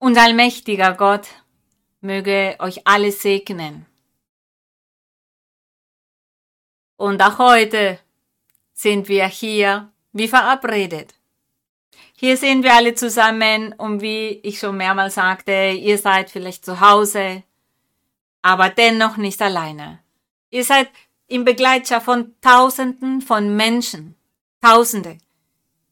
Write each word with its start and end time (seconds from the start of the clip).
Und 0.00 0.16
allmächtiger 0.16 0.94
Gott 0.94 1.28
möge 2.00 2.56
euch 2.58 2.86
alle 2.86 3.12
segnen. 3.12 3.84
Und 6.96 7.22
auch 7.22 7.38
heute 7.38 7.98
sind 8.72 9.08
wir 9.08 9.26
hier 9.26 9.92
wie 10.12 10.26
verabredet. 10.26 11.14
Hier 12.16 12.38
sind 12.38 12.62
wir 12.62 12.74
alle 12.74 12.94
zusammen 12.94 13.74
und 13.74 14.00
wie 14.00 14.40
ich 14.42 14.58
schon 14.58 14.78
mehrmals 14.78 15.16
sagte, 15.16 15.72
ihr 15.78 15.98
seid 15.98 16.30
vielleicht 16.30 16.64
zu 16.64 16.80
Hause, 16.80 17.42
aber 18.40 18.70
dennoch 18.70 19.18
nicht 19.18 19.42
alleine. 19.42 19.98
Ihr 20.48 20.64
seid 20.64 20.88
in 21.26 21.44
Begleitschaft 21.44 22.06
von 22.06 22.34
Tausenden 22.40 23.20
von 23.20 23.54
Menschen, 23.54 24.16
Tausende, 24.62 25.18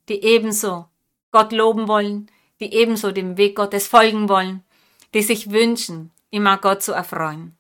die 0.09 0.23
ebenso 0.25 0.89
Gott 1.31 1.53
loben 1.53 1.89
wollen, 1.89 2.31
die 2.61 2.73
ebenso 2.75 3.13
dem 3.13 3.37
Weg 3.37 3.57
Gottes 3.57 3.87
folgen 3.87 4.29
wollen, 4.29 4.65
die 5.15 5.23
sich 5.23 5.51
wünschen, 5.51 6.11
immer 6.31 6.59
Gott 6.59 6.83
zu 6.83 6.93
erfreuen. 6.93 7.57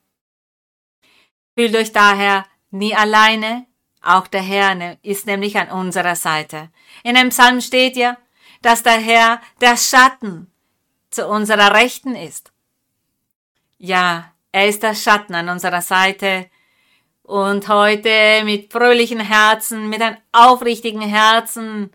Fühlt 1.57 1.75
euch 1.77 1.93
daher 1.93 2.47
nie 2.71 2.95
alleine, 2.95 3.67
auch 4.01 4.27
der 4.27 4.43
Herr 4.43 4.97
ist 5.03 5.27
nämlich 5.27 5.59
an 5.59 5.71
unserer 5.71 6.17
Seite. 6.17 6.71
In 7.03 7.17
einem 7.17 7.31
Psalm 7.31 7.61
steht 7.61 7.97
ja, 7.97 8.17
dass 8.63 8.83
der 8.83 8.99
Herr 8.99 9.41
der 9.61 9.77
Schatten 9.77 10.51
zu 11.11 11.27
unserer 11.27 11.75
Rechten 11.75 12.15
ist. 12.15 12.53
Ja, 13.79 14.33
er 14.53 14.69
ist 14.69 14.83
der 14.83 14.95
Schatten 14.95 15.35
an 15.35 15.49
unserer 15.49 15.83
Seite. 15.83 16.49
Und 17.23 17.69
heute 17.69 18.43
mit 18.45 18.73
fröhlichen 18.73 19.21
Herzen, 19.21 19.89
mit 19.89 20.01
einem 20.01 20.17
aufrichtigen 20.33 21.03
Herzen 21.03 21.91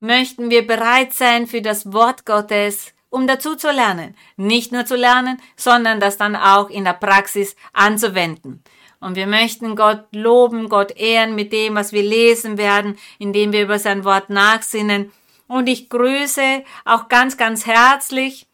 möchten 0.00 0.50
wir 0.50 0.66
bereit 0.66 1.12
sein 1.12 1.46
für 1.46 1.62
das 1.62 1.92
Wort 1.92 2.24
Gottes, 2.24 2.92
um 3.10 3.26
dazu 3.26 3.54
zu 3.54 3.70
lernen. 3.70 4.16
Nicht 4.36 4.72
nur 4.72 4.84
zu 4.84 4.96
lernen, 4.96 5.40
sondern 5.56 6.00
das 6.00 6.16
dann 6.16 6.36
auch 6.36 6.70
in 6.70 6.84
der 6.84 6.92
Praxis 6.92 7.56
anzuwenden. 7.72 8.62
Und 9.00 9.14
wir 9.16 9.26
möchten 9.26 9.76
Gott 9.76 10.06
loben, 10.12 10.68
Gott 10.68 10.90
ehren 10.96 11.34
mit 11.34 11.52
dem, 11.52 11.76
was 11.76 11.92
wir 11.92 12.02
lesen 12.02 12.58
werden, 12.58 12.98
indem 13.18 13.52
wir 13.52 13.62
über 13.62 13.78
sein 13.78 14.04
Wort 14.04 14.28
nachsinnen. 14.28 15.12
Und 15.46 15.68
ich 15.68 15.88
grüße 15.88 16.64
auch 16.84 17.08
ganz, 17.08 17.36
ganz 17.36 17.64
herzlich 17.64 18.47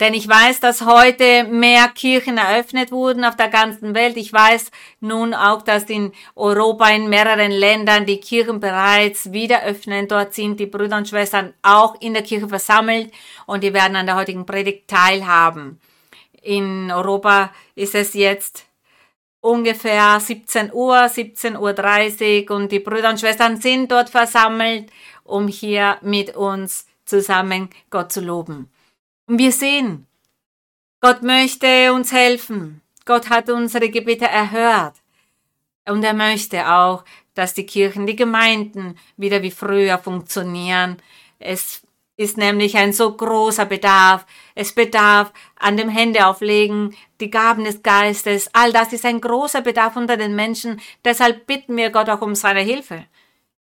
denn 0.00 0.12
ich 0.14 0.28
weiß, 0.28 0.60
dass 0.60 0.84
heute 0.84 1.44
mehr 1.44 1.88
Kirchen 1.88 2.38
eröffnet 2.38 2.92
wurden 2.92 3.24
auf 3.24 3.36
der 3.36 3.48
ganzen 3.48 3.94
Welt. 3.94 4.16
Ich 4.16 4.32
weiß 4.32 4.70
nun 5.00 5.32
auch, 5.32 5.62
dass 5.62 5.84
in 5.84 6.12
Europa 6.34 6.88
in 6.90 7.08
mehreren 7.08 7.50
Ländern 7.50 8.04
die 8.04 8.20
Kirchen 8.20 8.60
bereits 8.60 9.32
wieder 9.32 9.62
öffnen. 9.62 10.06
Dort 10.06 10.34
sind 10.34 10.60
die 10.60 10.66
Brüder 10.66 10.98
und 10.98 11.08
Schwestern 11.08 11.54
auch 11.62 12.00
in 12.00 12.12
der 12.12 12.22
Kirche 12.22 12.48
versammelt 12.48 13.12
und 13.46 13.64
die 13.64 13.72
werden 13.72 13.96
an 13.96 14.06
der 14.06 14.16
heutigen 14.16 14.44
Predigt 14.44 14.88
teilhaben. 14.88 15.80
In 16.42 16.90
Europa 16.92 17.50
ist 17.74 17.94
es 17.94 18.14
jetzt 18.14 18.66
ungefähr 19.40 20.20
17 20.20 20.72
Uhr, 20.72 20.96
17.30 20.96 22.50
Uhr 22.50 22.56
und 22.56 22.70
die 22.70 22.80
Brüder 22.80 23.10
und 23.10 23.20
Schwestern 23.20 23.60
sind 23.60 23.90
dort 23.90 24.10
versammelt, 24.10 24.90
um 25.24 25.48
hier 25.48 25.96
mit 26.02 26.36
uns 26.36 26.86
zusammen 27.04 27.70
Gott 27.90 28.12
zu 28.12 28.20
loben. 28.20 28.70
Und 29.26 29.38
wir 29.38 29.52
sehen, 29.52 30.06
Gott 31.00 31.22
möchte 31.22 31.92
uns 31.92 32.12
helfen. 32.12 32.80
Gott 33.04 33.28
hat 33.28 33.50
unsere 33.50 33.90
Gebete 33.90 34.26
erhört. 34.26 34.94
Und 35.88 36.02
er 36.02 36.14
möchte 36.14 36.68
auch, 36.68 37.04
dass 37.34 37.54
die 37.54 37.66
Kirchen, 37.66 38.06
die 38.06 38.16
Gemeinden 38.16 38.98
wieder 39.16 39.42
wie 39.42 39.50
früher 39.50 39.98
funktionieren. 39.98 40.96
Es 41.38 41.82
ist 42.16 42.38
nämlich 42.38 42.76
ein 42.76 42.92
so 42.92 43.12
großer 43.12 43.66
Bedarf. 43.66 44.26
Es 44.54 44.74
bedarf 44.74 45.32
an 45.56 45.76
dem 45.76 45.88
Hände 45.88 46.26
auflegen, 46.26 46.96
die 47.20 47.30
Gaben 47.30 47.64
des 47.64 47.82
Geistes. 47.82 48.48
All 48.52 48.72
das 48.72 48.92
ist 48.92 49.04
ein 49.04 49.20
großer 49.20 49.60
Bedarf 49.60 49.96
unter 49.96 50.16
den 50.16 50.34
Menschen. 50.34 50.80
Deshalb 51.04 51.46
bitten 51.46 51.76
wir 51.76 51.90
Gott 51.90 52.08
auch 52.08 52.22
um 52.22 52.34
seine 52.34 52.60
Hilfe. 52.60 53.04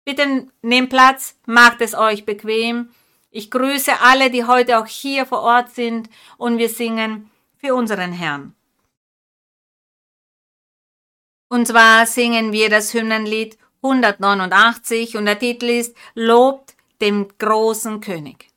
Bitte 0.05 0.47
nehmt 0.61 0.89
Platz, 0.91 1.35
macht 1.45 1.81
es 1.81 1.95
euch 1.95 2.25
bequem 2.25 2.89
ich 3.35 3.51
grüße 3.51 3.99
alle, 3.99 4.31
die 4.31 4.45
heute 4.45 4.79
auch 4.79 4.87
hier 4.87 5.25
vor 5.25 5.41
Ort 5.41 5.69
sind 5.69 6.09
und 6.37 6.57
wir 6.57 6.69
singen 6.69 7.29
für 7.57 7.75
unseren 7.75 8.13
Herrn. 8.13 8.55
Und 11.49 11.67
zwar 11.67 12.05
singen 12.05 12.53
wir 12.53 12.69
das 12.69 12.93
Hymnenlied 12.93 13.57
189 13.83 15.17
und 15.17 15.25
der 15.25 15.37
Titel 15.37 15.65
ist 15.65 15.97
Lobt 16.13 16.75
den 17.01 17.27
großen 17.37 17.99
König. 17.99 18.47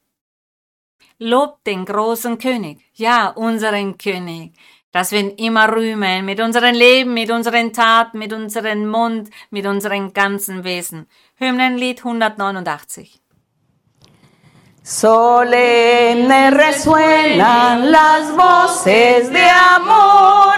Lobt 1.18 1.66
den 1.66 1.84
großen 1.84 2.38
König, 2.38 2.78
ja, 2.94 3.30
unseren 3.30 3.98
König, 3.98 4.52
dass 4.92 5.10
wir 5.10 5.18
ihn 5.18 5.30
immer 5.30 5.74
rühmen 5.74 6.24
mit 6.24 6.40
unserem 6.40 6.76
Leben, 6.76 7.14
mit 7.14 7.32
unseren 7.32 7.72
Taten, 7.72 8.20
mit 8.20 8.32
unserem 8.32 8.88
Mund, 8.88 9.28
mit 9.50 9.66
unserem 9.66 10.12
ganzen 10.12 10.62
Wesen. 10.62 11.08
Hymnenlied 11.34 11.98
189. 11.98 13.20
Solemne 14.88 16.50
resuenan 16.50 17.92
las 17.92 18.34
voces 18.34 19.30
de 19.30 19.46
amor, 19.46 20.56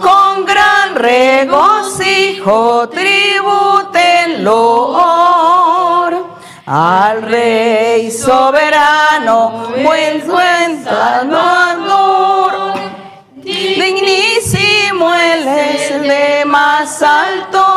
con 0.00 0.46
gran 0.46 0.94
regocijo 0.94 2.88
tributen 2.88 4.42
loor 4.42 6.14
al 6.64 7.20
Rey 7.20 8.10
soberano, 8.10 9.68
buen 9.84 10.82
salvador. 10.82 12.54
Dignísimo 13.34 15.12
él 15.12 15.46
es 15.46 16.00
de 16.00 16.46
más 16.46 17.02
alto 17.02 17.67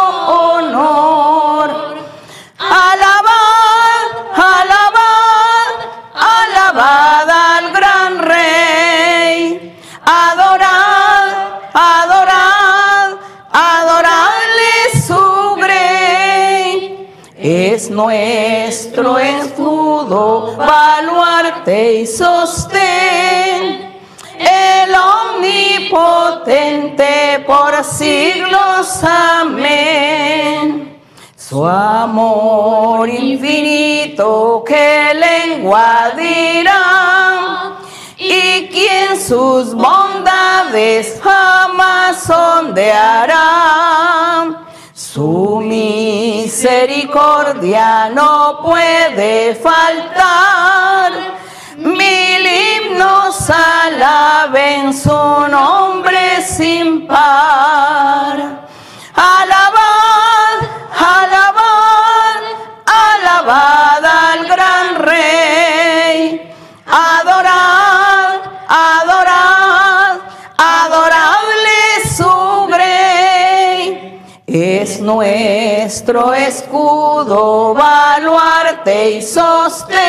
nuestro 17.89 19.17
escudo, 19.17 20.55
baluarte 20.57 22.01
y 22.01 22.07
sostén. 22.07 23.89
El 24.37 24.93
omnipotente 25.35 27.43
por 27.47 27.83
siglos, 27.83 29.03
amén. 29.03 30.99
Su 31.35 31.65
amor 31.65 33.09
infinito 33.09 34.63
que 34.65 35.13
lengua 35.13 36.11
dirá 36.15 37.77
y 38.17 38.67
quien 38.67 39.19
sus 39.19 39.73
bondades 39.73 41.19
jamás 41.21 42.23
sondeará 42.23 44.30
su 45.21 45.61
misericordia 45.61 48.09
no 48.09 48.59
puede 48.63 49.53
faltar. 49.53 51.11
Mil 51.77 52.47
himnos 52.47 53.47
alaben 53.51 54.91
su 54.93 55.47
nombre 55.57 56.41
sin 56.41 57.05
par. 57.05 58.65
Alabad, 59.13 59.70
nuestro 75.01 76.33
escudo, 76.33 77.73
baluarte 77.73 79.11
y 79.11 79.21
sostén. 79.21 80.01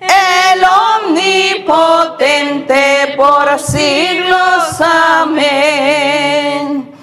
El 0.00 0.62
omnipotente 1.06 3.14
por 3.16 3.58
siglos, 3.58 4.80
amén. 4.80 6.94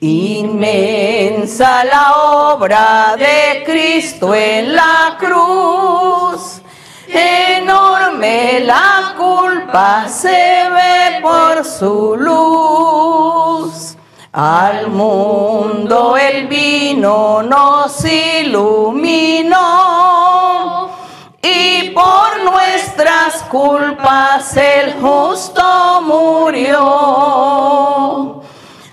Inmensa 0.00 1.84
la 1.84 2.16
obra 2.16 3.16
de 3.16 3.62
Cristo 3.64 4.34
en 4.34 4.76
la 4.76 5.16
cruz. 5.18 6.60
Enorme 7.08 8.60
la 8.60 9.14
culpa 9.16 10.06
se 10.08 10.28
ve 10.28 11.20
por 11.22 11.64
su 11.64 12.14
luz. 12.16 13.53
Al 14.36 14.88
mundo 14.88 16.16
el 16.16 16.48
vino 16.48 17.40
nos 17.44 18.04
iluminó 18.04 19.54
y 21.40 21.90
por 21.90 22.42
nuestras 22.42 23.44
culpas 23.44 24.56
el 24.56 24.94
justo 24.94 26.02
murió. 26.02 26.82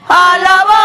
Alabad, 0.08 0.81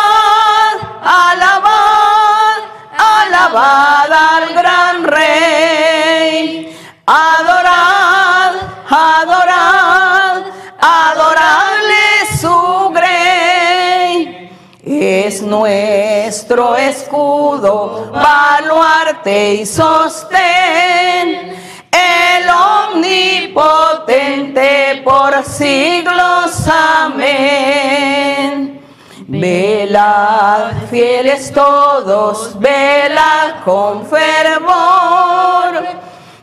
nuestro 15.58 16.76
escudo, 16.76 18.12
baluarte 18.12 19.54
y 19.54 19.66
sostén. 19.66 21.56
El 21.90 22.48
omnipotente 22.94 25.02
por 25.02 25.42
siglos, 25.44 26.68
amén. 26.68 28.80
Velad, 29.28 30.72
fieles 30.90 31.50
todos, 31.52 32.56
velad 32.60 33.64
con 33.64 34.06
fervor, 34.06 35.82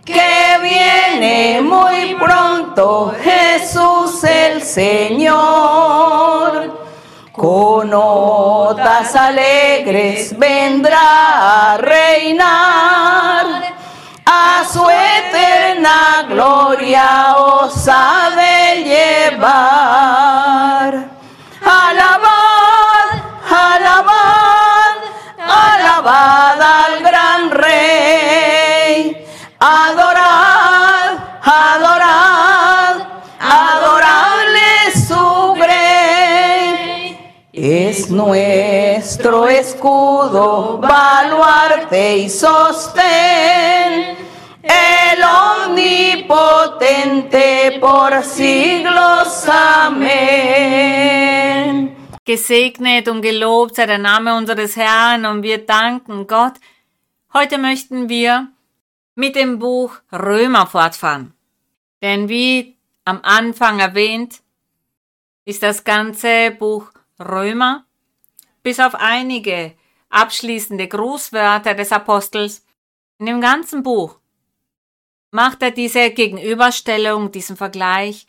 que 0.04 0.58
viene 0.62 1.62
muy 1.62 2.16
pronto 2.16 3.14
Jesús 3.24 4.22
el 4.24 4.64
Señor. 4.64 6.83
Con 7.34 7.90
notas 7.90 9.16
alegres 9.16 10.38
vendrá 10.38 11.72
a 11.74 11.78
reinar, 11.78 13.46
a 14.24 14.64
su 14.72 14.88
eterna 14.88 16.28
gloria 16.30 17.36
os 17.36 17.88
ha 17.88 18.30
de 18.36 18.84
llevar. 18.84 20.43
Nuestro 38.26 39.48
escudo, 39.48 40.78
baluarte 40.78 42.18
y 42.18 42.30
sostén. 42.30 44.18
El 44.64 45.20
omnipotente 45.68 47.80
por 47.82 48.24
siglos, 48.24 49.48
amén. 49.50 50.14
Gesegnet 52.26 53.10
und 53.10 53.22
gelobt 53.22 53.76
sei 53.76 53.86
der 53.86 54.00
Name 54.00 54.34
unseres 54.36 54.78
Herrn 54.78 55.26
und 55.26 55.44
wir 55.44 55.66
danken 55.66 56.26
Gott. 56.26 56.54
Heute 57.34 57.58
möchten 57.58 58.08
wir 58.08 58.48
mit 59.16 59.36
dem 59.36 59.60
Buch 59.60 59.98
Römer 60.12 60.68
fortfahren. 60.68 61.34
Denn 62.02 62.30
wie 62.30 62.78
am 63.04 63.20
Anfang 63.24 63.80
erwähnt, 63.80 64.42
ist 65.44 65.64
das 65.64 65.84
ganze 65.84 66.52
Buch 66.52 66.94
Römer, 67.20 67.84
bis 68.64 68.80
auf 68.80 68.96
einige 68.96 69.74
abschließende 70.10 70.88
Grußwörter 70.88 71.76
des 71.76 71.92
Apostels, 71.92 72.66
in 73.20 73.28
dem 73.28 73.42
ganzen 73.42 73.84
Buch 73.84 74.18
macht 75.32 75.62
er 75.62 75.72
diese 75.72 76.12
Gegenüberstellung, 76.12 77.32
diesen 77.32 77.58
Vergleich 77.58 78.28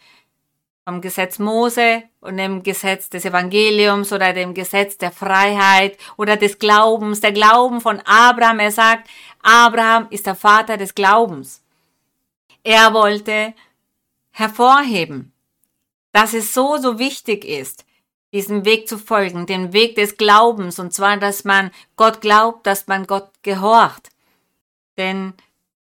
vom 0.85 1.01
Gesetz 1.01 1.39
Mose 1.39 2.03
und 2.21 2.37
dem 2.37 2.63
Gesetz 2.63 3.09
des 3.09 3.25
Evangeliums 3.25 4.13
oder 4.13 4.33
dem 4.33 4.55
Gesetz 4.55 4.99
der 4.99 5.13
Freiheit 5.13 5.99
oder 6.17 6.37
des 6.37 6.59
Glaubens, 6.59 7.21
der 7.21 7.33
Glauben 7.33 7.81
von 7.81 8.01
Abraham. 8.01 8.59
Er 8.59 8.71
sagt, 8.71 9.09
Abraham 9.43 10.09
ist 10.11 10.27
der 10.27 10.35
Vater 10.35 10.77
des 10.77 10.95
Glaubens. 10.95 11.63
Er 12.63 12.93
wollte 12.93 13.55
hervorheben, 14.31 15.33
dass 16.13 16.35
es 16.35 16.53
so, 16.53 16.77
so 16.77 16.99
wichtig 16.99 17.45
ist, 17.45 17.85
diesem 18.35 18.65
Weg 18.65 18.89
zu 18.89 18.99
folgen, 18.99 19.47
dem 19.47 19.73
Weg 19.73 19.95
des 19.95 20.17
Glaubens, 20.17 20.81
und 20.81 20.93
zwar, 20.93 21.17
dass 21.17 21.45
man 21.45 21.71
Gott 21.97 22.21
glaubt, 22.21 22.67
dass 22.67 22.89
man 22.89 23.07
Gott 23.07 23.31
gehorcht. 23.43 24.11
Denn 24.99 25.35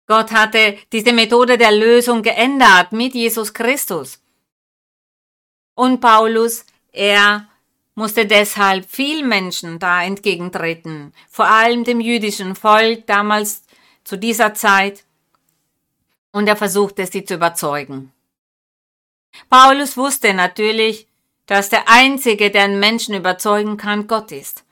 Gott 0.06 0.32
hatte 0.32 0.78
diese 0.92 1.14
Methode 1.14 1.58
der 1.58 1.72
Lösung 1.72 2.22
geändert 2.22 2.92
mit 2.92 3.16
Jesus 3.16 3.56
Christus. 3.56 4.22
Und 5.74 6.00
Paulus, 6.00 6.66
er 6.92 7.48
musste 7.96 8.28
deshalb 8.28 8.88
viel 8.88 9.26
Menschen 9.26 9.80
da 9.80 10.04
entgegentreten, 10.04 11.12
vor 11.30 11.48
allem 11.48 11.84
dem 11.84 12.00
jüdischen 12.00 12.56
Volk 12.56 13.08
damals 13.08 13.64
zu 14.04 14.16
dieser 14.16 14.54
Zeit, 14.54 15.04
und 16.32 16.48
er 16.48 16.56
versuchte 16.56 17.06
sie 17.08 17.26
zu 17.26 17.36
überzeugen. 17.36 18.12
Paulus 19.50 19.98
wusste 19.98 20.34
natürlich, 20.36 21.08
dass 21.46 21.70
der 21.70 21.90
Einzige, 21.90 22.52
der 22.52 22.64
einen 22.64 22.80
Menschen 22.80 23.16
überzeugen 23.16 23.78
kann, 23.78 24.08
Gott 24.08 24.32
ist. 24.32 24.64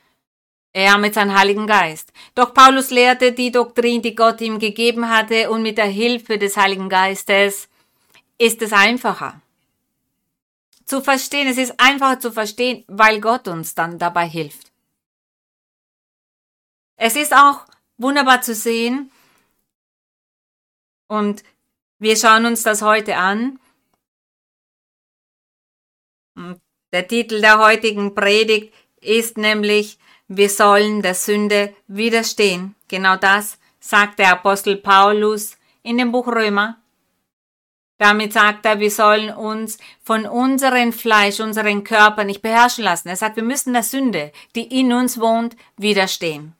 Er 0.73 0.97
mit 0.97 1.13
seinem 1.13 1.37
Heiligen 1.37 1.67
Geist. 1.67 2.13
Doch 2.33 2.53
Paulus 2.53 2.91
lehrte 2.91 3.33
die 3.33 3.51
Doktrin, 3.51 4.01
die 4.01 4.15
Gott 4.15 4.39
ihm 4.39 4.57
gegeben 4.57 5.09
hatte, 5.09 5.49
und 5.49 5.63
mit 5.63 5.77
der 5.77 5.85
Hilfe 5.85 6.37
des 6.37 6.55
Heiligen 6.55 6.87
Geistes 6.87 7.67
ist 8.37 8.61
es 8.61 8.71
einfacher 8.71 9.41
zu 10.91 11.01
verstehen. 11.01 11.47
Es 11.47 11.57
ist 11.57 11.79
einfacher 11.79 12.19
zu 12.19 12.33
verstehen, 12.33 12.83
weil 12.87 13.21
Gott 13.21 13.47
uns 13.47 13.73
dann 13.75 13.97
dabei 13.97 14.27
hilft. 14.27 14.71
Es 16.97 17.15
ist 17.15 17.33
auch 17.33 17.65
wunderbar 17.97 18.41
zu 18.41 18.53
sehen 18.53 19.09
und 21.07 21.43
wir 21.97 22.17
schauen 22.17 22.45
uns 22.45 22.63
das 22.63 22.81
heute 22.81 23.15
an. 23.15 23.57
Der 26.93 27.07
Titel 27.07 27.41
der 27.41 27.59
heutigen 27.59 28.15
Predigt 28.15 28.73
ist 28.99 29.37
nämlich 29.37 29.97
Wir 30.27 30.49
sollen 30.49 31.01
der 31.01 31.15
Sünde 31.15 31.73
widerstehen. 31.87 32.75
Genau 32.87 33.15
das 33.17 33.59
sagt 33.79 34.19
der 34.19 34.31
Apostel 34.31 34.77
Paulus 34.77 35.57
in 35.83 35.97
dem 35.97 36.11
Buch 36.11 36.27
Römer 36.27 36.81
damit 38.01 38.33
sagt 38.33 38.65
er, 38.65 38.79
wir 38.79 38.89
sollen 38.89 39.29
uns 39.29 39.77
von 40.01 40.25
unserem 40.25 40.91
Fleisch, 40.91 41.39
unseren 41.39 41.83
Körper 41.83 42.23
nicht 42.23 42.41
beherrschen 42.41 42.83
lassen. 42.83 43.09
Er 43.09 43.15
sagt, 43.15 43.35
wir 43.35 43.43
müssen 43.43 43.73
der 43.73 43.83
Sünde, 43.83 44.31
die 44.55 44.79
in 44.79 44.91
uns 44.91 45.19
wohnt, 45.19 45.55
widerstehen. 45.77 46.55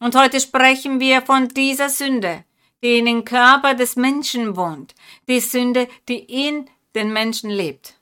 Und 0.00 0.14
heute 0.14 0.40
sprechen 0.40 0.98
wir 0.98 1.20
von 1.20 1.48
dieser 1.48 1.90
Sünde, 1.90 2.44
die 2.82 3.00
in 3.00 3.04
den 3.04 3.26
Körper 3.26 3.74
des 3.74 3.96
Menschen 3.96 4.56
wohnt. 4.56 4.94
Die 5.28 5.40
Sünde, 5.40 5.88
die 6.08 6.20
in 6.46 6.70
den 6.94 7.12
Menschen 7.12 7.50
lebt. 7.50 7.98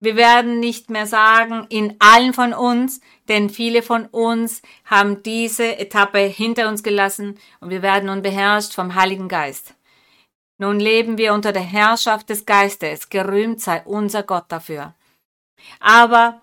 Wir 0.00 0.14
werden 0.14 0.60
nicht 0.60 0.90
mehr 0.90 1.06
sagen, 1.06 1.66
in 1.70 1.96
allen 1.98 2.32
von 2.32 2.52
uns, 2.52 3.00
denn 3.28 3.50
viele 3.50 3.82
von 3.82 4.06
uns 4.06 4.62
haben 4.84 5.24
diese 5.24 5.76
Etappe 5.78 6.20
hinter 6.20 6.68
uns 6.68 6.84
gelassen 6.84 7.38
und 7.60 7.70
wir 7.70 7.82
werden 7.82 8.06
nun 8.06 8.22
beherrscht 8.22 8.74
vom 8.74 8.94
Heiligen 8.94 9.28
Geist. 9.28 9.74
Nun 10.56 10.78
leben 10.78 11.18
wir 11.18 11.34
unter 11.34 11.52
der 11.52 11.62
Herrschaft 11.62 12.30
des 12.30 12.46
Geistes, 12.46 13.08
gerühmt 13.08 13.60
sei 13.60 13.82
unser 13.84 14.22
Gott 14.22 14.46
dafür. 14.48 14.94
Aber 15.80 16.42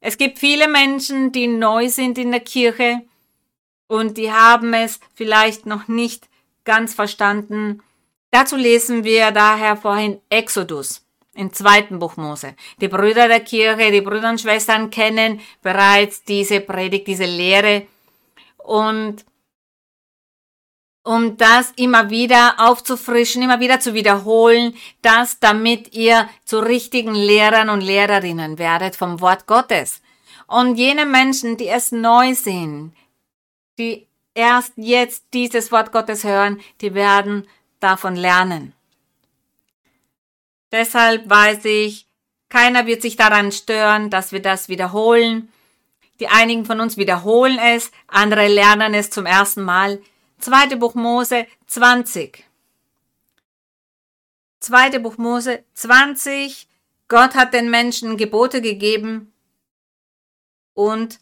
es 0.00 0.18
gibt 0.18 0.40
viele 0.40 0.66
Menschen, 0.66 1.30
die 1.30 1.46
neu 1.46 1.88
sind 1.88 2.18
in 2.18 2.32
der 2.32 2.40
Kirche 2.40 3.02
und 3.86 4.18
die 4.18 4.32
haben 4.32 4.74
es 4.74 4.98
vielleicht 5.14 5.66
noch 5.66 5.86
nicht 5.86 6.28
ganz 6.64 6.94
verstanden. 6.94 7.80
Dazu 8.32 8.56
lesen 8.56 9.04
wir 9.04 9.30
daher 9.30 9.76
vorhin 9.76 10.20
Exodus 10.30 11.04
im 11.34 11.52
zweiten 11.52 11.98
Buch 11.98 12.16
Mose. 12.16 12.54
Die 12.80 12.88
Brüder 12.88 13.28
der 13.28 13.40
Kirche, 13.40 13.90
die 13.90 14.00
Brüder 14.00 14.30
und 14.30 14.40
Schwestern 14.40 14.90
kennen 14.90 15.40
bereits 15.62 16.24
diese 16.24 16.60
Predigt, 16.60 17.06
diese 17.06 17.24
Lehre 17.24 17.86
und 18.58 19.24
um 21.02 21.36
das 21.36 21.72
immer 21.76 22.10
wieder 22.10 22.56
aufzufrischen, 22.58 23.42
immer 23.42 23.60
wieder 23.60 23.80
zu 23.80 23.94
wiederholen, 23.94 24.74
das 25.02 25.40
damit 25.40 25.94
ihr 25.94 26.28
zu 26.44 26.58
richtigen 26.58 27.14
Lehrern 27.14 27.70
und 27.70 27.80
Lehrerinnen 27.80 28.58
werdet 28.58 28.96
vom 28.96 29.20
Wort 29.20 29.46
Gottes. 29.46 30.02
Und 30.46 30.76
jene 30.76 31.06
Menschen, 31.06 31.56
die 31.56 31.68
es 31.68 31.90
neu 31.90 32.34
sehen, 32.34 32.94
die 33.78 34.08
erst 34.34 34.72
jetzt 34.76 35.24
dieses 35.32 35.72
Wort 35.72 35.90
Gottes 35.90 36.24
hören, 36.24 36.60
die 36.80 36.94
werden 36.94 37.46
davon 37.80 38.14
lernen. 38.14 38.74
Deshalb 40.72 41.28
weiß 41.28 41.64
ich, 41.64 42.06
keiner 42.48 42.86
wird 42.86 43.02
sich 43.02 43.16
daran 43.16 43.52
stören, 43.52 44.10
dass 44.10 44.32
wir 44.32 44.42
das 44.42 44.68
wiederholen. 44.68 45.52
Die 46.18 46.28
einigen 46.28 46.64
von 46.64 46.80
uns 46.80 46.96
wiederholen 46.96 47.58
es, 47.58 47.90
andere 48.06 48.48
lernen 48.48 48.94
es 48.94 49.10
zum 49.10 49.26
ersten 49.26 49.62
Mal. 49.62 50.02
Zweite 50.38 50.76
Buch 50.76 50.94
Mose 50.94 51.46
20. 51.66 52.44
Zweite 54.60 55.00
Buch 55.00 55.16
Mose 55.16 55.64
20. 55.74 56.68
Gott 57.08 57.34
hat 57.34 57.54
den 57.54 57.70
Menschen 57.70 58.16
Gebote 58.16 58.60
gegeben 58.60 59.32
und 60.74 61.18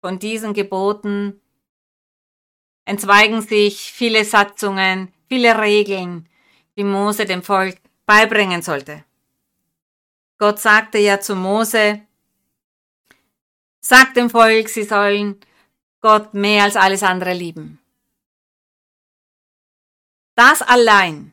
von 0.00 0.18
diesen 0.18 0.54
Geboten 0.54 1.40
entzweigen 2.84 3.42
sich 3.42 3.92
viele 3.92 4.24
Satzungen, 4.24 5.12
viele 5.28 5.58
Regeln, 5.60 6.28
die 6.76 6.84
Mose 6.84 7.24
dem 7.24 7.42
Volk 7.42 7.76
beibringen 8.06 8.62
sollte. 8.62 9.04
Gott 10.38 10.58
sagte 10.58 10.98
ja 10.98 11.20
zu 11.20 11.36
Mose, 11.36 12.02
sagt 13.80 14.16
dem 14.16 14.30
Volk, 14.30 14.68
sie 14.68 14.84
sollen 14.84 15.40
Gott 16.00 16.34
mehr 16.34 16.64
als 16.64 16.76
alles 16.76 17.02
andere 17.02 17.32
lieben. 17.32 17.78
Das 20.34 20.62
allein 20.62 21.32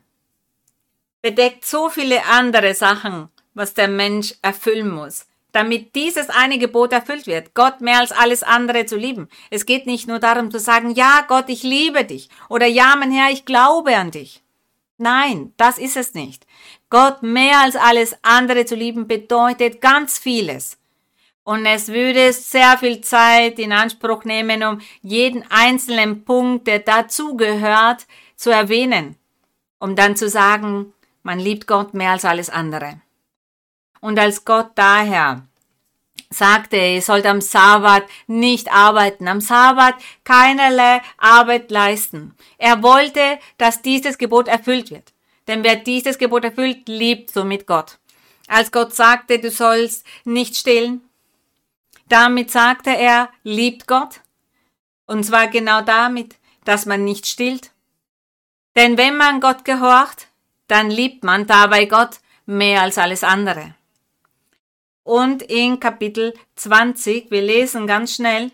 bedeckt 1.22 1.64
so 1.64 1.88
viele 1.88 2.24
andere 2.26 2.74
Sachen, 2.74 3.28
was 3.54 3.74
der 3.74 3.88
Mensch 3.88 4.34
erfüllen 4.42 4.90
muss, 4.90 5.26
damit 5.52 5.94
dieses 5.94 6.28
eine 6.28 6.58
Gebot 6.58 6.92
erfüllt 6.92 7.26
wird, 7.26 7.54
Gott 7.54 7.80
mehr 7.80 7.98
als 7.98 8.12
alles 8.12 8.42
andere 8.42 8.86
zu 8.86 8.96
lieben. 8.96 9.28
Es 9.50 9.66
geht 9.66 9.86
nicht 9.86 10.06
nur 10.06 10.18
darum 10.18 10.50
zu 10.50 10.58
sagen, 10.58 10.92
ja 10.92 11.24
Gott, 11.26 11.48
ich 11.48 11.62
liebe 11.62 12.04
dich 12.04 12.28
oder 12.48 12.66
ja 12.66 12.94
mein 12.96 13.10
Herr, 13.10 13.30
ich 13.30 13.44
glaube 13.44 13.96
an 13.96 14.10
dich. 14.10 14.42
Nein, 14.98 15.54
das 15.56 15.78
ist 15.78 15.96
es 15.96 16.14
nicht. 16.14 16.46
Gott 16.90 17.22
mehr 17.22 17.60
als 17.60 17.76
alles 17.76 18.16
andere 18.22 18.64
zu 18.64 18.74
lieben 18.74 19.06
bedeutet 19.06 19.80
ganz 19.80 20.18
vieles. 20.18 20.76
Und 21.44 21.64
es 21.64 21.88
würde 21.88 22.32
sehr 22.32 22.76
viel 22.78 23.00
Zeit 23.00 23.58
in 23.58 23.72
Anspruch 23.72 24.24
nehmen, 24.24 24.62
um 24.62 24.80
jeden 25.00 25.44
einzelnen 25.50 26.24
Punkt, 26.24 26.66
der 26.66 26.80
dazugehört, 26.80 28.06
zu 28.36 28.50
erwähnen, 28.50 29.16
um 29.78 29.96
dann 29.96 30.16
zu 30.16 30.28
sagen, 30.28 30.92
man 31.22 31.38
liebt 31.38 31.66
Gott 31.66 31.94
mehr 31.94 32.12
als 32.12 32.24
alles 32.24 32.50
andere. 32.50 33.00
Und 34.00 34.18
als 34.18 34.44
Gott 34.44 34.72
daher 34.74 35.46
sagte, 36.30 36.76
ihr 36.76 37.02
sollt 37.02 37.26
am 37.26 37.40
Sabbat 37.40 38.04
nicht 38.26 38.72
arbeiten, 38.72 39.28
am 39.28 39.40
Sabbat 39.40 39.94
keinerlei 40.24 41.02
Arbeit 41.18 41.70
leisten. 41.70 42.34
Er 42.58 42.82
wollte, 42.82 43.38
dass 43.58 43.82
dieses 43.82 44.18
Gebot 44.18 44.48
erfüllt 44.48 44.90
wird. 44.90 45.09
Denn 45.50 45.64
wer 45.64 45.74
dieses 45.74 46.16
Gebot 46.16 46.44
erfüllt, 46.44 46.88
liebt 46.88 47.32
somit 47.32 47.66
Gott. 47.66 47.98
Als 48.46 48.70
Gott 48.70 48.94
sagte, 48.94 49.40
du 49.40 49.50
sollst 49.50 50.06
nicht 50.24 50.54
stillen, 50.54 51.02
damit 52.08 52.52
sagte 52.52 52.90
er, 52.90 53.30
liebt 53.42 53.88
Gott. 53.88 54.20
Und 55.06 55.24
zwar 55.24 55.48
genau 55.48 55.82
damit, 55.82 56.36
dass 56.64 56.86
man 56.86 57.02
nicht 57.02 57.26
stillt. 57.26 57.72
Denn 58.76 58.96
wenn 58.96 59.16
man 59.16 59.40
Gott 59.40 59.64
gehorcht, 59.64 60.28
dann 60.68 60.88
liebt 60.88 61.24
man 61.24 61.48
dabei 61.48 61.86
Gott 61.86 62.20
mehr 62.46 62.82
als 62.82 62.96
alles 62.96 63.24
andere. 63.24 63.74
Und 65.02 65.42
in 65.42 65.80
Kapitel 65.80 66.32
20, 66.54 67.32
wir 67.32 67.42
lesen 67.42 67.88
ganz 67.88 68.14
schnell, 68.14 68.52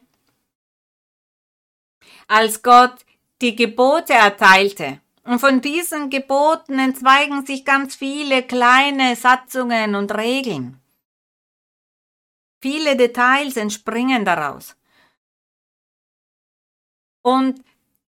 als 2.27 2.63
Gott 2.63 3.05
die 3.43 3.55
Gebote 3.55 4.15
erteilte, 4.15 5.03
und 5.27 5.41
von 5.41 5.61
diesen 5.61 6.09
Geboten 6.09 6.79
entzweigen 6.79 7.45
sich 7.45 7.65
ganz 7.65 7.97
viele 7.97 8.43
kleine 8.43 9.17
Satzungen 9.17 9.95
und 9.95 10.15
Regeln. 10.15 10.81
Viele 12.61 12.97
Details 12.97 13.57
entspringen 13.57 14.25
daraus. 14.25 14.77
Und 17.23 17.61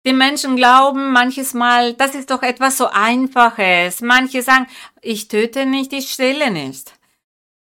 die 0.05 0.13
Menschen 0.13 0.55
glauben 0.55 1.13
manches 1.13 1.53
Mal, 1.53 1.93
das 1.93 2.15
ist 2.15 2.29
doch 2.29 2.43
etwas 2.43 2.77
so 2.77 2.88
Einfaches. 2.88 4.01
Manche 4.01 4.41
sagen, 4.41 4.67
ich 5.01 5.29
töte 5.29 5.65
nicht, 5.65 5.93
ich 5.93 6.12
stille 6.12 6.51
nicht. 6.51 6.93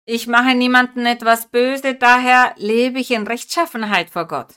Ich 0.05 0.27
mache 0.27 0.55
niemanden 0.55 1.05
etwas 1.05 1.45
böse, 1.45 1.93
daher 1.93 2.53
lebe 2.57 2.99
ich 2.99 3.11
in 3.11 3.25
Rechtschaffenheit 3.25 4.09
vor 4.09 4.27
Gott. 4.27 4.55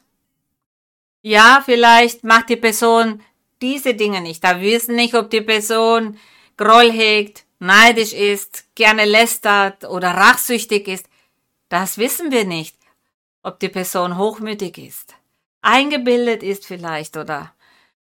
Ja, 1.23 1.63
vielleicht 1.65 2.25
macht 2.25 2.49
die 2.49 2.57
Person 2.57 3.23
diese 3.63 3.95
Dinge 3.95 4.21
nicht. 4.21 4.43
Da 4.45 4.61
wissen 4.61 4.97
nicht, 4.97 5.15
ob 5.15 5.31
die 5.31 5.41
Person 5.41 6.19
Groll 6.57 6.91
hegt, 6.91 7.45
neidisch 7.59 8.13
ist, 8.13 8.65
gerne 8.75 9.05
lästert 9.05 9.85
oder 9.85 10.11
rachsüchtig 10.11 10.89
ist. 10.89 11.07
Das 11.69 11.99
wissen 11.99 12.31
wir 12.31 12.45
nicht. 12.45 12.77
Ob 13.43 13.61
die 13.61 13.69
Person 13.69 14.19
hochmütig 14.19 14.79
ist, 14.79 15.15
eingebildet 15.63 16.43
ist 16.43 16.67
vielleicht 16.67 17.17
oder 17.17 17.53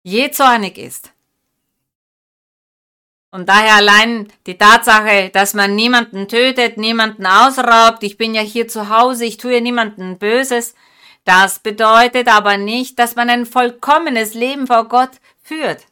jähzornig 0.01 0.77
ist. 0.77 1.11
Und 3.29 3.49
daher 3.49 3.75
allein 3.75 4.31
die 4.47 4.57
Tatsache, 4.57 5.29
dass 5.31 5.53
man 5.53 5.75
niemanden 5.75 6.27
tötet, 6.27 6.77
niemanden 6.77 7.25
ausraubt, 7.25 8.01
ich 8.01 8.17
bin 8.17 8.33
ja 8.33 8.41
hier 8.41 8.67
zu 8.67 8.89
Hause, 8.89 9.25
ich 9.25 9.37
tue 9.37 9.61
niemanden 9.61 10.17
Böses, 10.17 10.73
das 11.23 11.59
bedeutet 11.59 12.29
aber 12.29 12.57
nicht, 12.57 12.97
dass 12.97 13.15
man 13.15 13.29
ein 13.29 13.45
vollkommenes 13.45 14.33
Leben 14.33 14.65
vor 14.65 14.87
Gott 14.87 15.11
führt. 15.47 15.85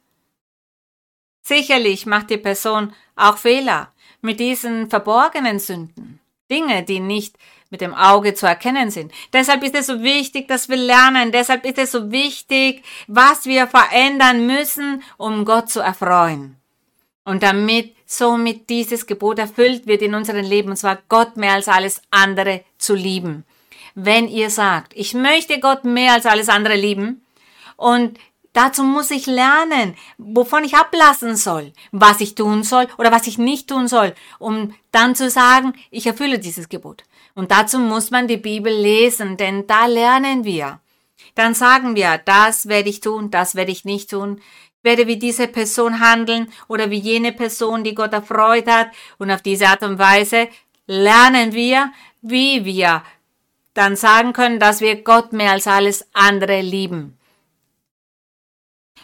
Sicherlich 1.42 2.06
macht 2.06 2.30
die 2.30 2.38
Person 2.38 2.94
auch 3.16 3.38
Fehler 3.38 3.92
mit 4.22 4.40
diesen 4.40 4.90
verborgenen 4.90 5.60
Sünden, 5.60 6.20
Dinge, 6.50 6.84
die 6.84 7.00
nicht 7.00 7.38
mit 7.70 7.82
dem 7.82 7.94
Auge 7.94 8.34
zu 8.34 8.46
erkennen 8.48 8.92
sind. 8.92 9.12
Deshalb 9.34 9.64
ist 9.64 9.76
es 9.76 9.88
so 9.88 10.02
wichtig, 10.02 10.48
dass 10.48 10.70
wir 10.70 10.78
lernen. 10.78 11.32
Deshalb 11.32 11.66
ist 11.66 11.78
es 11.78 11.92
so 11.92 12.12
wichtig, 12.12 12.84
was 13.08 13.46
wir 13.46 13.68
verändern 13.68 14.46
müssen, 14.46 15.04
um 15.18 15.46
Gott 15.46 15.70
zu 15.70 15.80
erfreuen. 15.80 16.58
Und 17.24 17.44
damit 17.44 17.96
somit 18.06 18.70
dieses 18.70 19.08
Gebot 19.08 19.40
erfüllt 19.40 19.88
wird 19.88 20.02
in 20.02 20.14
unserem 20.14 20.46
Leben, 20.46 20.70
und 20.70 20.78
zwar 20.78 21.00
Gott 21.10 21.38
mehr 21.38 21.54
als 21.54 21.68
alles 21.68 22.02
andere 22.12 22.64
zu 22.78 22.94
lieben. 22.94 23.46
Wenn 23.96 24.28
ihr 24.28 24.50
sagt, 24.50 24.94
ich 24.96 25.14
möchte 25.14 25.60
Gott 25.60 25.86
mehr 25.86 26.14
als 26.14 26.26
alles 26.26 26.50
andere 26.50 26.76
lieben 26.76 27.26
und 27.78 28.20
Dazu 28.56 28.84
muss 28.84 29.12
ich 29.12 29.26
lernen, 29.26 29.96
wovon 30.18 30.64
ich 30.64 30.76
ablassen 30.76 31.36
soll, 31.36 31.74
was 31.92 32.22
ich 32.22 32.36
tun 32.36 32.64
soll 32.64 32.88
oder 32.98 33.12
was 33.12 33.28
ich 33.28 33.38
nicht 33.38 33.68
tun 33.68 33.90
soll, 33.90 34.16
um 34.40 34.74
dann 34.94 35.14
zu 35.14 35.30
sagen, 35.30 35.74
ich 35.92 36.08
erfülle 36.08 36.40
dieses 36.40 36.70
Gebot. 36.70 37.04
Und 37.34 37.52
dazu 37.52 37.80
muss 37.80 38.12
man 38.12 38.30
die 38.30 38.38
Bibel 38.38 38.74
lesen, 38.74 39.36
denn 39.36 39.68
da 39.68 39.88
lernen 39.88 40.46
wir. 40.46 40.80
Dann 41.36 41.54
sagen 41.54 41.98
wir, 41.98 42.18
das 42.24 42.70
werde 42.70 42.88
ich 42.88 43.02
tun, 43.02 43.30
das 43.30 43.56
werde 43.56 43.74
ich 43.74 43.84
nicht 43.84 44.12
tun. 44.12 44.40
Ich 44.78 44.84
werde 44.86 45.06
wie 45.06 45.18
diese 45.18 45.50
Person 45.50 46.00
handeln 46.00 46.48
oder 46.70 46.90
wie 46.90 47.00
jene 47.00 47.34
Person, 47.34 47.84
die 47.84 47.94
Gott 47.94 48.14
erfreut 48.14 48.68
hat. 48.70 48.88
Und 49.18 49.32
auf 49.32 49.42
diese 49.42 49.68
Art 49.68 49.84
und 49.84 50.00
Weise 50.00 50.48
lernen 50.88 51.52
wir, 51.52 51.92
wie 52.22 52.64
wir 52.64 53.04
dann 53.74 53.98
sagen 53.98 54.32
können, 54.32 54.62
dass 54.62 54.80
wir 54.80 55.04
Gott 55.04 55.34
mehr 55.34 55.52
als 55.52 55.68
alles 55.68 56.08
andere 56.14 56.62
lieben. 56.62 57.18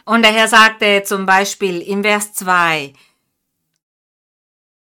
Und 0.06 0.24
der 0.24 0.32
Herr 0.32 0.48
sagte 0.48 1.04
zum 1.04 1.26
Beispiel 1.26 1.82
in 1.82 2.04
Vers 2.04 2.34
2, 2.34 2.94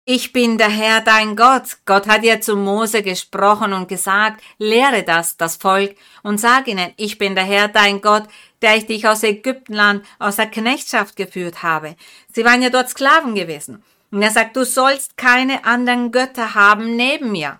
ich 0.07 0.31
bin 0.31 0.59
der 0.59 0.69
Herr 0.69 1.01
dein 1.01 1.35
Gott. 1.35 1.77
Gott 1.85 2.07
hat 2.07 2.23
ja 2.23 2.39
zu 2.39 2.55
Mose 2.55 3.01
gesprochen 3.01 3.73
und 3.73 3.87
gesagt, 3.87 4.39
lehre 4.59 5.01
das, 5.01 5.35
das 5.35 5.55
Volk, 5.55 5.95
und 6.21 6.39
sag 6.39 6.67
ihnen, 6.67 6.93
ich 6.95 7.17
bin 7.17 7.33
der 7.33 7.43
Herr 7.43 7.69
dein 7.69 8.01
Gott, 8.01 8.27
der 8.61 8.77
ich 8.77 8.85
dich 8.85 9.07
aus 9.07 9.23
Ägyptenland, 9.23 10.05
aus 10.19 10.35
der 10.35 10.45
Knechtschaft 10.45 11.15
geführt 11.15 11.63
habe. 11.63 11.95
Sie 12.31 12.45
waren 12.45 12.61
ja 12.61 12.69
dort 12.69 12.89
Sklaven 12.89 13.33
gewesen. 13.33 13.83
Und 14.11 14.21
er 14.21 14.29
sagt, 14.29 14.55
du 14.55 14.63
sollst 14.63 15.17
keine 15.17 15.65
anderen 15.65 16.11
Götter 16.11 16.53
haben 16.53 16.95
neben 16.95 17.31
mir. 17.31 17.59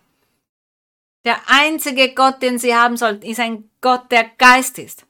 Der 1.26 1.38
einzige 1.48 2.14
Gott, 2.14 2.44
den 2.44 2.60
sie 2.60 2.76
haben 2.76 2.96
sollten, 2.96 3.26
ist 3.26 3.40
ein 3.40 3.72
Gott, 3.82 4.12
der 4.12 4.26
Geist 4.38 4.78
ist. 4.78 5.08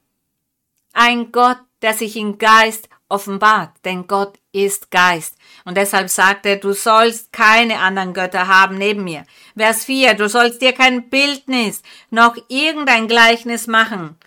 Ein 0.93 1.33
Gott, 1.33 1.59
der 1.81 1.93
sich 1.93 2.15
im 2.15 2.37
Geist 2.37 2.89
offenbart, 3.09 3.71
denn 3.85 4.07
Gott 4.07 4.39
ist 4.51 4.89
Geist. 4.91 5.37
Und 5.63 5.77
deshalb 5.77 6.09
sagt 6.09 6.45
er, 6.45 6.57
du 6.57 6.73
sollst 6.73 7.31
keine 7.31 7.79
anderen 7.79 8.13
Götter 8.13 8.47
haben 8.47 8.77
neben 8.77 9.03
mir. 9.03 9.25
Vers 9.55 9.85
4, 9.85 10.15
du 10.15 10.27
sollst 10.27 10.61
dir 10.61 10.73
kein 10.73 11.09
Bildnis 11.09 11.81
noch 12.09 12.35
irgendein 12.47 13.07
Gleichnis 13.07 13.67
machen. 13.67 14.17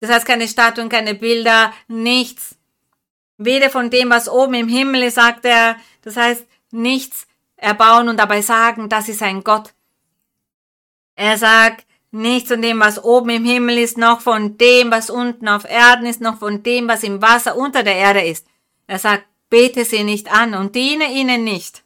Das 0.00 0.10
heißt 0.10 0.26
keine 0.26 0.48
Statuen, 0.48 0.88
keine 0.88 1.14
Bilder, 1.14 1.72
nichts. 1.88 2.56
Weder 3.38 3.70
von 3.70 3.88
dem, 3.88 4.10
was 4.10 4.28
oben 4.28 4.54
im 4.54 4.68
Himmel 4.68 5.04
ist, 5.04 5.14
sagt 5.14 5.44
er, 5.44 5.76
das 6.02 6.16
heißt 6.16 6.44
nichts 6.70 7.26
erbauen 7.56 8.08
und 8.08 8.18
dabei 8.18 8.42
sagen, 8.42 8.88
das 8.88 9.08
ist 9.08 9.22
ein 9.22 9.44
Gott. 9.44 9.72
Er 11.14 11.38
sagt, 11.38 11.86
Nichts 12.14 12.50
von 12.50 12.60
dem, 12.60 12.78
was 12.78 13.02
oben 13.02 13.30
im 13.30 13.44
Himmel 13.44 13.78
ist, 13.78 13.96
noch 13.96 14.20
von 14.20 14.58
dem, 14.58 14.90
was 14.90 15.08
unten 15.08 15.48
auf 15.48 15.64
Erden 15.64 16.04
ist, 16.04 16.20
noch 16.20 16.38
von 16.38 16.62
dem, 16.62 16.86
was 16.86 17.02
im 17.02 17.22
Wasser 17.22 17.56
unter 17.56 17.82
der 17.82 17.96
Erde 17.96 18.20
ist. 18.20 18.46
Er 18.86 18.98
sagt, 18.98 19.24
bete 19.48 19.86
sie 19.86 20.04
nicht 20.04 20.30
an 20.30 20.52
und 20.52 20.74
diene 20.74 21.10
ihnen 21.10 21.42
nicht. 21.42 21.82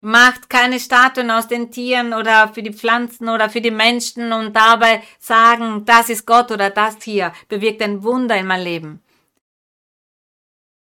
Macht 0.00 0.50
keine 0.50 0.80
Statuen 0.80 1.30
aus 1.30 1.46
den 1.46 1.70
Tieren 1.70 2.12
oder 2.12 2.52
für 2.52 2.64
die 2.64 2.72
Pflanzen 2.72 3.28
oder 3.28 3.48
für 3.48 3.60
die 3.60 3.70
Menschen 3.70 4.32
und 4.32 4.56
dabei 4.56 5.04
sagen, 5.20 5.84
das 5.84 6.08
ist 6.08 6.26
Gott 6.26 6.50
oder 6.50 6.70
das 6.70 6.96
hier 7.00 7.32
bewirkt 7.48 7.80
ein 7.82 8.02
Wunder 8.02 8.36
in 8.36 8.48
mein 8.48 8.62
Leben. 8.62 9.02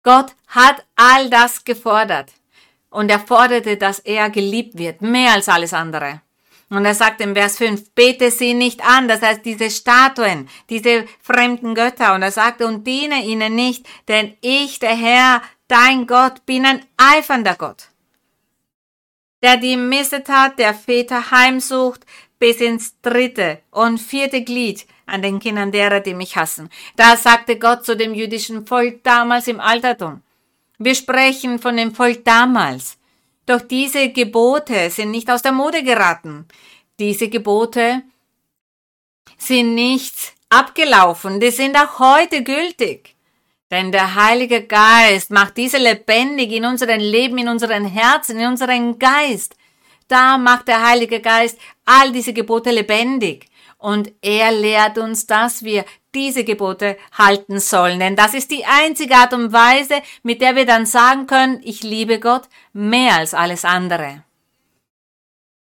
Gott 0.03 0.37
hat 0.49 0.85
all 0.95 1.31
das 1.31 1.65
gefordert. 1.65 2.33
Und 2.91 3.11
er 3.11 3.19
forderte, 3.19 3.79
dass 3.79 3.99
er 3.99 4.29
geliebt 4.29 4.77
wird, 4.77 5.01
mehr 5.01 5.33
als 5.33 5.49
alles 5.49 5.73
andere. 5.73 6.21
Und 6.69 6.85
er 6.85 6.95
sagt 6.95 7.21
im 7.21 7.35
Vers 7.35 7.59
5, 7.59 7.91
bete 7.95 8.31
sie 8.31 8.53
nicht 8.53 8.85
an, 8.85 9.07
das 9.07 9.23
heißt 9.23 9.45
diese 9.45 9.71
Statuen, 9.71 10.49
diese 10.69 11.07
fremden 11.23 11.75
Götter. 11.77 12.15
Und 12.15 12.23
er 12.23 12.33
sagte, 12.33 12.67
und 12.67 12.87
diene 12.87 13.25
ihnen 13.25 13.55
nicht, 13.55 13.87
denn 14.09 14.37
ich, 14.41 14.81
der 14.81 14.97
Herr, 14.97 15.43
dein 15.69 16.07
Gott, 16.07 16.45
bin 16.45 16.67
ein 16.67 16.85
eifernder 16.97 17.55
Gott, 17.55 17.89
der 19.43 19.59
die 19.59 19.77
Missetat 19.77 20.59
der 20.59 20.75
Väter 20.75 21.31
heimsucht 21.31 22.05
bis 22.41 22.61
ins 22.61 23.01
dritte 23.01 23.61
und 23.71 23.99
vierte 23.99 24.43
Glied 24.43 24.87
an 25.07 25.23
den 25.23 25.39
Kindern 25.39 25.71
derer, 25.71 26.01
die 26.01 26.15
mich 26.15 26.37
hassen. 26.37 26.69
Da 26.97 27.17
sagte 27.17 27.59
Gott 27.59 27.85
zu 27.85 27.97
dem 27.97 28.13
jüdischen 28.13 28.67
Volk 28.67 29.05
damals 29.05 29.47
im 29.47 29.61
Altertum. 29.61 30.23
Wir 30.79 30.95
sprechen 30.95 31.59
von 31.59 31.77
dem 31.77 31.95
Volk 31.95 32.25
damals. 32.25 32.96
Doch 33.47 33.61
diese 33.61 34.11
Gebote 34.11 34.91
sind 34.91 35.13
nicht 35.13 35.31
aus 35.31 35.43
der 35.43 35.53
Mode 35.53 35.83
geraten. 35.85 36.47
Diese 36.99 37.29
Gebote 37.29 38.03
sind 39.39 39.75
nicht 39.75 40.15
abgelaufen. 40.49 41.39
Die 41.41 41.51
sind 41.51 41.77
auch 41.77 41.99
heute 42.01 42.43
gültig. 42.43 43.15
Denn 43.71 43.91
der 43.93 44.15
Heilige 44.15 44.63
Geist 44.63 45.31
macht 45.31 45.57
diese 45.57 45.79
lebendig 45.79 46.53
in 46.53 46.65
unserem 46.65 47.01
Leben, 47.01 47.39
in 47.39 47.49
unseren 47.49 47.85
Herzen, 47.85 48.39
in 48.39 48.49
unseren 48.49 48.99
Geist. 48.99 49.57
Da 50.09 50.39
macht 50.39 50.69
der 50.69 50.87
Heilige 50.87 51.21
Geist 51.21 51.59
all 51.85 52.13
diese 52.13 52.33
Gebote 52.33 52.71
lebendig. 52.71 53.47
Und 53.79 54.11
er 54.23 54.53
lehrt 54.53 54.99
uns, 54.99 55.27
dass 55.27 55.63
wir 55.63 55.85
diese 56.15 56.45
Gebote 56.45 56.97
halten 57.13 57.61
sollen. 57.61 58.01
Denn 58.01 58.17
das 58.17 58.35
ist 58.35 58.51
die 58.51 58.65
einzige 58.65 59.15
Art 59.15 59.35
und 59.35 59.53
Weise, 59.53 60.01
mit 60.23 60.41
der 60.41 60.57
wir 60.57 60.65
dann 60.65 60.87
sagen 60.87 61.27
können, 61.27 61.61
ich 61.63 61.83
liebe 61.83 62.19
Gott 62.19 62.49
mehr 62.73 63.17
als 63.17 63.35
alles 63.35 63.65
andere. 63.65 64.23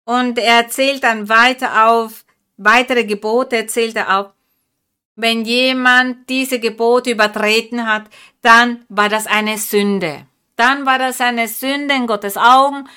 Und 0.06 0.40
er 0.40 0.70
zählt 0.70 1.04
dann 1.04 1.28
weiter 1.28 1.90
auf, 1.90 2.24
weitere 2.56 3.04
Gebote 3.04 3.68
zählt 3.68 3.98
er 3.98 4.18
auf. 4.18 4.28
Wenn 5.18 5.44
jemand 5.44 6.30
diese 6.30 6.60
Gebote 6.60 7.12
übertreten 7.12 7.86
hat, 7.86 8.06
dann 8.42 8.86
war 8.88 9.10
das 9.10 9.28
eine 9.28 9.58
Sünde. 9.58 10.28
Dann 10.56 10.86
war 10.86 10.98
das 10.98 11.20
eine 11.20 11.48
Sünde 11.48 11.94
in 11.96 12.08
Gottes 12.08 12.38
Augen, 12.38 12.88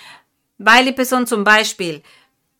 weil 0.58 0.84
die 0.84 0.92
Person 0.92 1.26
zum 1.26 1.42
Beispiel 1.42 2.02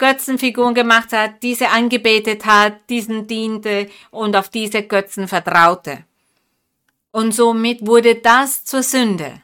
Götzenfiguren 0.01 0.75
gemacht 0.75 1.13
hat, 1.13 1.43
diese 1.45 1.69
angebetet 1.69 2.45
hat, 2.45 2.89
diesen 2.91 3.29
diente 3.29 3.89
und 4.11 4.35
auf 4.35 4.49
diese 4.49 4.83
Götzen 4.83 5.29
vertraute. 5.29 6.05
Und 7.13 7.33
somit 7.33 7.87
wurde 7.87 8.17
das 8.17 8.65
zur 8.65 8.83
Sünde. 8.83 9.41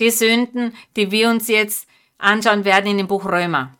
Die 0.00 0.10
Sünden, 0.10 0.74
die 0.96 1.10
wir 1.10 1.30
uns 1.30 1.48
jetzt 1.48 1.88
anschauen 2.18 2.66
werden 2.66 2.90
in 2.90 2.98
dem 2.98 3.06
Buch 3.06 3.24
Römer. 3.24 3.72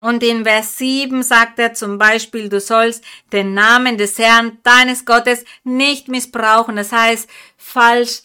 Und 0.00 0.22
in 0.22 0.44
Vers 0.44 0.78
7 0.78 1.22
sagt 1.24 1.58
er 1.58 1.74
zum 1.74 1.98
Beispiel, 1.98 2.48
du 2.48 2.60
sollst 2.60 3.02
den 3.32 3.54
Namen 3.54 3.98
des 3.98 4.18
Herrn, 4.18 4.58
deines 4.62 5.04
Gottes, 5.04 5.44
nicht 5.64 6.06
missbrauchen. 6.08 6.76
Das 6.76 6.92
heißt, 6.92 7.28
falsch 7.56 8.22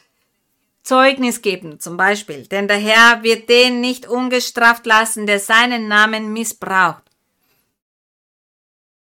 Zeugnis 0.84 1.42
geben, 1.42 1.80
zum 1.80 1.96
Beispiel, 1.96 2.46
denn 2.48 2.68
der 2.68 2.78
Herr 2.78 3.24
wird 3.24 3.48
den 3.48 3.80
nicht 3.80 4.06
ungestraft 4.06 4.86
lassen, 4.86 5.26
der 5.26 5.40
seinen 5.40 5.88
Namen 5.88 6.34
missbraucht. 6.34 7.04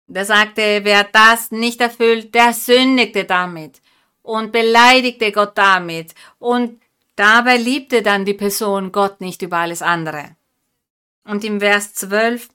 Da 0.08 0.26
sagte, 0.26 0.82
wer 0.84 1.06
das 1.06 1.52
nicht 1.52 1.80
erfüllt, 1.80 2.36
der 2.36 2.52
sündigte 2.54 3.26
damit 3.26 3.80
und 4.24 4.52
beleidigte 4.52 5.32
Gott 5.32 5.58
damit 5.58 6.14
und 6.40 6.82
dabei 7.16 7.58
liebte 7.58 8.02
dann 8.02 8.26
die 8.26 8.34
Person 8.34 8.92
Gott 8.92 9.22
nicht 9.22 9.42
über 9.42 9.58
alles 9.58 9.82
andere. 9.82 10.36
Und 11.24 11.44
im 11.44 11.60
Vers 11.60 11.94
12, 11.94 12.50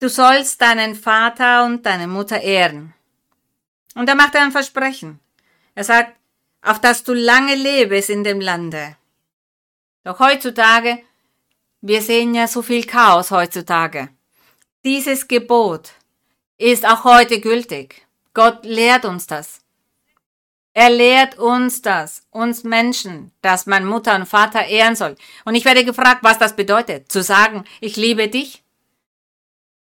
du 0.00 0.08
sollst 0.08 0.62
deinen 0.62 0.94
Vater 0.94 1.64
und 1.64 1.84
deine 1.84 2.06
Mutter 2.06 2.40
ehren. 2.40 2.94
Und 3.94 4.08
er 4.08 4.14
macht 4.14 4.36
ein 4.36 4.52
Versprechen. 4.52 5.18
Er 5.74 5.84
sagt, 5.84 6.16
auf 6.62 6.80
dass 6.80 7.04
du 7.04 7.12
lange 7.12 7.54
lebest 7.54 8.08
in 8.08 8.24
dem 8.24 8.40
Lande. 8.40 8.96
Doch 10.04 10.18
heutzutage, 10.20 11.02
wir 11.80 12.00
sehen 12.00 12.34
ja 12.34 12.46
so 12.48 12.62
viel 12.62 12.86
Chaos 12.86 13.30
heutzutage. 13.30 14.08
Dieses 14.84 15.28
Gebot 15.28 15.90
ist 16.58 16.86
auch 16.86 17.04
heute 17.04 17.40
gültig. 17.40 18.06
Gott 18.34 18.64
lehrt 18.64 19.04
uns 19.04 19.26
das. 19.26 19.60
Er 20.74 20.88
lehrt 20.88 21.38
uns 21.38 21.82
das, 21.82 22.26
uns 22.30 22.64
Menschen, 22.64 23.30
dass 23.42 23.66
man 23.66 23.84
Mutter 23.84 24.14
und 24.14 24.26
Vater 24.26 24.64
ehren 24.64 24.96
soll. 24.96 25.16
Und 25.44 25.54
ich 25.54 25.64
werde 25.64 25.84
gefragt, 25.84 26.20
was 26.22 26.38
das 26.38 26.56
bedeutet. 26.56 27.12
Zu 27.12 27.22
sagen, 27.22 27.64
ich 27.80 27.96
liebe 27.96 28.28
dich? 28.28 28.62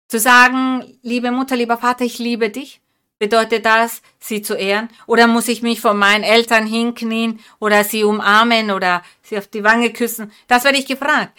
Zu 0.08 0.20
sagen, 0.20 1.00
liebe 1.02 1.32
Mutter, 1.32 1.56
lieber 1.56 1.78
Vater, 1.78 2.06
ich 2.06 2.20
liebe 2.20 2.50
dich? 2.50 2.80
Bedeutet 3.20 3.66
das, 3.66 4.02
sie 4.20 4.42
zu 4.42 4.54
ehren? 4.54 4.90
Oder 5.08 5.26
muss 5.26 5.48
ich 5.48 5.64
mich 5.64 5.82
vor 5.82 5.94
meinen 5.94 6.24
Eltern 6.24 6.68
hinknien 6.68 7.40
oder 7.60 7.84
sie 7.84 8.04
umarmen 8.04 8.70
oder 8.70 9.02
sie 9.24 9.38
auf 9.38 9.48
die 9.48 9.64
Wange 9.64 9.92
küssen? 9.92 10.32
Das 10.48 10.64
werde 10.64 10.78
ich 10.78 10.86
gefragt. 10.86 11.38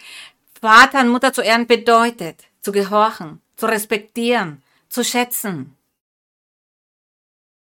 Vater 0.59 0.99
und 1.01 1.09
Mutter 1.09 1.31
zu 1.31 1.41
ehren 1.41 1.67
bedeutet, 1.67 2.43
zu 2.61 2.73
gehorchen, 2.73 3.41
zu 3.55 3.65
respektieren, 3.67 4.61
zu 4.89 5.05
schätzen. 5.05 5.77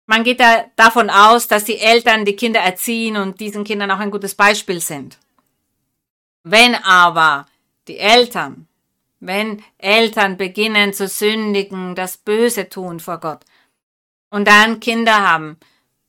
Man 0.06 0.22
geht 0.22 0.38
da 0.38 0.66
davon 0.76 1.10
aus, 1.10 1.48
dass 1.48 1.64
die 1.64 1.78
Eltern 1.78 2.24
die 2.24 2.36
Kinder 2.36 2.60
erziehen 2.60 3.16
und 3.16 3.40
diesen 3.40 3.64
Kindern 3.64 3.90
auch 3.90 3.98
ein 3.98 4.12
gutes 4.12 4.36
Beispiel 4.36 4.80
sind. 4.80 5.18
Wenn 6.44 6.76
aber 6.76 7.46
die 7.88 7.98
Eltern, 7.98 8.68
wenn 9.18 9.64
Eltern 9.78 10.36
beginnen 10.36 10.92
zu 10.92 11.08
sündigen, 11.08 11.96
das 11.96 12.18
Böse 12.18 12.68
tun 12.68 13.00
vor 13.00 13.18
Gott, 13.18 13.40
und 14.36 14.46
dann 14.46 14.80
Kinder 14.80 15.26
haben, 15.26 15.56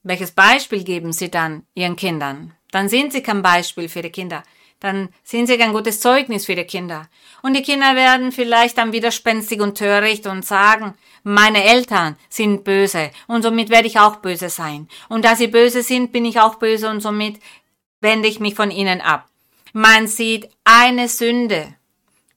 welches 0.03 0.31
Beispiel 0.31 0.83
geben 0.83 1.13
sie 1.13 1.31
dann 1.31 1.65
ihren 1.75 1.95
Kindern? 1.95 2.53
Dann 2.71 2.89
sind 2.89 3.13
sie 3.13 3.23
kein 3.23 3.41
Beispiel 3.41 3.87
für 3.87 4.01
die 4.01 4.09
Kinder. 4.09 4.43
Dann 4.81 5.07
sind 5.23 5.47
sie 5.47 5.57
kein 5.57 5.71
gutes 5.71 6.01
Zeugnis 6.01 6.45
für 6.45 6.55
die 6.55 6.65
Kinder. 6.65 7.07
Und 7.41 7.55
die 7.55 7.61
Kinder 7.61 7.95
werden 7.95 8.33
vielleicht 8.33 8.79
dann 8.79 8.91
widerspenstig 8.91 9.61
und 9.61 9.77
töricht 9.77 10.27
und 10.27 10.43
sagen, 10.43 10.95
meine 11.23 11.63
Eltern 11.63 12.17
sind 12.27 12.65
böse 12.65 13.11
und 13.27 13.43
somit 13.43 13.69
werde 13.69 13.87
ich 13.87 13.97
auch 13.97 14.17
böse 14.17 14.49
sein. 14.49 14.89
Und 15.07 15.23
da 15.23 15.37
sie 15.37 15.47
böse 15.47 15.81
sind, 15.81 16.11
bin 16.11 16.25
ich 16.25 16.41
auch 16.41 16.55
böse 16.55 16.89
und 16.89 16.99
somit 16.99 17.39
wende 18.01 18.27
ich 18.27 18.41
mich 18.41 18.55
von 18.55 18.71
ihnen 18.71 18.99
ab. 18.99 19.29
Man 19.71 20.05
sieht, 20.07 20.49
eine 20.65 21.07
Sünde 21.07 21.75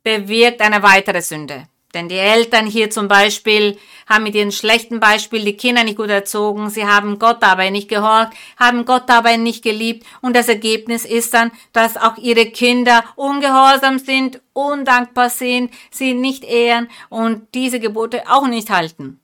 bewirkt 0.04 0.60
eine 0.60 0.84
weitere 0.84 1.20
Sünde. 1.20 1.66
Denn 1.94 2.08
die 2.08 2.16
Eltern 2.16 2.66
hier 2.66 2.90
zum 2.90 3.08
Beispiel 3.08 3.76
haben 4.08 4.22
mit 4.22 4.36
ihren 4.36 4.52
schlechten 4.52 5.00
Beispiel 5.00 5.44
die 5.44 5.56
Kinder 5.56 5.82
nicht 5.82 5.96
gut 5.96 6.08
erzogen, 6.08 6.70
sie 6.70 6.86
haben 6.86 7.18
Gott 7.18 7.42
dabei 7.42 7.70
nicht 7.70 7.88
gehorcht, 7.88 8.32
haben 8.56 8.84
Gott 8.84 9.08
dabei 9.08 9.36
nicht 9.36 9.64
geliebt 9.64 10.06
und 10.20 10.36
das 10.36 10.48
Ergebnis 10.48 11.04
ist 11.04 11.34
dann, 11.34 11.50
dass 11.72 11.96
auch 11.96 12.16
ihre 12.16 12.46
Kinder 12.46 13.04
ungehorsam 13.16 13.98
sind, 13.98 14.40
undankbar 14.52 15.30
sind, 15.30 15.72
sie 15.90 16.14
nicht 16.14 16.44
ehren 16.44 16.88
und 17.08 17.48
diese 17.54 17.80
Gebote 17.80 18.22
auch 18.30 18.46
nicht 18.46 18.70
halten. 18.70 19.20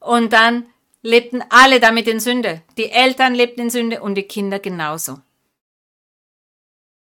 Und 0.00 0.32
dann 0.32 0.66
lebten 1.02 1.42
alle 1.50 1.80
damit 1.80 2.08
in 2.08 2.18
Sünde. 2.18 2.62
Die 2.78 2.90
Eltern 2.90 3.34
lebten 3.34 3.62
in 3.62 3.70
Sünde 3.70 4.00
und 4.00 4.14
die 4.14 4.22
Kinder 4.22 4.58
genauso. 4.58 5.18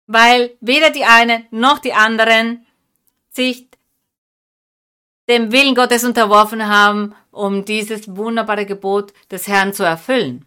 Weil 0.07 0.57
weder 0.61 0.91
die 0.91 1.05
einen 1.05 1.47
noch 1.51 1.79
die 1.79 1.93
anderen 1.93 2.67
sich 3.31 3.70
dem 5.31 5.53
Willen 5.53 5.75
Gottes 5.75 6.05
unterworfen 6.05 6.69
haben, 6.69 7.15
um 7.31 7.65
dieses 7.65 8.15
wunderbare 8.15 8.67
Gebot 8.67 9.13
des 9.31 9.49
Herrn 9.49 9.73
zu 9.73 9.85
erfüllen. 9.85 10.45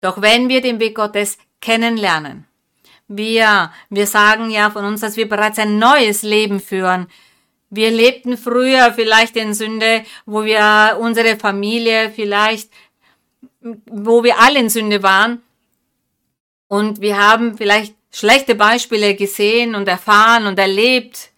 Doch 0.00 0.22
wenn 0.22 0.48
wir 0.48 0.60
den 0.60 0.80
Weg 0.80 0.94
Gottes 0.94 1.38
kennenlernen, 1.60 2.46
wir, 3.08 3.70
wir 3.90 4.06
sagen 4.06 4.50
ja 4.50 4.70
von 4.70 4.84
uns, 4.84 5.00
dass 5.00 5.16
wir 5.16 5.28
bereits 5.28 5.58
ein 5.58 5.78
neues 5.78 6.22
Leben 6.22 6.60
führen. 6.60 7.08
Wir 7.68 7.90
lebten 7.90 8.38
früher 8.38 8.92
vielleicht 8.94 9.36
in 9.36 9.52
Sünde, 9.52 10.04
wo 10.24 10.44
wir 10.44 10.96
unsere 11.00 11.36
Familie 11.36 12.10
vielleicht, 12.10 12.70
wo 13.60 14.24
wir 14.24 14.38
alle 14.38 14.60
in 14.60 14.70
Sünde 14.70 15.02
waren. 15.02 15.42
Und 16.68 17.00
wir 17.00 17.18
haben 17.18 17.56
vielleicht 17.56 17.94
schlechte 18.10 18.54
Beispiele 18.54 19.14
gesehen 19.14 19.74
und 19.74 19.88
erfahren 19.88 20.46
und 20.46 20.58
erlebt, 20.58 21.30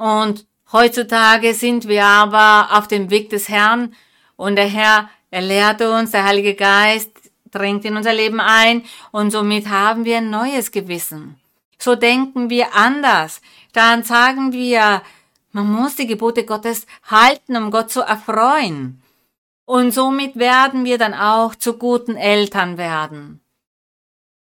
und 0.00 0.46
heutzutage 0.72 1.52
sind 1.52 1.86
wir 1.86 2.06
aber 2.06 2.78
auf 2.78 2.88
dem 2.88 3.10
Weg 3.10 3.28
des 3.28 3.50
Herrn 3.50 3.94
und 4.36 4.56
der 4.56 4.66
Herr, 4.66 5.10
er 5.30 5.42
lehrt 5.42 5.82
uns, 5.82 6.12
der 6.12 6.24
Heilige 6.24 6.54
Geist 6.54 7.10
dringt 7.50 7.84
in 7.84 7.96
unser 7.96 8.14
Leben 8.14 8.40
ein 8.40 8.84
und 9.10 9.30
somit 9.30 9.68
haben 9.68 10.06
wir 10.06 10.16
ein 10.16 10.30
neues 10.30 10.70
Gewissen. 10.70 11.38
So 11.78 11.96
denken 11.96 12.48
wir 12.48 12.74
anders. 12.74 13.42
Dann 13.74 14.02
sagen 14.02 14.52
wir, 14.52 15.02
man 15.52 15.70
muss 15.70 15.96
die 15.96 16.06
Gebote 16.06 16.46
Gottes 16.46 16.86
halten, 17.04 17.56
um 17.56 17.70
Gott 17.70 17.90
zu 17.90 18.00
erfreuen. 18.00 19.02
Und 19.66 19.92
somit 19.92 20.36
werden 20.36 20.86
wir 20.86 20.96
dann 20.96 21.12
auch 21.12 21.54
zu 21.54 21.76
guten 21.76 22.16
Eltern 22.16 22.78
werden. 22.78 23.42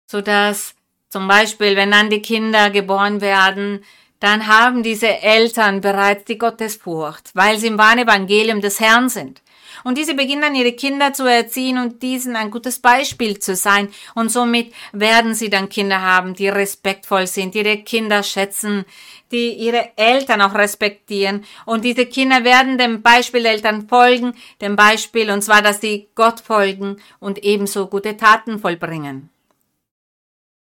so 0.08 0.20
dass 0.22 0.74
zum 1.10 1.28
Beispiel, 1.28 1.76
wenn 1.76 1.92
dann 1.92 2.10
die 2.10 2.24
Kinder 2.24 2.72
geboren 2.72 3.22
werden, 3.22 3.84
dann 4.23 4.47
haben 4.47 4.83
diese 4.83 5.21
Eltern 5.21 5.81
bereits 5.81 6.23
die 6.23 6.38
Gottesfurcht, 6.38 7.31
weil 7.33 7.57
sie 7.57 7.67
im 7.67 7.77
wahren 7.77 7.99
Evangelium 7.99 8.62
des 8.62 8.79
Herrn 8.79 9.09
sind. 9.09 9.41
Und 9.83 9.97
diese 9.97 10.13
beginnen 10.13 10.55
ihre 10.55 10.71
Kinder 10.71 11.12
zu 11.12 11.25
erziehen 11.25 11.77
und 11.77 12.01
diesen 12.01 12.38
ein 12.38 12.49
gutes 12.49 12.79
Beispiel 12.79 13.39
zu 13.39 13.53
sein. 13.53 13.89
Und 14.15 14.31
somit 14.31 14.73
werden 14.93 15.33
sie 15.33 15.49
dann 15.49 15.67
Kinder 15.67 16.01
haben, 16.01 16.36
die 16.36 16.47
respektvoll 16.47 17.27
sind, 17.27 17.53
die 17.53 17.59
ihre 17.59 17.79
Kinder 17.79 18.23
schätzen, 18.23 18.86
die 19.33 19.51
ihre 19.55 19.89
Eltern 19.97 20.41
auch 20.41 20.53
respektieren. 20.53 21.43
Und 21.65 21.83
diese 21.83 22.05
Kinder 22.05 22.45
werden 22.45 22.77
dem 22.77 23.01
Beispiel 23.01 23.43
der 23.43 23.51
Eltern 23.51 23.89
folgen, 23.89 24.36
dem 24.62 24.77
Beispiel, 24.77 25.31
und 25.31 25.41
zwar, 25.41 25.62
dass 25.62 25.81
sie 25.81 26.07
Gott 26.15 26.39
folgen 26.39 26.95
und 27.19 27.43
ebenso 27.43 27.88
gute 27.88 28.15
Taten 28.15 28.57
vollbringen. 28.59 29.33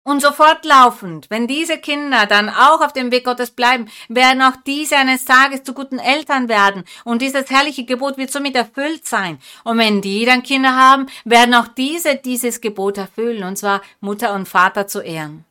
Und 0.06 0.22
so 0.22 0.34
fortlaufend, 0.34 1.30
wenn 1.30 1.48
diese 1.48 1.78
Kinder 1.78 2.26
dann 2.26 2.50
auch 2.50 2.82
auf 2.82 2.92
dem 2.92 3.10
Weg 3.12 3.24
Gottes 3.24 3.52
bleiben, 3.52 3.90
werden 4.10 4.42
auch 4.42 4.58
diese 4.68 4.98
eines 4.98 5.24
Tages 5.24 5.64
zu 5.64 5.74
guten 5.74 5.98
Eltern 5.98 6.50
werden. 6.50 6.84
Und 7.06 7.22
dieses 7.22 7.50
herrliche 7.50 7.86
Gebot 7.86 8.18
wird 8.18 8.30
somit 8.30 8.56
erfüllt 8.56 9.08
sein. 9.08 9.40
Und 9.64 9.78
wenn 9.78 10.02
die 10.02 10.26
dann 10.26 10.44
Kinder 10.44 10.76
haben, 10.76 11.08
werden 11.24 11.56
auch 11.56 11.70
diese 11.70 12.16
dieses 12.18 12.60
Gebot 12.60 12.98
erfüllen, 12.98 13.44
und 13.44 13.58
zwar 13.58 13.82
Mutter 14.02 14.34
und 14.34 14.46
Vater 14.46 14.88
zu 14.88 15.00
ehren. 15.00 15.46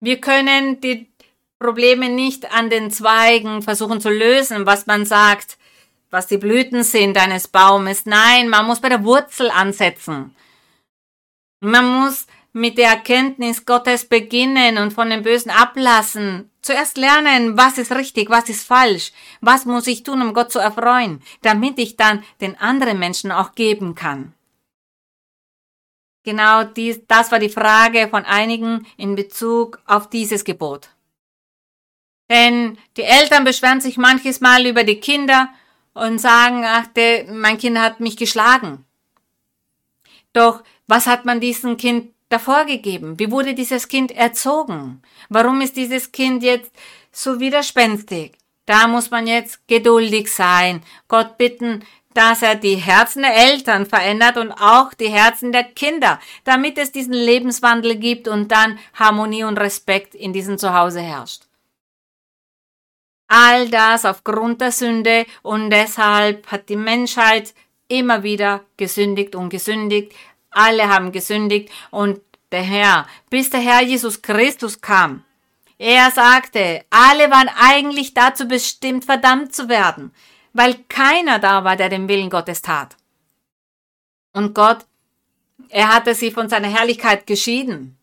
Wir 0.00 0.18
können 0.18 0.80
die 0.80 1.06
Probleme 1.58 2.08
nicht 2.08 2.50
an 2.52 2.70
den 2.70 2.90
Zweigen 2.90 3.60
versuchen 3.60 4.00
zu 4.00 4.08
lösen, 4.08 4.64
was 4.64 4.86
man 4.86 5.04
sagt, 5.04 5.58
was 6.10 6.26
die 6.26 6.38
Blüten 6.38 6.82
sind 6.82 7.18
eines 7.18 7.46
Baumes. 7.46 8.06
Nein, 8.06 8.48
man 8.48 8.66
muss 8.66 8.80
bei 8.80 8.88
der 8.88 9.04
Wurzel 9.04 9.50
ansetzen. 9.50 10.34
Man 11.60 12.00
muss 12.00 12.26
mit 12.52 12.78
der 12.78 12.90
Erkenntnis 12.90 13.64
Gottes 13.64 14.04
beginnen 14.04 14.78
und 14.78 14.92
von 14.92 15.10
dem 15.10 15.22
Bösen 15.22 15.50
ablassen. 15.50 16.50
Zuerst 16.60 16.96
lernen, 16.96 17.56
was 17.56 17.78
ist 17.78 17.92
richtig, 17.92 18.30
was 18.30 18.48
ist 18.48 18.66
falsch, 18.66 19.12
was 19.40 19.64
muss 19.64 19.86
ich 19.86 20.02
tun, 20.02 20.22
um 20.22 20.34
Gott 20.34 20.52
zu 20.52 20.58
erfreuen, 20.58 21.22
damit 21.40 21.78
ich 21.78 21.96
dann 21.96 22.22
den 22.40 22.58
anderen 22.58 22.98
Menschen 22.98 23.32
auch 23.32 23.54
geben 23.54 23.94
kann. 23.94 24.34
Genau 26.24 26.62
dies, 26.62 27.00
das 27.08 27.32
war 27.32 27.40
die 27.40 27.48
Frage 27.48 28.06
von 28.08 28.24
einigen 28.24 28.86
in 28.96 29.16
Bezug 29.16 29.80
auf 29.86 30.08
dieses 30.08 30.44
Gebot. 30.44 30.90
Denn 32.30 32.78
die 32.96 33.02
Eltern 33.02 33.44
beschweren 33.44 33.80
sich 33.80 33.96
manches 33.96 34.40
Mal 34.40 34.64
über 34.66 34.84
die 34.84 35.00
Kinder 35.00 35.48
und 35.94 36.20
sagen, 36.20 36.64
ach, 36.64 36.86
der, 36.88 37.24
mein 37.32 37.58
Kind 37.58 37.78
hat 37.78 37.98
mich 37.98 38.16
geschlagen. 38.16 38.84
Doch 40.32 40.62
was 40.86 41.06
hat 41.06 41.24
man 41.24 41.40
diesem 41.40 41.76
Kind 41.76 42.12
davor 42.32 42.64
gegeben? 42.64 43.18
Wie 43.18 43.30
wurde 43.30 43.54
dieses 43.54 43.88
Kind 43.88 44.10
erzogen? 44.12 45.02
Warum 45.28 45.60
ist 45.60 45.76
dieses 45.76 46.12
Kind 46.12 46.42
jetzt 46.42 46.72
so 47.10 47.40
widerspenstig? 47.40 48.32
Da 48.66 48.86
muss 48.86 49.10
man 49.10 49.26
jetzt 49.26 49.66
geduldig 49.68 50.32
sein, 50.32 50.82
Gott 51.08 51.36
bitten, 51.36 51.84
dass 52.14 52.42
er 52.42 52.54
die 52.54 52.76
Herzen 52.76 53.22
der 53.22 53.34
Eltern 53.34 53.86
verändert 53.86 54.36
und 54.36 54.52
auch 54.52 54.94
die 54.94 55.08
Herzen 55.08 55.52
der 55.52 55.64
Kinder, 55.64 56.20
damit 56.44 56.78
es 56.78 56.92
diesen 56.92 57.14
Lebenswandel 57.14 57.96
gibt 57.96 58.28
und 58.28 58.52
dann 58.52 58.78
Harmonie 58.94 59.44
und 59.44 59.58
Respekt 59.58 60.14
in 60.14 60.32
diesem 60.32 60.58
Zuhause 60.58 61.00
herrscht. 61.00 61.44
All 63.28 63.68
das 63.70 64.04
aufgrund 64.04 64.60
der 64.60 64.72
Sünde 64.72 65.24
und 65.42 65.70
deshalb 65.70 66.46
hat 66.48 66.68
die 66.68 66.76
Menschheit 66.76 67.54
immer 67.88 68.22
wieder 68.22 68.64
gesündigt 68.76 69.34
und 69.34 69.48
gesündigt, 69.48 70.12
alle 70.52 70.88
haben 70.88 71.12
gesündigt 71.12 71.70
und 71.90 72.20
der 72.50 72.62
Herr, 72.62 73.06
bis 73.30 73.50
der 73.50 73.60
Herr 73.60 73.82
Jesus 73.82 74.22
Christus 74.22 74.80
kam. 74.80 75.24
Er 75.78 76.10
sagte, 76.10 76.84
alle 76.90 77.30
waren 77.30 77.50
eigentlich 77.58 78.14
dazu 78.14 78.46
bestimmt, 78.46 79.04
verdammt 79.04 79.54
zu 79.54 79.68
werden, 79.68 80.14
weil 80.52 80.74
keiner 80.88 81.38
da 81.38 81.64
war, 81.64 81.76
der 81.76 81.88
den 81.88 82.08
Willen 82.08 82.30
Gottes 82.30 82.62
tat. 82.62 82.96
Und 84.32 84.54
Gott, 84.54 84.86
er 85.68 85.92
hatte 85.92 86.14
sie 86.14 86.30
von 86.30 86.48
seiner 86.48 86.68
Herrlichkeit 86.68 87.26
geschieden. 87.26 87.98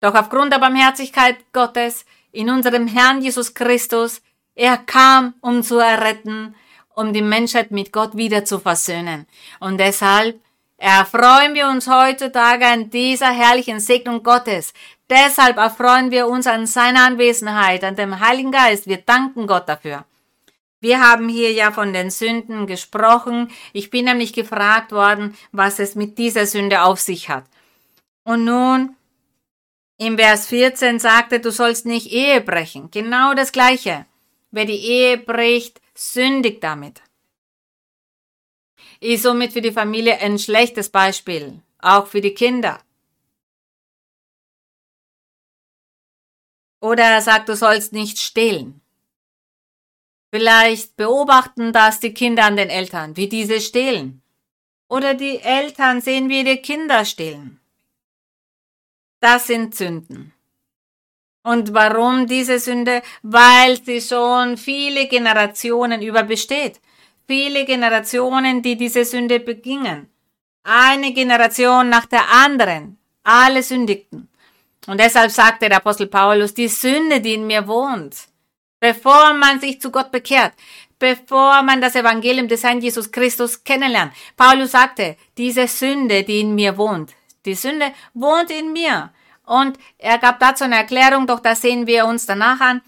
Doch 0.00 0.14
aufgrund 0.14 0.52
der 0.52 0.58
Barmherzigkeit 0.58 1.36
Gottes 1.52 2.04
in 2.32 2.50
unserem 2.50 2.86
Herrn 2.86 3.22
Jesus 3.22 3.54
Christus, 3.54 4.20
er 4.54 4.76
kam, 4.76 5.34
um 5.40 5.62
zu 5.62 5.78
erretten, 5.78 6.54
um 6.94 7.12
die 7.12 7.22
Menschheit 7.22 7.70
mit 7.70 7.92
Gott 7.92 8.16
wieder 8.16 8.44
zu 8.44 8.58
versöhnen. 8.58 9.26
Und 9.58 9.78
deshalb 9.78 10.40
Erfreuen 10.76 11.54
wir 11.54 11.68
uns 11.68 11.88
heutzutage 11.88 12.66
an 12.66 12.90
dieser 12.90 13.30
herrlichen 13.30 13.80
Segnung 13.80 14.22
Gottes. 14.22 14.72
Deshalb 15.08 15.56
erfreuen 15.56 16.10
wir 16.10 16.26
uns 16.26 16.46
an 16.46 16.66
seiner 16.66 17.04
Anwesenheit, 17.04 17.84
an 17.84 17.96
dem 17.96 18.20
Heiligen 18.20 18.50
Geist. 18.50 18.86
Wir 18.86 18.98
danken 18.98 19.46
Gott 19.46 19.68
dafür. 19.68 20.04
Wir 20.80 21.00
haben 21.00 21.28
hier 21.28 21.52
ja 21.52 21.72
von 21.72 21.92
den 21.92 22.10
Sünden 22.10 22.66
gesprochen. 22.66 23.50
Ich 23.72 23.90
bin 23.90 24.04
nämlich 24.04 24.32
gefragt 24.32 24.92
worden, 24.92 25.36
was 25.52 25.78
es 25.78 25.94
mit 25.94 26.18
dieser 26.18 26.46
Sünde 26.46 26.82
auf 26.82 27.00
sich 27.00 27.28
hat. 27.28 27.44
Und 28.24 28.44
nun, 28.44 28.96
im 29.96 30.18
Vers 30.18 30.48
14 30.48 30.98
sagte, 30.98 31.40
du 31.40 31.50
sollst 31.50 31.86
nicht 31.86 32.12
Ehe 32.12 32.40
brechen. 32.40 32.90
Genau 32.90 33.32
das 33.34 33.52
Gleiche. 33.52 34.06
Wer 34.50 34.64
die 34.64 34.84
Ehe 34.84 35.18
bricht, 35.18 35.80
sündigt 35.94 36.62
damit 36.64 37.03
ist 39.04 39.22
somit 39.22 39.52
für 39.52 39.60
die 39.60 39.72
Familie 39.72 40.18
ein 40.20 40.38
schlechtes 40.38 40.88
Beispiel, 40.88 41.60
auch 41.78 42.06
für 42.06 42.22
die 42.22 42.32
Kinder. 42.32 42.80
Oder 46.80 47.04
er 47.04 47.20
sagt, 47.20 47.50
du 47.50 47.56
sollst 47.56 47.92
nicht 47.92 48.18
stehlen. 48.18 48.80
Vielleicht 50.30 50.96
beobachten 50.96 51.72
das 51.72 52.00
die 52.00 52.14
Kinder 52.14 52.44
an 52.44 52.56
den 52.56 52.70
Eltern, 52.70 53.16
wie 53.16 53.28
diese 53.28 53.60
stehlen. 53.60 54.22
Oder 54.88 55.14
die 55.14 55.38
Eltern 55.38 56.00
sehen, 56.00 56.28
wie 56.30 56.44
die 56.44 56.56
Kinder 56.56 57.04
stehlen. 57.04 57.60
Das 59.20 59.46
sind 59.46 59.74
Sünden. 59.74 60.32
Und 61.42 61.74
warum 61.74 62.26
diese 62.26 62.58
Sünde? 62.58 63.02
Weil 63.22 63.82
sie 63.82 64.00
schon 64.00 64.56
viele 64.56 65.08
Generationen 65.08 66.00
über 66.00 66.22
besteht 66.22 66.80
viele 67.26 67.64
Generationen, 67.64 68.62
die 68.62 68.76
diese 68.76 69.04
Sünde 69.04 69.40
begingen. 69.40 70.08
Eine 70.62 71.12
Generation 71.12 71.88
nach 71.88 72.06
der 72.06 72.30
anderen. 72.30 72.98
Alle 73.22 73.62
sündigten. 73.62 74.28
Und 74.86 75.00
deshalb 75.00 75.30
sagte 75.30 75.68
der 75.68 75.78
Apostel 75.78 76.06
Paulus, 76.06 76.54
die 76.54 76.68
Sünde, 76.68 77.20
die 77.20 77.34
in 77.34 77.46
mir 77.46 77.66
wohnt, 77.66 78.28
bevor 78.80 79.32
man 79.34 79.60
sich 79.60 79.80
zu 79.80 79.90
Gott 79.90 80.10
bekehrt, 80.10 80.52
bevor 80.98 81.62
man 81.62 81.80
das 81.80 81.96
Evangelium 81.96 82.48
des 82.48 82.62
Herrn 82.64 82.80
Jesus 82.80 83.10
Christus 83.10 83.64
kennenlernt. 83.64 84.12
Paulus 84.36 84.72
sagte, 84.72 85.16
diese 85.38 85.66
Sünde, 85.68 86.22
die 86.22 86.40
in 86.40 86.54
mir 86.54 86.76
wohnt, 86.76 87.12
die 87.46 87.54
Sünde 87.54 87.92
wohnt 88.12 88.50
in 88.50 88.72
mir. 88.72 89.10
Und 89.46 89.78
er 89.98 90.18
gab 90.18 90.40
dazu 90.40 90.64
eine 90.64 90.76
Erklärung, 90.76 91.26
doch 91.26 91.40
das 91.40 91.60
sehen 91.60 91.86
wir 91.86 92.06
uns 92.06 92.26
danach 92.26 92.60
an. 92.60 92.80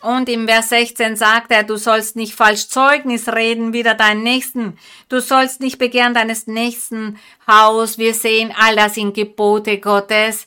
Und 0.00 0.28
im 0.28 0.46
Vers 0.46 0.68
16 0.68 1.16
sagt 1.16 1.50
er, 1.50 1.64
du 1.64 1.76
sollst 1.76 2.14
nicht 2.14 2.34
falsch 2.34 2.68
Zeugnis 2.68 3.28
reden 3.28 3.72
wider 3.72 3.94
deinen 3.94 4.22
Nächsten. 4.22 4.78
Du 5.08 5.20
sollst 5.20 5.60
nicht 5.60 5.78
begehren 5.78 6.14
deines 6.14 6.46
Nächsten 6.46 7.18
Haus. 7.46 7.98
Wir 7.98 8.14
sehen 8.14 8.54
all 8.56 8.76
das 8.76 8.96
in 8.96 9.12
Gebote 9.12 9.78
Gottes. 9.78 10.46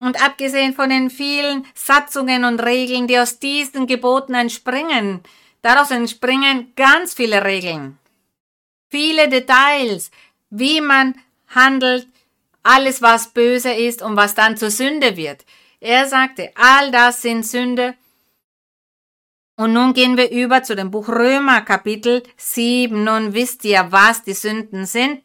Und 0.00 0.22
abgesehen 0.22 0.74
von 0.74 0.90
den 0.90 1.08
vielen 1.08 1.64
Satzungen 1.74 2.44
und 2.44 2.60
Regeln, 2.60 3.06
die 3.06 3.18
aus 3.18 3.38
diesen 3.38 3.86
Geboten 3.86 4.34
entspringen, 4.34 5.22
daraus 5.62 5.90
entspringen 5.90 6.72
ganz 6.76 7.14
viele 7.14 7.42
Regeln. 7.42 7.98
Viele 8.90 9.28
Details, 9.28 10.10
wie 10.50 10.82
man 10.82 11.14
handelt, 11.48 12.06
alles 12.62 13.00
was 13.00 13.28
böse 13.28 13.72
ist 13.72 14.02
und 14.02 14.16
was 14.16 14.34
dann 14.34 14.58
zur 14.58 14.70
Sünde 14.70 15.16
wird. 15.16 15.44
Er 15.80 16.06
sagte, 16.06 16.50
all 16.54 16.90
das 16.90 17.22
sind 17.22 17.46
Sünde 17.46 17.94
und 19.56 19.72
nun 19.72 19.94
gehen 19.94 20.16
wir 20.16 20.30
über 20.30 20.62
zu 20.62 20.74
dem 20.74 20.90
Buch 20.90 21.08
Römer 21.08 21.60
Kapitel 21.60 22.22
7. 22.36 23.04
Nun 23.04 23.34
wisst 23.34 23.64
ihr, 23.64 23.86
was 23.90 24.22
die 24.22 24.32
Sünden 24.32 24.84
sind. 24.84 25.22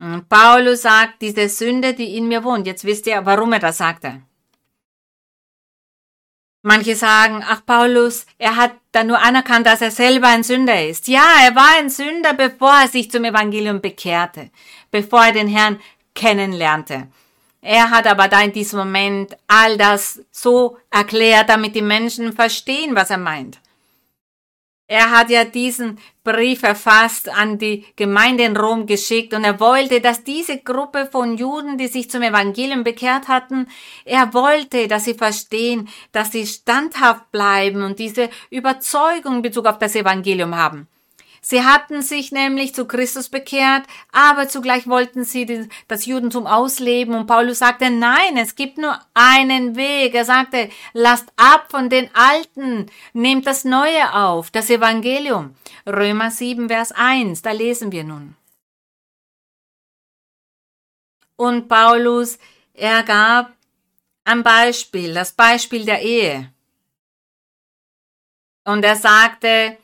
Und 0.00 0.28
Paulus 0.28 0.82
sagt, 0.82 1.20
diese 1.20 1.48
Sünde, 1.48 1.92
die 1.92 2.16
in 2.16 2.28
mir 2.28 2.42
wohnt. 2.44 2.66
Jetzt 2.66 2.84
wisst 2.84 3.06
ihr, 3.06 3.26
warum 3.26 3.52
er 3.52 3.58
das 3.58 3.78
sagte. 3.78 4.22
Manche 6.62 6.96
sagen, 6.96 7.44
ach 7.46 7.64
Paulus, 7.66 8.26
er 8.38 8.56
hat 8.56 8.72
da 8.92 9.04
nur 9.04 9.20
anerkannt, 9.20 9.66
dass 9.66 9.80
er 9.80 9.90
selber 9.90 10.28
ein 10.28 10.42
Sünder 10.42 10.86
ist. 10.86 11.06
Ja, 11.06 11.24
er 11.44 11.54
war 11.54 11.78
ein 11.78 11.90
Sünder, 11.90 12.34
bevor 12.34 12.72
er 12.72 12.88
sich 12.88 13.10
zum 13.10 13.24
Evangelium 13.24 13.80
bekehrte, 13.80 14.50
bevor 14.90 15.26
er 15.26 15.32
den 15.32 15.48
Herrn 15.48 15.80
kennenlernte. 16.14 17.08
Er 17.60 17.90
hat 17.90 18.06
aber 18.06 18.28
da 18.28 18.40
in 18.42 18.52
diesem 18.52 18.78
Moment 18.78 19.36
all 19.46 19.76
das 19.76 20.20
so 20.30 20.78
erklärt, 20.90 21.48
damit 21.48 21.74
die 21.74 21.82
Menschen 21.82 22.32
verstehen, 22.32 22.94
was 22.94 23.10
er 23.10 23.18
meint. 23.18 23.58
Er 24.90 25.10
hat 25.10 25.28
ja 25.28 25.44
diesen 25.44 25.98
Brief 26.24 26.60
verfasst 26.60 27.28
an 27.28 27.58
die 27.58 27.84
Gemeinde 27.94 28.44
in 28.44 28.56
Rom 28.56 28.86
geschickt 28.86 29.34
und 29.34 29.44
er 29.44 29.60
wollte, 29.60 30.00
dass 30.00 30.24
diese 30.24 30.58
Gruppe 30.58 31.06
von 31.12 31.36
Juden, 31.36 31.76
die 31.76 31.88
sich 31.88 32.10
zum 32.10 32.22
Evangelium 32.22 32.84
bekehrt 32.84 33.28
hatten, 33.28 33.68
er 34.06 34.32
wollte, 34.32 34.88
dass 34.88 35.04
sie 35.04 35.12
verstehen, 35.12 35.90
dass 36.12 36.32
sie 36.32 36.46
standhaft 36.46 37.30
bleiben 37.32 37.82
und 37.82 37.98
diese 37.98 38.30
Überzeugung 38.48 39.36
in 39.36 39.42
Bezug 39.42 39.66
auf 39.66 39.78
das 39.78 39.94
Evangelium 39.94 40.56
haben. 40.56 40.88
Sie 41.40 41.64
hatten 41.64 42.02
sich 42.02 42.32
nämlich 42.32 42.74
zu 42.74 42.86
Christus 42.86 43.28
bekehrt, 43.28 43.86
aber 44.12 44.48
zugleich 44.48 44.86
wollten 44.86 45.24
sie 45.24 45.68
das 45.86 46.06
Judentum 46.06 46.46
ausleben 46.46 47.14
und 47.14 47.26
Paulus 47.26 47.60
sagte, 47.60 47.90
nein, 47.90 48.36
es 48.36 48.54
gibt 48.54 48.78
nur 48.78 48.98
einen 49.14 49.76
Weg. 49.76 50.14
Er 50.14 50.24
sagte, 50.24 50.68
lasst 50.92 51.32
ab 51.36 51.66
von 51.70 51.88
den 51.88 52.10
Alten, 52.14 52.86
nehmt 53.12 53.46
das 53.46 53.64
Neue 53.64 54.14
auf, 54.14 54.50
das 54.50 54.70
Evangelium. 54.70 55.54
Römer 55.86 56.30
7, 56.30 56.68
Vers 56.68 56.92
1, 56.92 57.42
da 57.42 57.52
lesen 57.52 57.92
wir 57.92 58.04
nun. 58.04 58.36
Und 61.36 61.68
Paulus, 61.68 62.38
er 62.74 63.04
gab 63.04 63.52
ein 64.24 64.42
Beispiel, 64.42 65.14
das 65.14 65.32
Beispiel 65.32 65.84
der 65.84 66.02
Ehe. 66.02 66.52
Und 68.64 68.84
er 68.84 68.96
sagte, 68.96 69.78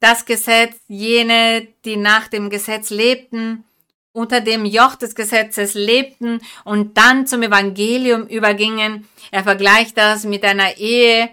das 0.00 0.24
Gesetz, 0.24 0.76
jene, 0.88 1.68
die 1.84 1.96
nach 1.96 2.28
dem 2.28 2.50
Gesetz 2.50 2.90
lebten, 2.90 3.64
unter 4.12 4.40
dem 4.40 4.64
Joch 4.64 4.96
des 4.96 5.14
Gesetzes 5.14 5.74
lebten 5.74 6.40
und 6.64 6.96
dann 6.96 7.26
zum 7.26 7.42
Evangelium 7.42 8.26
übergingen. 8.26 9.06
Er 9.30 9.44
vergleicht 9.44 9.96
das 9.96 10.24
mit 10.24 10.44
einer 10.44 10.78
Ehe, 10.78 11.30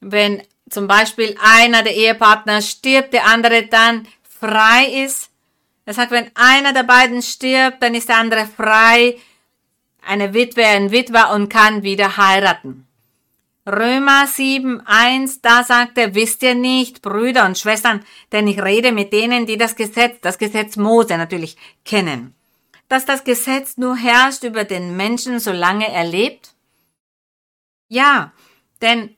wenn 0.00 0.42
zum 0.68 0.88
Beispiel 0.88 1.36
einer 1.40 1.82
der 1.82 1.94
Ehepartner 1.94 2.60
stirbt, 2.60 3.12
der 3.12 3.26
andere 3.26 3.66
dann 3.66 4.08
frei 4.22 5.04
ist. 5.04 5.30
Er 5.84 5.94
sagt, 5.94 6.10
wenn 6.10 6.30
einer 6.34 6.72
der 6.72 6.82
beiden 6.82 7.22
stirbt, 7.22 7.82
dann 7.82 7.94
ist 7.94 8.08
der 8.08 8.16
andere 8.18 8.46
frei, 8.46 9.16
eine 10.04 10.34
Witwe, 10.34 10.64
ein 10.66 10.90
Witwer 10.90 11.32
und 11.32 11.48
kann 11.48 11.82
wieder 11.82 12.16
heiraten. 12.16 12.87
Römer 13.68 14.26
7, 14.26 14.80
1, 14.86 15.42
da 15.42 15.62
sagt 15.62 15.98
er, 15.98 16.14
wisst 16.14 16.42
ihr 16.42 16.54
nicht, 16.54 17.02
Brüder 17.02 17.44
und 17.44 17.58
Schwestern, 17.58 18.02
denn 18.32 18.46
ich 18.46 18.62
rede 18.62 18.92
mit 18.92 19.12
denen, 19.12 19.44
die 19.44 19.58
das 19.58 19.76
Gesetz, 19.76 20.22
das 20.22 20.38
Gesetz 20.38 20.76
Mose 20.76 21.18
natürlich 21.18 21.58
kennen, 21.84 22.34
dass 22.88 23.04
das 23.04 23.24
Gesetz 23.24 23.76
nur 23.76 23.94
herrscht 23.94 24.42
über 24.42 24.64
den 24.64 24.96
Menschen, 24.96 25.38
solange 25.38 25.92
er 25.92 26.04
lebt? 26.04 26.54
Ja, 27.88 28.32
denn 28.80 29.14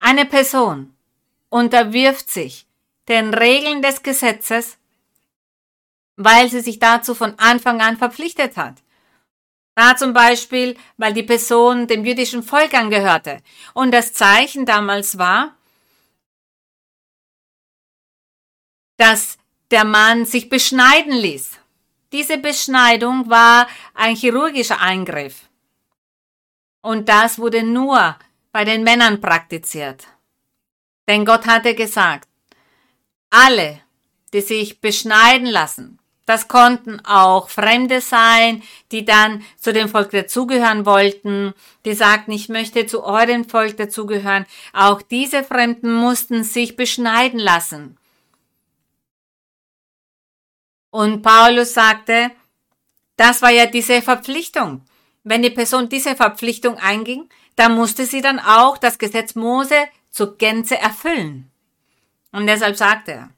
eine 0.00 0.26
Person 0.26 0.96
unterwirft 1.48 2.28
sich 2.28 2.66
den 3.06 3.32
Regeln 3.32 3.82
des 3.82 4.02
Gesetzes, 4.02 4.78
weil 6.16 6.50
sie 6.50 6.60
sich 6.60 6.80
dazu 6.80 7.14
von 7.14 7.38
Anfang 7.38 7.80
an 7.80 7.98
verpflichtet 7.98 8.56
hat. 8.56 8.82
Da 9.74 9.96
zum 9.96 10.12
Beispiel, 10.12 10.76
weil 10.96 11.14
die 11.14 11.22
Person 11.22 11.86
dem 11.86 12.04
jüdischen 12.04 12.42
Volk 12.42 12.74
angehörte. 12.74 13.40
Und 13.72 13.92
das 13.92 14.12
Zeichen 14.12 14.66
damals 14.66 15.16
war, 15.16 15.56
dass 18.96 19.38
der 19.70 19.84
Mann 19.84 20.26
sich 20.26 20.48
beschneiden 20.48 21.12
ließ. 21.12 21.58
Diese 22.12 22.38
Beschneidung 22.38 23.30
war 23.30 23.68
ein 23.94 24.16
chirurgischer 24.16 24.80
Eingriff. 24.80 25.48
Und 26.82 27.08
das 27.08 27.38
wurde 27.38 27.62
nur 27.62 28.16
bei 28.52 28.64
den 28.64 28.82
Männern 28.82 29.20
praktiziert. 29.20 30.08
Denn 31.08 31.24
Gott 31.24 31.46
hatte 31.46 31.74
gesagt, 31.74 32.28
alle, 33.30 33.80
die 34.32 34.40
sich 34.40 34.80
beschneiden 34.80 35.46
lassen, 35.46 35.99
das 36.30 36.46
konnten 36.46 37.00
auch 37.04 37.48
Fremde 37.48 38.00
sein, 38.00 38.62
die 38.92 39.04
dann 39.04 39.44
zu 39.58 39.72
dem 39.72 39.88
Volk 39.88 40.12
dazugehören 40.12 40.86
wollten, 40.86 41.54
die 41.84 41.92
sagten, 41.92 42.30
ich 42.30 42.48
möchte 42.48 42.86
zu 42.86 43.02
eurem 43.02 43.48
Volk 43.48 43.76
dazugehören. 43.76 44.46
Auch 44.72 45.02
diese 45.02 45.42
Fremden 45.42 45.92
mussten 45.92 46.44
sich 46.44 46.76
beschneiden 46.76 47.40
lassen. 47.40 47.98
Und 50.90 51.22
Paulus 51.22 51.74
sagte, 51.74 52.30
das 53.16 53.42
war 53.42 53.50
ja 53.50 53.66
diese 53.66 54.00
Verpflichtung. 54.00 54.82
Wenn 55.24 55.42
die 55.42 55.50
Person 55.50 55.88
diese 55.88 56.14
Verpflichtung 56.14 56.76
einging, 56.78 57.28
dann 57.56 57.74
musste 57.74 58.06
sie 58.06 58.20
dann 58.20 58.38
auch 58.38 58.78
das 58.78 58.98
Gesetz 58.98 59.34
Mose 59.34 59.88
zur 60.10 60.38
Gänze 60.38 60.78
erfüllen. 60.78 61.50
Und 62.30 62.46
deshalb 62.46 62.76
sagte 62.76 63.12
er, 63.12 63.30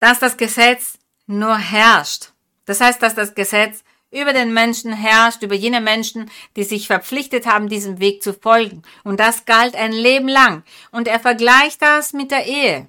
dass 0.00 0.18
das 0.18 0.36
Gesetz 0.36 0.98
nur 1.26 1.56
herrscht. 1.56 2.32
Das 2.64 2.80
heißt, 2.80 3.02
dass 3.02 3.14
das 3.14 3.34
Gesetz 3.34 3.84
über 4.10 4.32
den 4.32 4.52
Menschen 4.52 4.92
herrscht, 4.92 5.42
über 5.42 5.54
jene 5.54 5.80
Menschen, 5.80 6.30
die 6.56 6.64
sich 6.64 6.88
verpflichtet 6.88 7.46
haben, 7.46 7.68
diesem 7.68 8.00
Weg 8.00 8.22
zu 8.22 8.34
folgen. 8.34 8.82
Und 9.04 9.20
das 9.20 9.44
galt 9.44 9.76
ein 9.76 9.92
Leben 9.92 10.28
lang. 10.28 10.64
Und 10.90 11.06
er 11.06 11.20
vergleicht 11.20 11.80
das 11.82 12.12
mit 12.12 12.30
der 12.30 12.46
Ehe. 12.46 12.88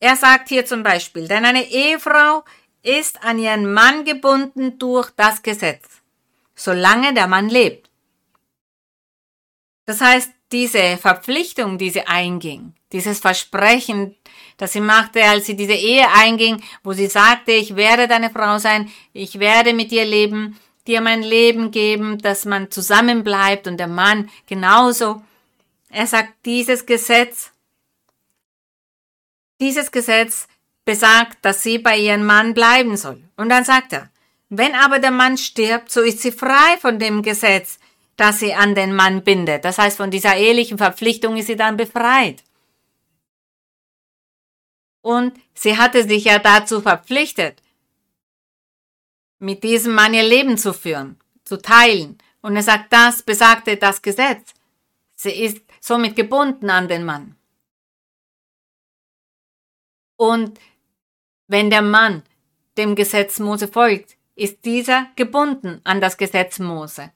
Er 0.00 0.16
sagt 0.16 0.48
hier 0.48 0.66
zum 0.66 0.82
Beispiel, 0.82 1.28
denn 1.28 1.46
eine 1.46 1.70
Ehefrau 1.70 2.44
ist 2.82 3.24
an 3.24 3.38
ihren 3.38 3.72
Mann 3.72 4.04
gebunden 4.04 4.78
durch 4.78 5.10
das 5.16 5.42
Gesetz, 5.42 6.02
solange 6.54 7.14
der 7.14 7.26
Mann 7.26 7.48
lebt. 7.48 7.88
Das 9.86 10.02
heißt, 10.02 10.30
diese 10.52 10.98
Verpflichtung, 10.98 11.78
die 11.78 11.90
sie 11.90 12.06
einging, 12.06 12.74
dieses 12.92 13.20
Versprechen, 13.20 14.14
das 14.56 14.72
sie 14.72 14.80
machte, 14.80 15.22
als 15.24 15.46
sie 15.46 15.56
diese 15.56 15.74
Ehe 15.74 16.06
einging, 16.14 16.62
wo 16.82 16.92
sie 16.92 17.06
sagte, 17.06 17.52
ich 17.52 17.76
werde 17.76 18.08
deine 18.08 18.30
Frau 18.30 18.58
sein, 18.58 18.90
ich 19.12 19.38
werde 19.40 19.72
mit 19.72 19.90
dir 19.90 20.04
leben, 20.04 20.58
dir 20.86 21.00
mein 21.00 21.22
Leben 21.22 21.70
geben, 21.70 22.18
dass 22.18 22.44
man 22.44 22.70
zusammenbleibt 22.70 23.66
und 23.66 23.78
der 23.78 23.88
Mann 23.88 24.30
genauso. 24.46 25.22
Er 25.90 26.06
sagt, 26.06 26.32
dieses 26.44 26.86
Gesetz, 26.86 27.50
dieses 29.60 29.90
Gesetz 29.90 30.46
besagt, 30.84 31.38
dass 31.42 31.62
sie 31.62 31.78
bei 31.78 31.96
ihrem 31.98 32.26
Mann 32.26 32.54
bleiben 32.54 32.96
soll. 32.96 33.22
Und 33.36 33.48
dann 33.48 33.64
sagt 33.64 33.92
er, 33.92 34.10
wenn 34.50 34.74
aber 34.74 34.98
der 34.98 35.10
Mann 35.10 35.38
stirbt, 35.38 35.90
so 35.90 36.02
ist 36.02 36.20
sie 36.20 36.32
frei 36.32 36.76
von 36.80 36.98
dem 36.98 37.22
Gesetz, 37.22 37.78
das 38.16 38.40
sie 38.40 38.54
an 38.54 38.74
den 38.74 38.94
Mann 38.94 39.24
bindet. 39.24 39.64
Das 39.64 39.78
heißt, 39.78 39.96
von 39.96 40.10
dieser 40.10 40.36
ehelichen 40.36 40.78
Verpflichtung 40.78 41.36
ist 41.36 41.46
sie 41.46 41.56
dann 41.56 41.76
befreit. 41.76 42.44
Und 45.04 45.38
sie 45.52 45.76
hatte 45.76 46.02
sich 46.08 46.24
ja 46.24 46.38
dazu 46.38 46.80
verpflichtet, 46.80 47.62
mit 49.38 49.62
diesem 49.62 49.94
Mann 49.94 50.14
ihr 50.14 50.22
Leben 50.22 50.56
zu 50.56 50.72
führen, 50.72 51.20
zu 51.44 51.60
teilen. 51.60 52.16
Und 52.40 52.56
er 52.56 52.62
sagt, 52.62 52.90
das 52.90 53.22
besagte 53.22 53.76
das 53.76 54.00
Gesetz. 54.00 54.54
Sie 55.14 55.30
ist 55.30 55.60
somit 55.78 56.16
gebunden 56.16 56.70
an 56.70 56.88
den 56.88 57.04
Mann. 57.04 57.36
Und 60.16 60.58
wenn 61.48 61.68
der 61.68 61.82
Mann 61.82 62.22
dem 62.78 62.94
Gesetz 62.94 63.38
Mose 63.38 63.68
folgt, 63.68 64.16
ist 64.36 64.64
dieser 64.64 65.08
gebunden 65.16 65.82
an 65.84 66.00
das 66.00 66.16
Gesetz 66.16 66.58
Mose. 66.58 67.12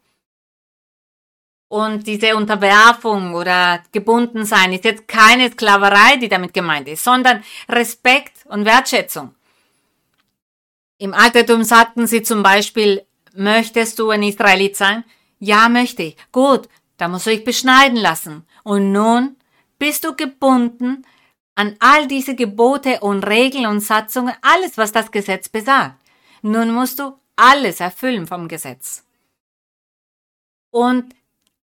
Und 1.69 2.07
diese 2.07 2.35
Unterwerfung 2.35 3.35
oder 3.35 3.83
gebunden 3.93 4.47
sein 4.47 4.73
ist 4.73 4.85
jetzt 4.85 5.07
keine 5.07 5.51
Sklaverei, 5.51 6.17
die 6.17 6.29
damit 6.29 6.55
gemeint 6.55 6.89
ist, 6.89 7.05
sondern 7.05 7.45
Respekt 7.69 8.47
und 8.47 8.65
Wertschätzung. 8.65 9.35
Im 10.97 11.13
Altertum 11.13 11.63
sagten 11.63 12.07
sie 12.07 12.23
zum 12.23 12.43
Beispiel, 12.43 13.05
möchtest 13.35 13.99
du 13.99 14.11
ein 14.11 14.23
Israelit 14.23 14.77
sein? 14.77 15.05
Ja, 15.39 15.69
möchte 15.69 16.03
ich. 16.03 16.17
Gut, 16.33 16.69
da 16.97 17.07
musst 17.07 17.27
du 17.27 17.31
dich 17.31 17.45
beschneiden 17.45 17.99
lassen. 17.99 18.47
Und 18.65 18.91
nun 18.91 19.37
bist 19.79 20.05
du 20.05 20.17
gebunden 20.17 21.05
an 21.55 21.77
all 21.81 22.09
diese 22.09 22.35
Gebote 22.35 23.01
und 23.01 23.27
Regeln 23.27 23.67
und 23.67 23.81
Satzungen, 23.81 24.35
alles, 24.43 24.79
was 24.79 24.93
das 24.93 25.11
Gesetz 25.11 25.49
besagt. 25.49 26.01
Nun 26.43 26.73
musst 26.73 26.99
du 26.99 27.19
alles 27.37 27.81
erfüllen 27.81 28.27
vom 28.27 28.49
Gesetz. 28.49 29.05
Und 30.71 31.15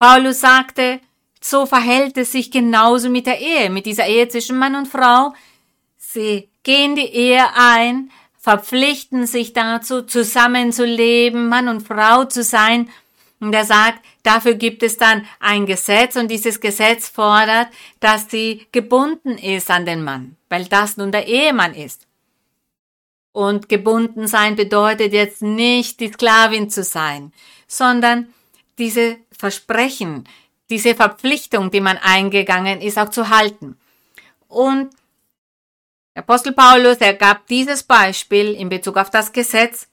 Paulus 0.02 0.40
sagte, 0.40 0.98
so 1.40 1.64
verhält 1.64 2.18
es 2.18 2.32
sich 2.32 2.50
genauso 2.50 3.08
mit 3.08 3.24
der 3.24 3.38
Ehe, 3.40 3.70
mit 3.70 3.86
dieser 3.86 4.08
Ehe 4.08 4.26
zwischen 4.26 4.58
Mann 4.58 4.74
und 4.74 4.88
Frau. 4.88 5.32
Sie 5.96 6.48
gehen 6.64 6.96
die 6.96 7.06
Ehe 7.06 7.44
ein, 7.54 8.10
verpflichten 8.36 9.28
sich 9.28 9.52
dazu, 9.52 10.02
zusammenzuleben, 10.02 11.48
Mann 11.48 11.68
und 11.68 11.86
Frau 11.86 12.24
zu 12.24 12.42
sein. 12.42 12.90
Und 13.38 13.52
er 13.54 13.64
sagt, 13.64 14.04
dafür 14.24 14.54
gibt 14.54 14.82
es 14.82 14.96
dann 14.96 15.24
ein 15.38 15.66
Gesetz 15.66 16.16
und 16.16 16.32
dieses 16.32 16.58
Gesetz 16.58 17.08
fordert, 17.08 17.68
dass 18.00 18.28
sie 18.28 18.66
gebunden 18.72 19.38
ist 19.38 19.70
an 19.70 19.86
den 19.86 20.02
Mann, 20.02 20.36
weil 20.48 20.64
das 20.64 20.96
nun 20.96 21.12
der 21.12 21.28
Ehemann 21.28 21.74
ist. 21.74 22.08
Und 23.30 23.68
gebunden 23.68 24.26
sein 24.26 24.56
bedeutet 24.56 25.12
jetzt 25.12 25.42
nicht 25.42 26.00
die 26.00 26.08
Sklavin 26.12 26.70
zu 26.70 26.82
sein, 26.82 27.32
sondern 27.68 28.34
diese 28.78 29.21
Versprechen, 29.38 30.28
diese 30.70 30.94
Verpflichtung, 30.94 31.70
die 31.70 31.80
man 31.80 31.98
eingegangen 31.98 32.80
ist, 32.80 32.98
auch 32.98 33.10
zu 33.10 33.28
halten. 33.28 33.76
Und 34.48 34.90
der 36.14 36.22
Apostel 36.22 36.52
Paulus, 36.52 36.98
er 36.98 37.14
gab 37.14 37.46
dieses 37.46 37.82
Beispiel 37.82 38.52
in 38.52 38.68
Bezug 38.68 38.96
auf 38.96 39.10
das 39.10 39.32
Gesetz. 39.32 39.88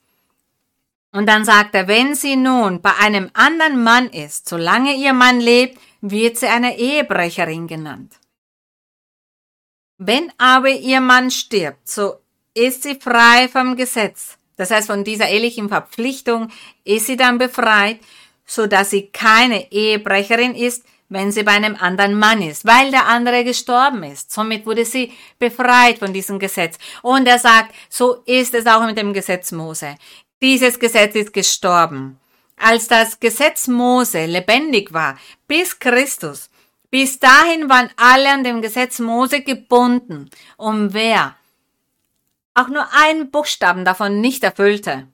Und 1.12 1.26
dann 1.26 1.44
sagt 1.44 1.74
er, 1.74 1.88
wenn 1.88 2.14
sie 2.14 2.36
nun 2.36 2.80
bei 2.80 2.94
einem 2.96 3.30
anderen 3.32 3.82
Mann 3.82 4.10
ist, 4.10 4.48
solange 4.48 4.94
ihr 4.94 5.12
Mann 5.12 5.40
lebt, 5.40 5.78
wird 6.00 6.38
sie 6.38 6.46
eine 6.46 6.78
Ehebrecherin 6.78 7.66
genannt. 7.66 8.14
Wenn 9.98 10.32
aber 10.38 10.70
ihr 10.70 11.00
Mann 11.00 11.30
stirbt, 11.30 11.88
so 11.88 12.20
ist 12.54 12.84
sie 12.84 12.94
frei 12.94 13.48
vom 13.48 13.76
Gesetz. 13.76 14.38
Das 14.56 14.70
heißt, 14.70 14.86
von 14.86 15.04
dieser 15.04 15.28
ehelichen 15.28 15.68
Verpflichtung 15.68 16.48
ist 16.84 17.06
sie 17.06 17.16
dann 17.16 17.38
befreit, 17.38 17.98
so 18.50 18.66
dass 18.66 18.90
sie 18.90 19.06
keine 19.06 19.70
Ehebrecherin 19.70 20.56
ist, 20.56 20.84
wenn 21.08 21.30
sie 21.30 21.44
bei 21.44 21.52
einem 21.52 21.76
anderen 21.76 22.18
Mann 22.18 22.42
ist, 22.42 22.64
weil 22.64 22.90
der 22.90 23.06
andere 23.06 23.44
gestorben 23.44 24.02
ist. 24.02 24.32
Somit 24.32 24.66
wurde 24.66 24.84
sie 24.84 25.12
befreit 25.38 25.98
von 25.98 26.12
diesem 26.12 26.38
Gesetz. 26.38 26.76
Und 27.02 27.26
er 27.26 27.38
sagt, 27.38 27.74
so 27.88 28.22
ist 28.26 28.54
es 28.54 28.66
auch 28.66 28.84
mit 28.84 28.98
dem 28.98 29.12
Gesetz 29.12 29.52
Mose. 29.52 29.96
Dieses 30.42 30.78
Gesetz 30.78 31.14
ist 31.14 31.32
gestorben. 31.32 32.18
Als 32.56 32.88
das 32.88 33.20
Gesetz 33.20 33.68
Mose 33.68 34.26
lebendig 34.26 34.92
war, 34.92 35.16
bis 35.46 35.78
Christus, 35.78 36.50
bis 36.90 37.20
dahin 37.20 37.68
waren 37.68 37.90
alle 37.96 38.30
an 38.30 38.44
dem 38.44 38.62
Gesetz 38.62 38.98
Mose 38.98 39.42
gebunden. 39.42 40.28
Und 40.56 40.92
wer 40.92 41.36
auch 42.54 42.68
nur 42.68 42.86
einen 42.92 43.30
Buchstaben 43.30 43.84
davon 43.84 44.20
nicht 44.20 44.42
erfüllte, 44.42 45.06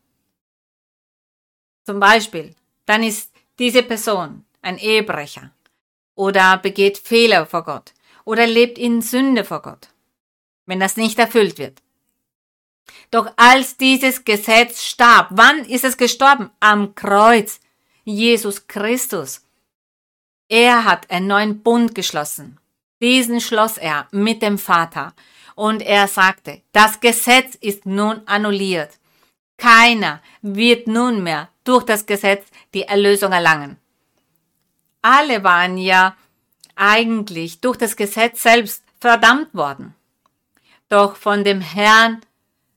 zum 1.84 2.00
Beispiel, 2.00 2.54
dann 2.86 3.02
ist 3.02 3.32
diese 3.58 3.82
Person 3.82 4.44
ein 4.62 4.78
Ehebrecher 4.78 5.50
oder 6.14 6.58
begeht 6.58 6.98
Fehler 6.98 7.46
vor 7.46 7.64
Gott 7.64 7.92
oder 8.24 8.46
lebt 8.46 8.78
in 8.78 9.02
Sünde 9.02 9.44
vor 9.44 9.62
Gott, 9.62 9.88
wenn 10.64 10.80
das 10.80 10.96
nicht 10.96 11.18
erfüllt 11.18 11.58
wird. 11.58 11.82
Doch 13.10 13.32
als 13.36 13.76
dieses 13.76 14.24
Gesetz 14.24 14.82
starb, 14.82 15.28
wann 15.30 15.64
ist 15.64 15.84
es 15.84 15.96
gestorben? 15.96 16.50
Am 16.60 16.94
Kreuz. 16.94 17.60
Jesus 18.04 18.68
Christus. 18.68 19.42
Er 20.48 20.84
hat 20.84 21.10
einen 21.10 21.26
neuen 21.26 21.62
Bund 21.62 21.94
geschlossen. 21.94 22.58
Diesen 23.00 23.40
schloss 23.40 23.78
er 23.78 24.06
mit 24.12 24.42
dem 24.42 24.58
Vater. 24.58 25.12
Und 25.56 25.82
er 25.82 26.06
sagte, 26.06 26.62
das 26.72 27.00
Gesetz 27.00 27.56
ist 27.56 27.84
nun 27.86 28.22
annulliert. 28.26 28.98
Keiner 29.56 30.20
wird 30.42 30.86
nunmehr 30.86 31.48
durch 31.64 31.84
das 31.84 32.06
Gesetz 32.06 32.46
die 32.74 32.82
Erlösung 32.82 33.32
erlangen 33.32 33.78
alle 35.06 35.44
waren 35.44 35.78
ja 35.78 36.16
eigentlich 36.74 37.60
durch 37.60 37.76
das 37.76 37.96
Gesetz 37.96 38.42
selbst 38.42 38.82
verdammt 39.00 39.54
worden. 39.54 39.94
Doch 40.88 41.14
von 41.14 41.44
dem 41.44 41.60
Herrn 41.60 42.20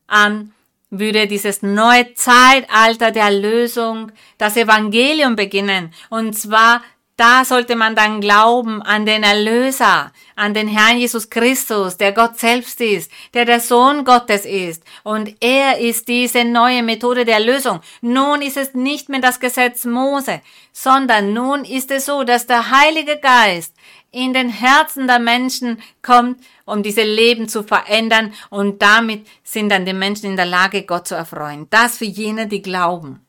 an 0.05 0.53
würde 0.91 1.27
dieses 1.27 1.63
neue 1.63 2.13
Zeitalter 2.13 3.11
der 3.11 3.25
Erlösung, 3.25 4.11
das 4.37 4.57
Evangelium 4.57 5.35
beginnen, 5.35 5.91
und 6.09 6.33
zwar 6.33 6.83
da 7.19 7.43
sollte 7.43 7.75
man 7.75 7.95
dann 7.95 8.21
glauben 8.21 8.81
an 8.81 9.05
den 9.05 9.23
Erlöser, 9.23 10.13
an 10.37 10.53
den 10.53 10.69
Herrn 10.69 10.97
Jesus 10.97 11.29
Christus, 11.29 11.97
der 11.97 12.13
Gott 12.13 12.39
selbst 12.39 12.79
ist, 12.79 13.11
der 13.33 13.43
der 13.43 13.59
Sohn 13.59 14.05
Gottes 14.05 14.45
ist. 14.45 14.83
Und 15.03 15.35
er 15.41 15.79
ist 15.79 16.07
diese 16.07 16.45
neue 16.45 16.81
Methode 16.81 17.25
der 17.25 17.35
Erlösung. 17.35 17.81
Nun 17.99 18.41
ist 18.41 18.55
es 18.55 18.73
nicht 18.73 19.09
mehr 19.09 19.19
das 19.19 19.41
Gesetz 19.41 19.83
Mose, 19.83 20.41
sondern 20.71 21.33
nun 21.33 21.65
ist 21.65 21.91
es 21.91 22.05
so, 22.05 22.23
dass 22.23 22.47
der 22.47 22.71
Heilige 22.71 23.17
Geist 23.17 23.75
in 24.11 24.33
den 24.33 24.49
Herzen 24.49 25.05
der 25.05 25.19
Menschen 25.19 25.81
kommt, 26.01 26.39
um 26.65 26.83
diese 26.83 27.03
Leben 27.03 27.49
zu 27.49 27.63
verändern 27.63 28.33
und 28.49 28.81
damit 28.81 29.27
sind 29.43 29.69
dann 29.69 29.85
die 29.85 29.93
Menschen 29.93 30.27
in 30.27 30.37
der 30.37 30.45
Lage, 30.45 30.83
Gott 30.83 31.07
zu 31.07 31.15
erfreuen. 31.15 31.67
Das 31.69 31.97
für 31.97 32.05
jene, 32.05 32.47
die 32.47 32.61
glauben. 32.61 33.25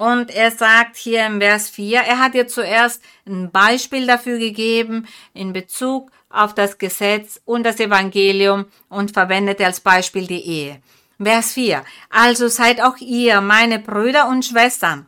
Und 0.00 0.30
er 0.30 0.50
sagt 0.50 0.96
hier 0.96 1.26
im 1.26 1.42
Vers 1.42 1.68
4, 1.68 2.00
er 2.00 2.20
hat 2.20 2.34
ihr 2.34 2.48
zuerst 2.48 3.02
ein 3.26 3.50
Beispiel 3.50 4.06
dafür 4.06 4.38
gegeben 4.38 5.06
in 5.34 5.52
Bezug 5.52 6.10
auf 6.30 6.54
das 6.54 6.78
Gesetz 6.78 7.38
und 7.44 7.64
das 7.64 7.80
Evangelium 7.80 8.64
und 8.88 9.10
verwendet 9.10 9.60
als 9.60 9.80
Beispiel 9.80 10.26
die 10.26 10.40
Ehe. 10.40 10.80
Vers 11.22 11.52
4. 11.52 11.84
Also 12.08 12.48
seid 12.48 12.80
auch 12.80 12.96
ihr, 12.96 13.42
meine 13.42 13.78
Brüder 13.78 14.26
und 14.30 14.42
Schwestern. 14.42 15.04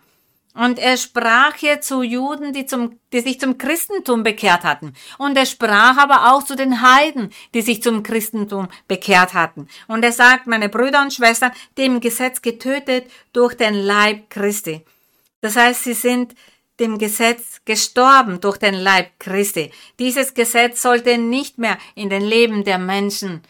Und 0.54 0.78
er 0.78 0.96
sprach 0.98 1.54
hier 1.54 1.80
zu 1.80 2.02
Juden, 2.02 2.52
die, 2.52 2.66
zum, 2.66 2.98
die 3.12 3.20
sich 3.20 3.40
zum 3.40 3.56
Christentum 3.56 4.22
bekehrt 4.22 4.64
hatten. 4.64 4.92
Und 5.18 5.36
er 5.36 5.46
sprach 5.46 5.96
aber 5.96 6.32
auch 6.32 6.42
zu 6.42 6.56
den 6.56 6.82
Heiden, 6.82 7.30
die 7.54 7.62
sich 7.62 7.82
zum 7.82 8.02
Christentum 8.02 8.68
bekehrt 8.86 9.32
hatten. 9.32 9.68
Und 9.88 10.04
er 10.04 10.12
sagt, 10.12 10.46
meine 10.46 10.68
Brüder 10.68 11.00
und 11.00 11.12
Schwestern, 11.12 11.52
dem 11.78 12.00
Gesetz 12.00 12.42
getötet 12.42 13.10
durch 13.32 13.54
den 13.54 13.74
Leib 13.74 14.28
Christi. 14.28 14.84
Das 15.40 15.56
heißt, 15.56 15.84
sie 15.84 15.94
sind 15.94 16.34
dem 16.80 16.98
Gesetz 16.98 17.60
gestorben 17.64 18.40
durch 18.40 18.58
den 18.58 18.74
Leib 18.74 19.18
Christi. 19.18 19.70
Dieses 19.98 20.34
Gesetz 20.34 20.82
sollte 20.82 21.16
nicht 21.16 21.58
mehr 21.58 21.78
in 21.94 22.10
den 22.10 22.22
Leben 22.22 22.64
der 22.64 22.78
Menschen 22.78 23.42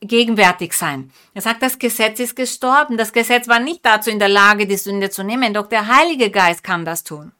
gegenwärtig 0.00 0.74
sein. 0.74 1.12
Er 1.32 1.42
sagt, 1.42 1.62
das 1.62 1.78
Gesetz 1.78 2.20
ist 2.20 2.36
gestorben. 2.36 2.96
Das 2.96 3.12
Gesetz 3.12 3.48
war 3.48 3.60
nicht 3.60 3.84
dazu 3.84 4.10
in 4.10 4.18
der 4.18 4.28
Lage, 4.28 4.66
die 4.66 4.76
Sünde 4.76 5.10
zu 5.10 5.22
nehmen, 5.22 5.54
doch 5.54 5.66
der 5.66 5.86
Heilige 5.86 6.30
Geist 6.30 6.62
kann 6.62 6.84
das 6.84 7.04
tun. 7.04 7.32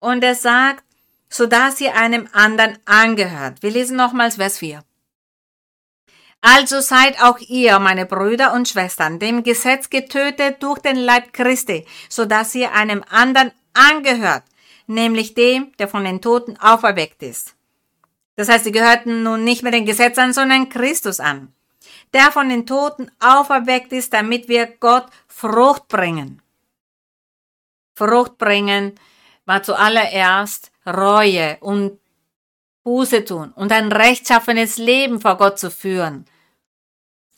Und 0.00 0.22
er 0.24 0.34
sagt, 0.34 0.84
so 1.28 1.46
dass 1.46 1.80
einem 1.82 2.28
anderen 2.32 2.78
angehört. 2.84 3.62
Wir 3.62 3.70
lesen 3.70 3.96
nochmals 3.96 4.36
Vers 4.36 4.58
4. 4.58 4.84
Also 6.40 6.80
seid 6.80 7.20
auch 7.20 7.38
ihr, 7.40 7.78
meine 7.78 8.06
Brüder 8.06 8.52
und 8.52 8.68
Schwestern, 8.68 9.18
dem 9.18 9.42
Gesetz 9.42 9.90
getötet 9.90 10.62
durch 10.62 10.78
den 10.78 10.96
Leib 10.96 11.32
Christi, 11.32 11.86
so 12.08 12.24
dass 12.24 12.54
ihr 12.54 12.72
einem 12.72 13.02
anderen 13.08 13.50
angehört, 13.74 14.44
nämlich 14.86 15.34
dem, 15.34 15.72
der 15.78 15.88
von 15.88 16.04
den 16.04 16.20
Toten 16.20 16.56
auferweckt 16.58 17.22
ist. 17.22 17.55
Das 18.36 18.48
heißt, 18.48 18.64
sie 18.64 18.72
gehörten 18.72 19.22
nun 19.22 19.44
nicht 19.44 19.62
mehr 19.62 19.80
Gesetz 19.80 20.18
an, 20.18 20.32
sondern 20.32 20.68
Christus 20.68 21.20
an, 21.20 21.52
der 22.12 22.30
von 22.30 22.48
den 22.48 22.66
Toten 22.66 23.10
auferweckt 23.18 23.92
ist, 23.92 24.12
damit 24.12 24.48
wir 24.48 24.66
Gott 24.66 25.06
Frucht 25.26 25.88
bringen. 25.88 26.42
Frucht 27.94 28.36
bringen 28.36 28.94
war 29.46 29.62
zuallererst 29.62 30.70
Reue 30.86 31.56
und 31.60 31.98
Buße 32.84 33.24
tun 33.24 33.52
und 33.56 33.72
ein 33.72 33.90
rechtschaffenes 33.90 34.76
Leben 34.76 35.20
vor 35.20 35.36
Gott 35.36 35.58
zu 35.58 35.70
führen. 35.70 36.26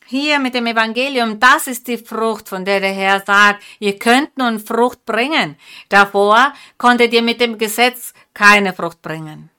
Hier 0.05 0.39
mit 0.39 0.53
dem 0.53 0.65
Evangelium, 0.65 1.39
das 1.39 1.67
ist 1.67 1.87
die 1.87 1.97
Frucht, 1.97 2.49
von 2.49 2.65
der 2.65 2.79
der 2.79 2.93
Herr 2.93 3.23
sagt, 3.25 3.63
ihr 3.79 3.97
könnt 3.97 4.37
nun 4.37 4.59
Frucht 4.59 5.05
bringen. 5.05 5.55
Davor 5.87 6.53
konntet 6.77 7.13
ihr 7.13 7.21
mit 7.21 7.39
dem 7.39 7.57
Gesetz 7.57 8.13
keine 8.33 8.73
Frucht 8.73 9.01
bringen. 9.01 9.49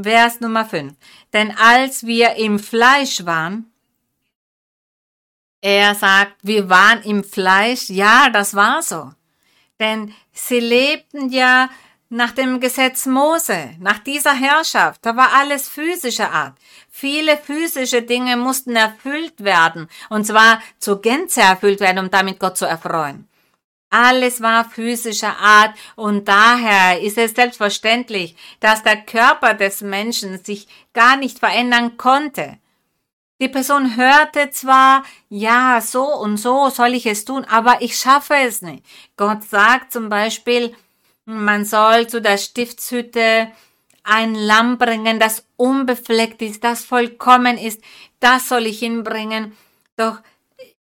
Vers 0.00 0.40
Nummer 0.40 0.64
5. 0.64 0.94
Denn 1.32 1.52
als 1.56 2.06
wir 2.06 2.36
im 2.36 2.58
Fleisch 2.58 3.24
waren, 3.26 3.72
er 5.60 5.94
sagt, 5.94 6.36
wir 6.42 6.70
waren 6.70 7.02
im 7.02 7.24
Fleisch, 7.24 7.90
ja, 7.90 8.30
das 8.30 8.54
war 8.54 8.80
so. 8.82 9.10
Denn 9.80 10.14
sie 10.32 10.60
lebten 10.60 11.30
ja 11.30 11.68
nach 12.10 12.30
dem 12.30 12.60
Gesetz 12.60 13.06
Mose, 13.06 13.74
nach 13.80 13.98
dieser 13.98 14.32
Herrschaft, 14.32 15.04
da 15.04 15.16
war 15.16 15.34
alles 15.34 15.68
physischer 15.68 16.32
Art. 16.32 16.54
Viele 16.88 17.36
physische 17.36 18.02
Dinge 18.02 18.36
mussten 18.36 18.76
erfüllt 18.76 19.44
werden, 19.44 19.88
und 20.08 20.24
zwar 20.24 20.62
zur 20.78 21.02
Gänze 21.02 21.42
erfüllt 21.42 21.80
werden, 21.80 21.98
um 21.98 22.10
damit 22.10 22.40
Gott 22.40 22.56
zu 22.56 22.64
erfreuen. 22.64 23.27
Alles 23.90 24.42
war 24.42 24.68
physischer 24.68 25.38
Art 25.38 25.74
und 25.96 26.28
daher 26.28 27.00
ist 27.00 27.16
es 27.16 27.32
selbstverständlich, 27.32 28.36
dass 28.60 28.82
der 28.82 28.96
Körper 28.96 29.54
des 29.54 29.80
Menschen 29.80 30.44
sich 30.44 30.68
gar 30.92 31.16
nicht 31.16 31.38
verändern 31.38 31.96
konnte. 31.96 32.58
Die 33.40 33.48
Person 33.48 33.96
hörte 33.96 34.50
zwar, 34.50 35.04
ja, 35.28 35.80
so 35.80 36.04
und 36.04 36.38
so 36.38 36.70
soll 36.70 36.94
ich 36.94 37.06
es 37.06 37.24
tun, 37.24 37.44
aber 37.44 37.80
ich 37.80 37.96
schaffe 37.96 38.34
es 38.34 38.62
nicht. 38.62 38.84
Gott 39.16 39.44
sagt 39.44 39.92
zum 39.92 40.08
Beispiel, 40.08 40.74
man 41.24 41.64
soll 41.64 42.08
zu 42.08 42.20
der 42.20 42.36
Stiftshütte 42.36 43.48
ein 44.02 44.34
Lamm 44.34 44.78
bringen, 44.78 45.20
das 45.20 45.46
unbefleckt 45.56 46.42
ist, 46.42 46.64
das 46.64 46.84
vollkommen 46.84 47.58
ist, 47.58 47.80
das 48.20 48.48
soll 48.48 48.66
ich 48.66 48.80
hinbringen. 48.80 49.56
Doch 49.96 50.18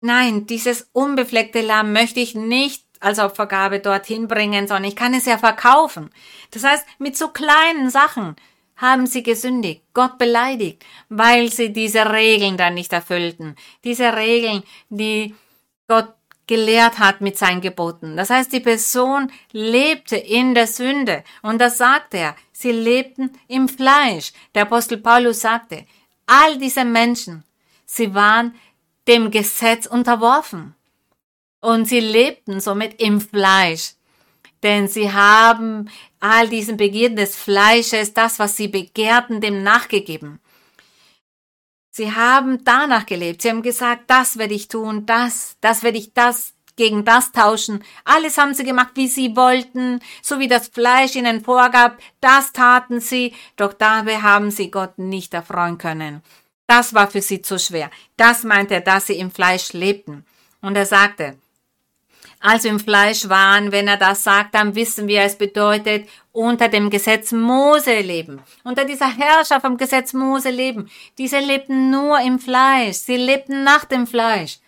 Nein, 0.02 0.46
dieses 0.46 0.90
unbefleckte 0.94 1.62
Lamm 1.62 1.92
möchte 1.94 2.20
ich 2.20 2.36
nicht 2.36 2.86
als 3.00 3.20
Opfergabe 3.20 3.80
dorthin 3.80 4.28
bringen, 4.28 4.68
sondern 4.68 4.86
ich 4.86 4.96
kann 4.96 5.14
es 5.14 5.26
ja 5.26 5.38
verkaufen. 5.38 6.10
Das 6.52 6.64
heißt, 6.64 6.86
mit 7.00 7.18
so 7.18 7.30
kleinen 7.30 7.90
Sachen 7.90 8.36
haben 8.76 9.08
sie 9.08 9.24
gesündigt, 9.24 9.84
Gott 9.94 10.18
beleidigt, 10.18 10.86
weil 11.10 11.52
sie 11.52 11.74
diese 11.74 12.12
Regeln 12.12 12.56
dann 12.56 12.76
nicht 12.76 12.94
erfüllten. 12.94 13.56
Diese 13.84 14.16
Regeln, 14.16 14.64
die 14.90 15.36
Gott 15.88 16.14
gelehrt 16.48 16.98
hat 16.98 17.22
mit 17.22 17.38
seinen 17.38 17.62
Geboten. 17.62 18.18
Das 18.18 18.30
heißt, 18.30 18.52
die 18.52 18.60
Person 18.60 19.32
lebte 19.52 20.16
in 20.16 20.56
der 20.56 20.66
Sünde. 20.66 21.24
Und 21.44 21.60
das 21.60 21.78
sagte 21.78 22.18
er. 22.18 22.36
Sie 22.52 22.72
lebten 22.72 23.38
im 23.48 23.70
Fleisch. 23.70 24.34
Der 24.56 24.64
Apostel 24.64 24.98
Paulus 24.98 25.42
sagte, 25.42 25.86
all 26.26 26.58
diese 26.58 26.86
Menschen, 26.86 27.44
sie 27.86 28.16
waren 28.16 28.56
dem 29.10 29.32
Gesetz 29.32 29.86
unterworfen. 29.86 30.76
Und 31.62 31.86
sie 31.90 32.00
lebten 32.00 32.62
somit 32.62 33.02
im 33.02 33.20
Fleisch. 33.20 33.96
Denn 34.64 34.88
sie 34.88 35.12
haben 35.12 35.90
all 36.20 36.48
diesen 36.48 36.78
Begierden 36.78 37.18
des 37.18 37.36
Fleisches, 37.36 38.14
das, 38.14 38.40
was 38.40 38.56
sie 38.56 38.68
begehrten, 38.68 39.42
dem 39.42 39.64
nachgegeben. 39.64 40.40
Sie 41.92 42.14
haben 42.14 42.64
danach 42.64 43.06
gelebt. 43.06 43.42
Sie 43.42 43.50
haben 43.50 43.62
gesagt, 43.62 44.04
das 44.08 44.38
werde 44.38 44.54
ich 44.54 44.68
tun, 44.68 45.06
das, 45.06 45.58
das 45.60 45.84
werde 45.84 45.98
ich 45.98 46.14
das 46.14 46.54
gegen 46.76 47.04
das 47.04 47.34
tauschen. 47.34 47.84
Alles 48.06 48.38
haben 48.38 48.54
sie 48.54 48.64
gemacht, 48.64 48.92
wie 48.96 49.08
sie 49.08 49.36
wollten, 49.36 50.00
so 50.22 50.40
wie 50.40 50.48
das 50.48 50.70
Fleisch 50.70 51.16
ihnen 51.16 51.44
vorgab. 51.44 51.98
Das 52.22 52.54
taten 52.54 53.02
sie, 53.02 53.34
doch 53.58 53.74
dabei 53.74 54.22
haben 54.22 54.50
sie 54.50 54.72
Gott 54.72 54.98
nicht 54.98 55.34
erfreuen 55.34 55.78
können. 55.78 56.22
Das 56.70 56.94
war 56.94 57.10
für 57.10 57.22
sie 57.22 57.42
zu 57.42 57.58
schwer. 57.58 57.90
Das 58.16 58.44
meinte 58.44 58.76
er, 58.76 58.82
dass 58.82 59.08
sie 59.08 59.18
im 59.18 59.32
Fleisch 59.32 59.74
lebten. 59.74 60.24
Und 60.62 60.76
er 60.76 60.86
sagte, 60.86 61.36
also 62.40 62.70
im 62.70 62.80
Fleisch 62.80 63.28
waren, 63.28 63.72
wenn 63.72 63.88
er 63.88 63.98
das 63.98 64.24
sagt, 64.24 64.54
dann 64.54 64.76
wissen 64.76 65.08
wir, 65.08 65.24
es 65.24 65.36
bedeutet 65.36 66.08
unter 66.32 66.68
dem 66.68 66.92
Gesetz 66.92 67.32
Mose 67.32 68.02
leben. 68.02 68.40
Unter 68.64 68.86
dieser 68.86 69.10
Herrschaft 69.12 69.62
vom 69.62 69.78
Gesetz 69.78 70.14
Mose 70.14 70.52
leben. 70.52 70.92
Diese 71.18 71.40
lebten 71.40 71.90
nur 71.90 72.20
im 72.20 72.38
Fleisch. 72.38 72.98
Sie 72.98 73.18
lebten 73.18 73.64
nach 73.64 73.86
dem 73.86 74.06
Fleisch. 74.06 74.60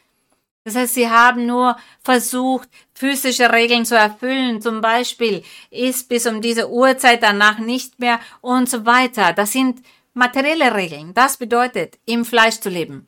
Das 0.64 0.76
heißt, 0.76 0.96
sie 0.96 1.08
haben 1.08 1.46
nur 1.46 1.78
versucht, 2.04 2.68
physische 2.96 3.54
Regeln 3.54 3.86
zu 3.86 3.96
erfüllen. 3.96 4.60
Zum 4.60 4.82
Beispiel 4.82 5.44
ist 5.70 6.10
bis 6.10 6.26
um 6.26 6.42
diese 6.42 6.68
Uhrzeit 6.68 7.22
danach 7.22 7.60
nicht 7.60 8.00
mehr 8.00 8.20
und 8.42 8.68
so 8.68 8.88
weiter. 8.88 9.34
Das 9.34 9.52
sind 9.52 9.84
materielle 10.14 10.74
Regeln. 10.76 11.14
Das 11.14 11.38
bedeutet, 11.38 12.00
im 12.06 12.26
Fleisch 12.26 12.60
zu 12.60 12.70
leben. 12.70 13.08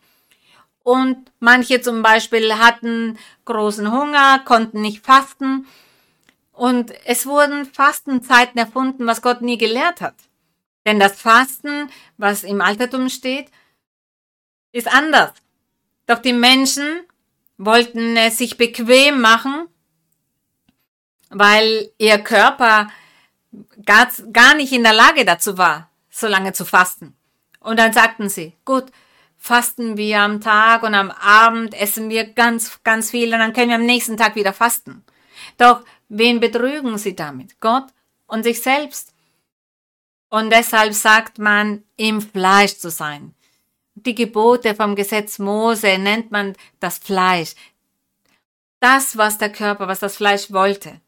Und 0.84 1.32
manche 1.40 1.82
zum 1.82 2.02
Beispiel 2.02 2.58
hatten 2.58 3.18
großen 3.46 3.92
Hunger, 3.92 4.40
konnten 4.40 4.82
nicht 4.82 5.06
fasten. 5.06 5.66
Und 6.52 6.94
es 7.06 7.26
wurden 7.26 7.66
Fastenzeiten 7.66 8.60
erfunden, 8.60 9.08
was 9.08 9.22
Gott 9.22 9.42
nie 9.42 9.58
gelehrt 9.58 10.02
hat. 10.02 10.16
Denn 10.86 11.00
das 11.00 11.20
Fasten, 11.20 11.90
was 12.18 12.44
im 12.44 12.62
Altertum 12.62 13.10
steht, 13.10 13.50
ist 14.72 14.94
anders. 14.94 15.32
Doch 16.06 16.20
die 16.20 16.34
Menschen 16.34 17.02
wollten 17.58 18.18
es 18.18 18.38
sich 18.38 18.58
bequem 18.58 19.22
machen, 19.22 19.68
weil 21.30 21.92
ihr 21.98 22.20
Körper 22.20 22.90
gar, 23.86 24.56
nicht 24.56 24.74
in 24.74 24.84
der 24.84 24.94
Lage 24.94 25.26
dazu 25.26 25.58
war, 25.58 25.90
so 26.14 26.28
lange 26.28 26.54
zu 26.54 26.64
fasten. 26.64 27.16
Und 27.60 27.80
dann 27.80 27.92
sagten 27.92 28.30
sie, 28.30 28.54
gut, 28.66 28.86
fasten 29.38 29.98
wir 29.98 30.22
am 30.22 30.42
Tag 30.42 30.84
und 30.84 30.94
am 30.94 31.12
Abend 31.12 31.74
essen 31.74 32.10
wir 32.10 32.26
ganz, 32.26 32.84
ganz 32.84 33.12
viel 33.12 33.34
und 33.34 33.40
dann 33.40 33.54
können 33.54 33.70
wir 33.70 33.76
am 33.76 33.86
nächsten 33.86 34.16
Tag 34.16 34.36
wieder 34.36 34.54
fasten. 34.54 35.04
Doch 35.58 35.84
wen 36.10 36.40
betrügen 36.40 36.98
sie 36.98 37.16
damit? 37.16 37.60
Gott 37.60 37.88
und 38.28 38.44
sich 38.44 38.62
selbst. 38.62 39.14
Und 40.30 40.50
deshalb 40.50 40.94
sagt 40.94 41.40
man, 41.40 41.84
im 41.98 42.22
Fleisch 42.22 42.78
zu 42.78 42.90
sein. 42.90 43.34
Die 43.96 44.16
Gebote 44.16 44.76
vom 44.76 44.96
Gesetz 44.96 45.40
Mose 45.40 45.98
nennt 45.98 46.32
man 46.32 46.54
das 46.80 46.98
Fleisch. 46.98 47.54
Das, 48.80 49.18
was 49.18 49.38
der 49.38 49.52
Körper, 49.52 49.88
was 49.88 50.00
das 50.00 50.18
Fleisch 50.18 50.52
wollte, 50.52 51.00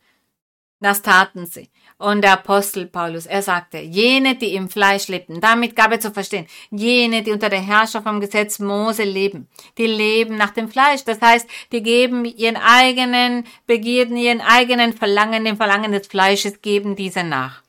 das 0.80 1.01
taten 1.01 1.45
sie. 1.45 1.70
Und 1.98 2.24
der 2.24 2.34
Apostel 2.34 2.88
Paulus, 2.88 3.26
er 3.26 3.41
sagte, 3.41 3.78
jene, 3.78 4.36
die 4.36 4.54
im 4.54 4.68
Fleisch 4.68 5.08
lebten, 5.08 5.39
damit 5.39 5.78
gab 5.78 5.93
er 5.93 6.00
zu 6.02 6.12
verstehen, 6.12 6.46
jene, 6.70 7.24
die 7.24 7.32
unter 7.32 7.48
der 7.48 7.62
Herrschaft 7.62 8.06
vom 8.06 8.20
Gesetz 8.20 8.60
Mose 8.60 9.04
leben, 9.04 9.48
die 9.78 9.88
leben 9.88 10.36
nach 10.36 10.52
dem 10.52 10.68
Fleisch. 10.68 11.06
Das 11.06 11.22
heißt, 11.22 11.48
die 11.72 11.82
geben 11.82 12.26
ihren 12.26 12.58
eigenen 12.58 13.46
Begierden, 13.66 14.18
ihren 14.18 14.41
eigenen 14.41 14.91
Verlangen, 14.91 15.46
dem 15.46 15.56
Verlangen 15.56 15.93
des 15.93 16.08
Fleisches, 16.08 16.62
geben 16.62 16.98
diese 16.98 17.24
nach. 17.24 17.64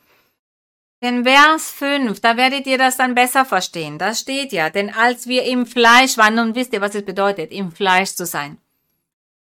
Den 1.05 1.25
Vers 1.25 1.71
5, 1.71 2.19
da 2.21 2.37
werdet 2.37 2.67
ihr 2.67 2.79
das 2.79 2.97
dann 2.97 3.15
besser 3.15 3.45
verstehen. 3.45 3.97
Da 3.97 4.13
steht 4.13 4.51
ja, 4.51 4.71
denn 4.71 4.93
als 4.93 5.29
wir 5.29 5.45
im 5.45 5.67
Fleisch 5.67 6.17
waren, 6.17 6.35
nun 6.35 6.57
wisst 6.57 6.73
ihr, 6.73 6.81
was 6.81 6.97
es 6.97 7.05
bedeutet, 7.05 7.53
im 7.53 7.71
Fleisch 7.71 8.15
zu 8.15 8.27
sein. 8.27 8.59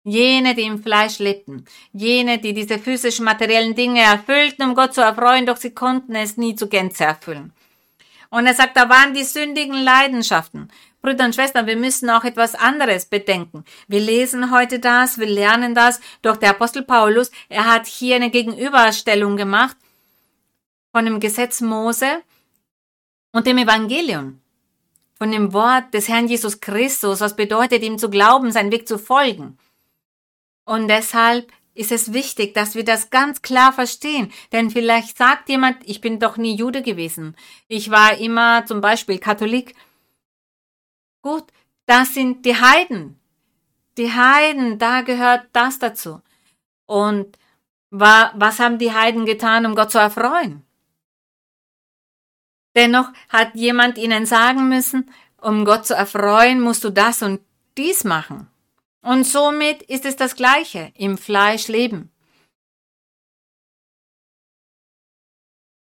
Jene, 0.07 0.55
die 0.55 0.65
im 0.65 0.83
Fleisch 0.83 1.19
lebten, 1.19 1.65
jene, 1.93 2.39
die 2.39 2.53
diese 2.53 2.79
physischen 2.79 3.25
materiellen 3.25 3.75
Dinge 3.75 4.03
erfüllten, 4.03 4.63
um 4.63 4.75
Gott 4.75 4.93
zu 4.93 5.01
erfreuen, 5.01 5.47
doch 5.47 5.57
sie 5.57 5.71
konnten 5.71 6.15
es 6.15 6.37
nie 6.37 6.55
zu 6.55 6.69
Gänze 6.69 7.05
erfüllen. 7.05 7.55
Und 8.29 8.47
er 8.47 8.53
sagt, 8.53 8.77
da 8.77 8.91
waren 8.91 9.15
die 9.15 9.25
sündigen 9.25 9.83
Leidenschaften. 9.83 10.69
Brüder 11.01 11.25
und 11.25 11.35
Schwestern, 11.35 11.67
wir 11.67 11.77
müssen 11.77 12.11
auch 12.11 12.25
etwas 12.25 12.55
anderes 12.55 13.07
bedenken. 13.07 13.65
Wir 13.89 14.01
lesen 14.01 14.51
heute 14.51 14.79
das, 14.79 15.19
wir 15.19 15.27
lernen 15.27 15.75
das, 15.75 16.01
doch 16.21 16.37
der 16.37 16.51
Apostel 16.51 16.83
Paulus, 16.83 17.31
er 17.49 17.67
hat 17.67 17.87
hier 17.87 18.17
eine 18.17 18.31
Gegenüberstellung 18.31 19.37
gemacht 19.39 19.77
von 20.93 21.07
dem 21.07 21.19
Gesetz 21.19 21.63
Mose 21.63 22.23
und 23.33 23.47
dem 23.47 23.59
Evangelium. 23.59 24.41
Von 25.17 25.31
dem 25.33 25.53
Wort 25.53 25.95
des 25.95 26.09
Herrn 26.09 26.29
Jesus 26.29 26.61
Christus, 26.61 27.21
was 27.21 27.37
bedeutet, 27.37 27.83
ihm 27.83 27.99
zu 27.99 28.11
glauben, 28.11 28.53
seinen 28.53 28.73
Weg 28.73 28.87
zu 28.87 28.99
folgen. 28.99 29.59
Und 30.65 30.89
deshalb 30.89 31.53
ist 31.75 31.93
es 31.93 32.13
wichtig, 32.13 32.55
dass 32.55 32.75
wir 32.75 32.85
das 32.85 33.11
ganz 33.11 33.43
klar 33.43 33.73
verstehen. 33.73 34.33
Denn 34.53 34.71
vielleicht 34.71 35.19
sagt 35.19 35.49
jemand, 35.49 35.79
ich 35.89 36.01
bin 36.01 36.21
doch 36.21 36.37
nie 36.37 36.55
Jude 36.57 36.83
gewesen. 36.83 37.37
Ich 37.69 37.91
war 37.91 38.17
immer 38.19 38.65
zum 38.65 38.81
Beispiel 38.81 39.19
Katholik. 39.19 39.75
Gut, 41.23 41.45
das 41.87 42.15
sind 42.15 42.47
die 42.47 42.57
Heiden. 42.57 43.19
Die 43.97 44.13
Heiden, 44.13 44.79
da 44.79 45.03
gehört 45.03 45.47
das 45.53 45.79
dazu. 45.79 46.21
Und 46.87 47.39
was 47.91 48.59
haben 48.59 48.79
die 48.79 48.93
Heiden 48.93 49.25
getan, 49.25 49.67
um 49.67 49.75
Gott 49.75 49.93
zu 49.93 49.99
erfreuen? 49.99 50.65
Dennoch 52.75 53.13
hat 53.29 53.55
jemand 53.55 53.99
ihnen 53.99 54.27
sagen 54.27 54.69
müssen, 54.69 55.11
um 55.41 55.65
Gott 55.65 55.87
zu 55.87 55.95
erfreuen, 55.95 56.61
musst 56.61 56.83
du 56.83 56.91
das 56.91 57.23
und 57.23 57.41
dies 57.77 58.03
machen. 58.03 58.49
Und 59.05 59.25
somit 59.25 59.83
ist 59.83 60.07
es 60.07 60.17
das 60.17 60.35
Gleiche 60.35 60.91
im 60.95 61.19
Fleisch 61.19 61.69
leben. 61.69 62.11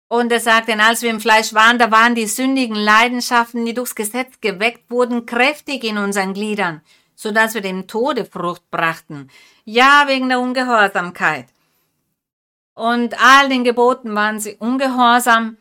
Und 0.08 0.32
er 0.32 0.40
sagt, 0.40 0.70
denn 0.70 0.80
als 0.80 1.04
wir 1.04 1.12
im 1.12 1.20
Fleisch 1.20 1.54
waren, 1.54 1.78
da 1.78 1.92
waren 1.92 2.16
die 2.16 2.26
sündigen 2.26 2.76
Leidenschaften, 2.76 3.64
die 3.64 3.76
durchs 3.76 3.94
Gesetz 3.94 4.42
geweckt 4.42 4.90
wurden, 4.90 5.28
kräftig 5.28 5.84
in 5.84 6.00
unseren 6.00 6.34
Gliedern, 6.34 6.82
so 7.14 7.32
dass 7.32 7.54
wir 7.54 7.62
dem 7.62 7.86
Tode 7.86 8.26
Frucht 8.26 8.72
brachten. 8.72 9.30
Ja, 9.66 10.06
wegen 10.08 10.30
der 10.30 10.40
Ungehorsamkeit. 10.40 11.46
Und 12.74 13.22
all 13.22 13.50
den 13.50 13.64
Geboten 13.64 14.16
waren 14.16 14.40
sie 14.40 14.56
ungehorsam. 14.56 15.58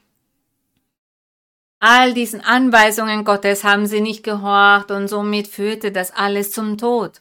All 1.78 2.14
diesen 2.14 2.40
Anweisungen 2.40 3.26
Gottes 3.26 3.64
haben 3.64 3.86
sie 3.86 4.01
nicht 4.01 4.22
gehorcht 4.22 4.90
und 4.90 5.09
somit 5.09 5.47
führte 5.47 5.92
das 5.92 6.11
alles 6.11 6.51
zum 6.51 6.78
Tod. 6.78 7.20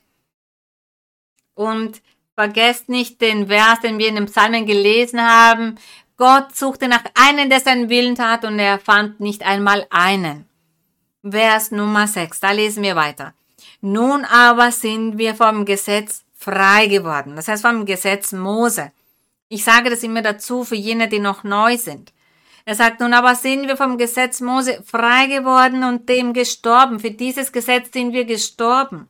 Und 1.56 2.02
vergesst 2.36 2.90
nicht 2.90 3.22
den 3.22 3.48
Vers, 3.48 3.82
den 3.82 3.98
wir 3.98 4.08
in 4.08 4.16
den 4.16 4.26
Psalmen 4.26 4.66
gelesen 4.66 5.22
haben. 5.22 5.76
Gott 6.18 6.56
suchte 6.56 6.88
nach 6.88 7.04
einem, 7.16 7.50
der 7.50 7.60
seinen 7.60 7.90
Willen 7.90 8.16
tat, 8.16 8.46
und 8.46 8.60
er 8.60 8.80
fand 8.80 9.20
nicht 9.20 9.44
einmal 9.44 9.86
einen. 9.90 10.46
Vers 11.28 11.72
Nummer 11.72 12.08
6, 12.08 12.40
da 12.40 12.52
lesen 12.52 12.84
wir 12.84 12.96
weiter. 12.96 13.34
Nun 13.82 14.26
aber 14.26 14.72
sind 14.72 15.18
wir 15.18 15.36
vom 15.36 15.66
Gesetz 15.66 16.24
frei 16.36 16.88
geworden. 16.88 17.36
Das 17.36 17.48
heißt 17.48 17.62
vom 17.62 17.86
Gesetz 17.86 18.32
Mose. 18.34 18.92
Ich 19.48 19.64
sage 19.64 19.90
das 19.90 20.04
immer 20.04 20.22
dazu 20.22 20.64
für 20.64 20.76
jene, 20.76 21.08
die 21.08 21.20
noch 21.20 21.44
neu 21.44 21.78
sind. 21.78 22.12
Er 22.66 22.76
sagt, 22.76 23.00
nun 23.00 23.14
aber 23.14 23.36
sind 23.36 23.68
wir 23.68 23.78
vom 23.78 23.98
Gesetz 23.98 24.42
Mose 24.42 24.82
frei 24.86 25.28
geworden 25.28 25.84
und 25.84 26.08
dem 26.10 26.34
gestorben. 26.34 27.00
Für 27.00 27.12
dieses 27.12 27.52
Gesetz 27.52 27.92
sind 27.94 28.14
wir 28.14 28.26
gestorben 28.26 29.10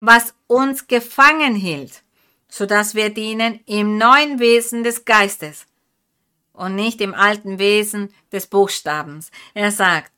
was 0.00 0.34
uns 0.46 0.86
gefangen 0.86 1.54
hielt, 1.54 2.02
so 2.48 2.66
dass 2.66 2.94
wir 2.94 3.10
dienen 3.10 3.60
im 3.66 3.98
neuen 3.98 4.38
Wesen 4.38 4.84
des 4.84 5.04
Geistes 5.04 5.66
und 6.52 6.74
nicht 6.74 7.00
im 7.00 7.14
alten 7.14 7.58
Wesen 7.58 8.12
des 8.32 8.46
Buchstabens. 8.46 9.30
Er 9.54 9.70
sagt, 9.70 10.12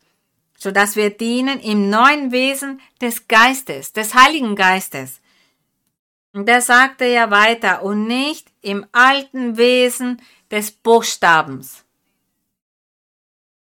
so 0.57 0.71
dass 0.71 0.97
wir 0.97 1.11
dienen 1.11 1.61
im 1.61 1.89
neuen 1.89 2.33
Wesen 2.33 2.81
des 3.01 3.29
Geistes, 3.29 3.93
des 3.93 4.15
Heiligen 4.15 4.57
Geistes. 4.57 5.21
Und 6.33 6.49
er 6.49 6.61
sagte 6.61 7.05
ja 7.07 7.31
weiter, 7.31 7.83
und 7.83 8.07
nicht 8.07 8.53
im 8.61 8.87
alten 8.93 9.57
Wesen 9.57 10.21
des 10.51 10.71
Buchstabens. 10.71 11.85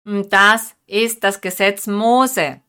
Und 0.05 0.31
das 0.31 0.75
ist 0.85 1.23
das 1.23 1.41
Gesetz 1.41 1.87
Mose. 1.87 2.61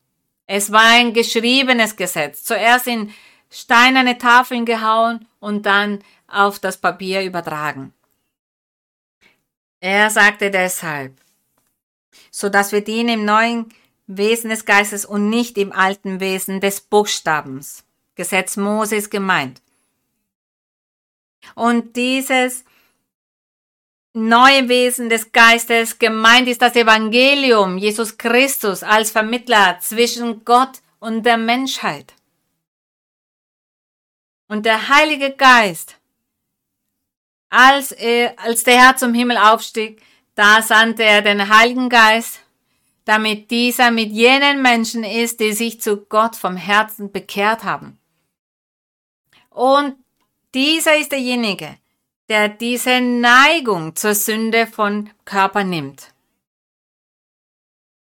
Es 0.46 0.70
war 0.72 0.84
ein 0.84 1.12
geschriebenes 1.12 1.96
Gesetz. 1.96 2.44
Zuerst 2.44 2.86
in 2.86 3.12
steinerne 3.54 4.18
Tafeln 4.18 4.66
gehauen 4.66 5.26
und 5.38 5.64
dann 5.64 6.00
auf 6.26 6.58
das 6.58 6.76
Papier 6.76 7.22
übertragen. 7.22 7.94
Er 9.80 10.10
sagte 10.10 10.50
deshalb, 10.50 11.16
so 12.30 12.48
dass 12.48 12.72
wir 12.72 12.82
dienen 12.82 13.20
im 13.20 13.24
neuen 13.24 13.72
Wesen 14.06 14.50
des 14.50 14.64
Geistes 14.64 15.04
und 15.04 15.30
nicht 15.30 15.56
im 15.56 15.72
alten 15.72 16.20
Wesen 16.20 16.60
des 16.60 16.80
Buchstabens. 16.80 17.84
Gesetz 18.16 18.56
Mose 18.56 18.96
ist 18.96 19.10
gemeint. 19.10 19.62
Und 21.54 21.96
dieses 21.96 22.64
neue 24.14 24.68
Wesen 24.68 25.08
des 25.08 25.32
Geistes 25.32 25.98
gemeint 25.98 26.48
ist 26.48 26.62
das 26.62 26.76
Evangelium, 26.76 27.78
Jesus 27.78 28.16
Christus 28.18 28.82
als 28.82 29.10
Vermittler 29.10 29.78
zwischen 29.80 30.44
Gott 30.44 30.80
und 30.98 31.24
der 31.24 31.36
Menschheit. 31.36 32.14
Und 34.48 34.66
der 34.66 34.88
Heilige 34.88 35.32
Geist, 35.32 35.96
als, 37.50 37.92
er, 37.92 38.38
als 38.38 38.64
der 38.64 38.80
Herr 38.80 38.96
zum 38.96 39.14
Himmel 39.14 39.38
aufstieg, 39.38 40.02
da 40.34 40.62
sandte 40.62 41.04
er 41.04 41.22
den 41.22 41.48
Heiligen 41.48 41.88
Geist, 41.88 42.40
damit 43.04 43.50
dieser 43.50 43.90
mit 43.90 44.10
jenen 44.10 44.62
Menschen 44.62 45.04
ist, 45.04 45.40
die 45.40 45.52
sich 45.52 45.80
zu 45.80 45.98
Gott 46.06 46.36
vom 46.36 46.56
Herzen 46.56 47.12
bekehrt 47.12 47.64
haben. 47.64 47.98
Und 49.50 49.96
dieser 50.54 50.96
ist 50.96 51.12
derjenige, 51.12 51.76
der 52.28 52.48
diese 52.48 53.00
Neigung 53.00 53.94
zur 53.94 54.14
Sünde 54.14 54.66
von 54.66 55.10
Körper 55.24 55.64
nimmt. 55.64 56.13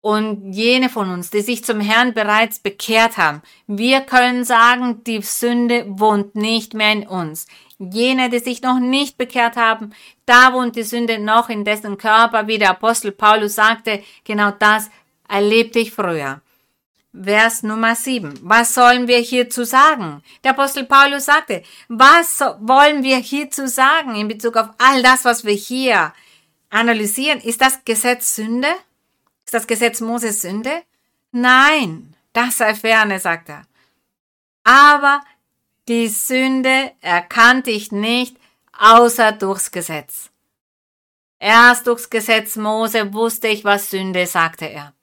Und 0.08 0.53
jene 0.53 0.88
von 0.88 1.12
uns, 1.12 1.32
die 1.32 1.41
sich 1.41 1.66
zum 1.66 1.82
Herrn 1.82 2.14
bereits 2.14 2.60
bekehrt 2.60 3.18
haben, 3.18 3.41
wir 3.68 3.99
können 3.99 4.45
sagen, 4.45 5.03
die 5.03 5.22
Sünde 5.22 5.84
wohnt 5.86 6.34
nicht 6.34 6.74
mehr 6.74 6.93
in 6.93 7.05
uns. 7.05 7.45
Jene, 7.78 8.30
die 8.30 8.39
sich 8.39 8.62
noch 8.62 8.80
nicht 8.80 9.18
bekehrt 9.18 9.58
haben, 9.58 9.91
da 10.26 10.53
wohnt 10.53 10.78
die 10.78 10.84
Sünde 10.84 11.20
noch 11.20 11.49
in 11.49 11.66
dessen 11.66 11.97
Körper, 11.97 12.47
wie 12.47 12.58
der 12.58 12.70
Apostel 12.70 13.12
Paulus 13.12 13.55
sagte, 13.55 14.01
genau 14.24 14.51
das 14.51 14.89
erlebte 15.28 15.80
ich 15.80 15.91
früher. 15.91 16.39
Vers 17.14 17.64
Nummer 17.64 17.93
7. 17.93 18.39
Was 18.43 18.76
sollen 18.76 19.10
wir 19.10 19.18
hierzu 19.18 19.66
sagen? 19.66 20.24
Der 20.41 20.51
Apostel 20.51 20.86
Paulus 20.86 21.26
sagte, 21.26 21.64
was 21.89 22.39
wollen 22.62 23.03
wir 23.03 23.18
hierzu 23.18 23.68
sagen 23.68 24.16
in 24.16 24.30
Bezug 24.30 24.55
auf 24.55 24.70
all 24.78 25.03
das, 25.03 25.26
was 25.26 25.43
wir 25.43 25.51
hier 25.51 26.14
analysieren? 26.70 27.41
Ist 27.41 27.60
das 27.60 27.84
Gesetz 27.84 28.38
Sünde? 28.38 28.70
Ist 29.48 29.54
das 29.54 29.66
Gesetz 29.66 30.02
Moses 30.02 30.41
Sünde? 30.41 30.84
Nein, 31.32 32.14
das 32.34 32.58
sei 32.58 32.76
ferne, 32.76 33.18
sagt 33.18 33.48
er. 33.48 33.66
Aber 34.66 35.22
die 35.88 36.10
Sünde 36.10 36.91
erkannte 37.00 37.72
ich 37.72 37.93
nicht, 37.93 38.36
außer 38.78 39.32
durchs 39.32 39.72
Gesetz. 39.72 40.32
Erst 41.39 41.88
durchs 41.88 42.10
Gesetz 42.10 42.58
Mose 42.58 43.14
wusste 43.14 43.48
ich, 43.48 43.64
was 43.64 43.89
Sünde, 43.89 44.28
sagte 44.28 44.66
er. 44.66 44.93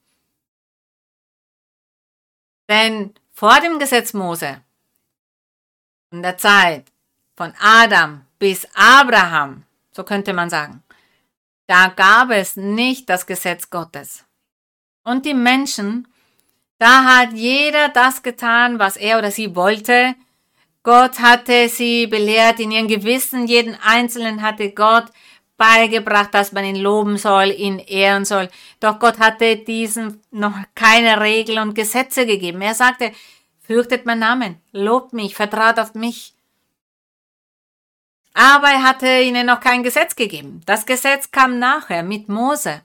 Denn 2.68 3.14
vor 3.32 3.58
dem 3.62 3.78
Gesetz 3.78 4.12
Mose, 4.12 4.62
in 6.10 6.22
der 6.22 6.36
Zeit 6.36 6.92
von 7.34 7.54
Adam 7.58 8.26
bis 8.38 8.68
Abraham, 8.74 9.64
so 9.90 10.04
könnte 10.04 10.34
man 10.34 10.50
sagen, 10.50 10.82
da 11.66 11.88
gab 11.88 12.28
es 12.28 12.56
nicht 12.56 13.08
das 13.08 13.24
Gesetz 13.24 13.70
Gottes. 13.70 14.23
Und 15.04 15.26
die 15.26 15.34
Menschen, 15.34 16.08
da 16.78 17.04
hat 17.04 17.32
jeder 17.34 17.90
das 17.90 18.22
getan, 18.22 18.78
was 18.78 18.96
er 18.96 19.18
oder 19.18 19.30
sie 19.30 19.54
wollte. 19.54 20.14
Gott 20.82 21.20
hatte 21.20 21.68
sie 21.68 22.06
belehrt 22.06 22.58
in 22.60 22.70
ihrem 22.70 22.88
Gewissen, 22.88 23.46
jeden 23.46 23.76
Einzelnen 23.82 24.42
hatte 24.42 24.70
Gott 24.72 25.06
beigebracht, 25.56 26.34
dass 26.34 26.52
man 26.52 26.64
ihn 26.64 26.76
loben 26.76 27.16
soll, 27.16 27.50
ihn 27.50 27.78
ehren 27.78 28.24
soll. 28.24 28.48
Doch 28.80 28.98
Gott 28.98 29.18
hatte 29.18 29.56
diesen 29.56 30.20
noch 30.30 30.54
keine 30.74 31.20
Regeln 31.20 31.58
und 31.58 31.74
Gesetze 31.74 32.26
gegeben. 32.26 32.60
Er 32.60 32.74
sagte, 32.74 33.12
fürchtet 33.60 34.04
mein 34.04 34.18
Namen, 34.18 34.60
lobt 34.72 35.12
mich, 35.12 35.34
vertraut 35.34 35.78
auf 35.78 35.94
mich. 35.94 36.34
Aber 38.34 38.66
er 38.66 38.82
hatte 38.82 39.20
ihnen 39.20 39.46
noch 39.46 39.60
kein 39.60 39.84
Gesetz 39.84 40.16
gegeben. 40.16 40.60
Das 40.66 40.86
Gesetz 40.86 41.30
kam 41.30 41.58
nachher 41.60 42.02
mit 42.02 42.28
Mose. 42.28 42.82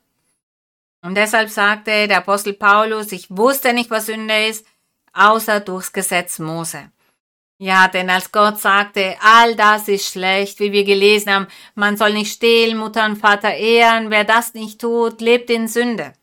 Und 1.02 1.16
deshalb 1.16 1.50
sagte 1.50 2.08
der 2.08 2.18
Apostel 2.18 2.54
Paulus, 2.54 3.12
ich 3.12 3.30
wusste 3.30 3.74
nicht, 3.74 3.90
was 3.90 4.08
Sünde 4.08 4.48
ist, 4.48 4.66
außer 5.14 5.60
durchs 5.62 5.94
Gesetz 5.94 6.40
Mose. 6.40 6.92
Ja, 7.62 7.90
denn 7.90 8.10
als 8.10 8.32
Gott 8.32 8.60
sagte, 8.60 9.18
all 9.22 9.56
das 9.56 9.90
ist 9.90 10.10
schlecht, 10.10 10.60
wie 10.60 10.72
wir 10.72 10.86
gelesen 10.86 11.34
haben, 11.34 11.48
man 11.76 11.98
soll 11.98 12.14
nicht 12.14 12.32
stehlen, 12.32 12.78
Mutter 12.78 13.06
und 13.06 13.18
Vater 13.18 13.54
ehren, 13.54 14.10
wer 14.10 14.24
das 14.24 14.54
nicht 14.54 14.80
tut, 14.80 15.20
lebt 15.20 15.50
in 15.50 15.68
Sünde. 15.68 16.14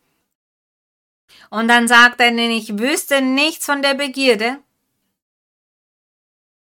Und 1.50 1.68
dann 1.68 1.88
sagt 1.88 2.20
er, 2.20 2.30
denn 2.30 2.50
ich 2.50 2.78
wüsste 2.78 3.20
nichts 3.20 3.66
von 3.66 3.82
der 3.82 3.94
Begierde. 3.94 4.58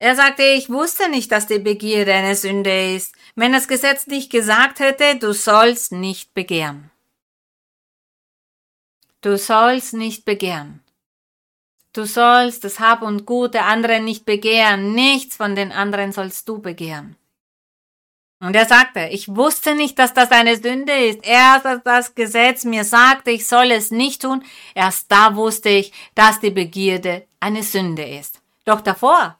Er 0.00 0.14
sagte, 0.14 0.42
ich 0.42 0.70
wusste 0.70 1.09
nicht, 1.09 1.32
dass 1.32 1.46
die 1.46 1.59
Begierde 1.59 2.12
eine 2.12 2.36
Sünde 2.36 2.94
ist, 2.94 3.14
wenn 3.34 3.52
das 3.52 3.68
Gesetz 3.68 4.06
nicht 4.06 4.30
gesagt 4.30 4.80
hätte, 4.80 5.16
du 5.16 5.32
sollst 5.32 5.92
nicht 5.92 6.34
begehren. 6.34 6.90
Du 9.21 9.37
sollst 9.37 9.95
nicht 9.95 10.25
begehren. 10.25 10.81
Du 11.93 12.05
sollst 12.05 12.62
das 12.62 12.79
Hab 12.79 13.03
und 13.03 13.27
Gut 13.27 13.55
der 13.55 13.66
anderen 13.66 14.05
nicht 14.05 14.25
begehren, 14.25 14.95
nichts 14.95 15.35
von 15.35 15.57
den 15.57 15.73
anderen 15.73 16.12
sollst 16.12 16.49
du 16.49 16.61
begehren. 16.61 17.16
Und 18.41 18.55
er 18.55 18.66
sagte, 18.66 19.09
ich 19.11 19.35
wusste 19.35 19.75
nicht, 19.75 19.99
dass 19.99 20.14
das 20.14 20.31
eine 20.31 20.57
Sünde 20.57 20.93
ist. 20.93 21.27
Erst 21.27 21.66
als 21.66 21.83
das 21.83 22.14
Gesetz 22.14 22.64
mir 22.64 22.85
sagte, 22.85 23.33
ich 23.33 23.49
soll 23.49 23.73
es 23.73 23.91
nicht 23.91 24.23
tun, 24.23 24.45
erst 24.75 25.11
da 25.11 25.35
wusste 25.35 25.71
ich, 25.71 25.93
dass 26.14 26.39
die 26.39 26.51
Begierde 26.51 27.27
eine 27.41 27.64
Sünde 27.64 28.05
ist. 28.05 28.41
Doch 28.64 28.81
davor, 28.81 29.37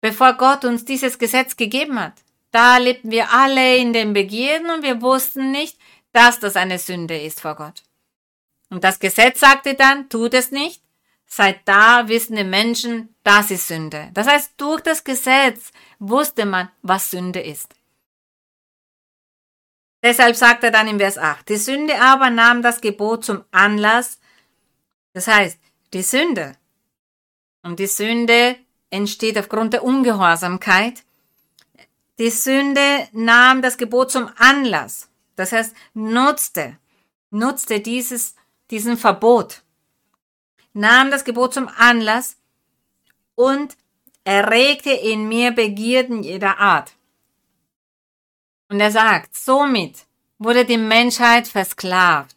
bevor 0.00 0.32
Gott 0.34 0.64
uns 0.64 0.86
dieses 0.86 1.18
Gesetz 1.18 1.56
gegeben 1.56 2.00
hat, 2.00 2.14
da 2.50 2.78
lebten 2.78 3.10
wir 3.10 3.30
alle 3.32 3.76
in 3.76 3.92
den 3.92 4.14
Begierden 4.14 4.70
und 4.70 4.82
wir 4.82 5.02
wussten 5.02 5.50
nicht, 5.50 5.76
dass 6.12 6.40
das 6.40 6.56
eine 6.56 6.78
Sünde 6.78 7.20
ist 7.20 7.42
vor 7.42 7.56
Gott. 7.56 7.83
Und 8.74 8.82
das 8.82 8.98
Gesetz 8.98 9.40
sagte 9.40 9.74
dann, 9.74 10.08
tut 10.08 10.34
es 10.34 10.50
nicht, 10.50 10.84
Seit 11.36 11.66
da 11.66 12.06
wissen 12.06 12.36
die 12.36 12.44
Menschen, 12.44 13.12
das 13.24 13.50
ist 13.50 13.66
Sünde. 13.66 14.10
Das 14.14 14.28
heißt, 14.28 14.52
durch 14.56 14.82
das 14.82 15.02
Gesetz 15.02 15.72
wusste 15.98 16.46
man, 16.46 16.70
was 16.82 17.10
Sünde 17.10 17.40
ist. 17.40 17.74
Deshalb 20.02 20.36
sagt 20.36 20.62
er 20.62 20.70
dann 20.70 20.86
im 20.86 20.98
Vers 20.98 21.18
8, 21.18 21.48
die 21.48 21.56
Sünde 21.56 22.00
aber 22.00 22.30
nahm 22.30 22.62
das 22.62 22.80
Gebot 22.80 23.24
zum 23.24 23.42
Anlass. 23.50 24.20
Das 25.12 25.26
heißt, 25.26 25.58
die 25.92 26.02
Sünde. 26.02 26.56
Und 27.62 27.80
die 27.80 27.88
Sünde 27.88 28.56
entsteht 28.90 29.36
aufgrund 29.36 29.72
der 29.72 29.82
Ungehorsamkeit. 29.82 31.02
Die 32.18 32.30
Sünde 32.30 33.08
nahm 33.12 33.60
das 33.60 33.76
Gebot 33.76 34.12
zum 34.12 34.30
Anlass. 34.36 35.08
Das 35.34 35.50
heißt, 35.50 35.74
nutzte, 35.94 36.78
nutzte 37.30 37.80
dieses, 37.80 38.36
diesen 38.70 38.96
Verbot 38.96 39.62
nahm 40.72 41.10
das 41.10 41.24
Gebot 41.24 41.54
zum 41.54 41.68
Anlass 41.68 42.36
und 43.34 43.76
erregte 44.24 44.90
in 44.90 45.28
mir 45.28 45.52
Begierden 45.52 46.22
jeder 46.22 46.58
Art. 46.58 46.92
Und 48.68 48.80
er 48.80 48.90
sagt, 48.90 49.36
somit 49.36 50.06
wurde 50.38 50.64
die 50.64 50.78
Menschheit 50.78 51.46
versklavt. 51.46 52.36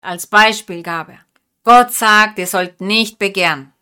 Als 0.00 0.26
Beispiel 0.26 0.82
gab 0.82 1.08
er, 1.08 1.24
Gott 1.64 1.92
sagt, 1.92 2.38
ihr 2.38 2.46
sollt 2.46 2.80
nicht 2.80 3.18
begehren. 3.18 3.72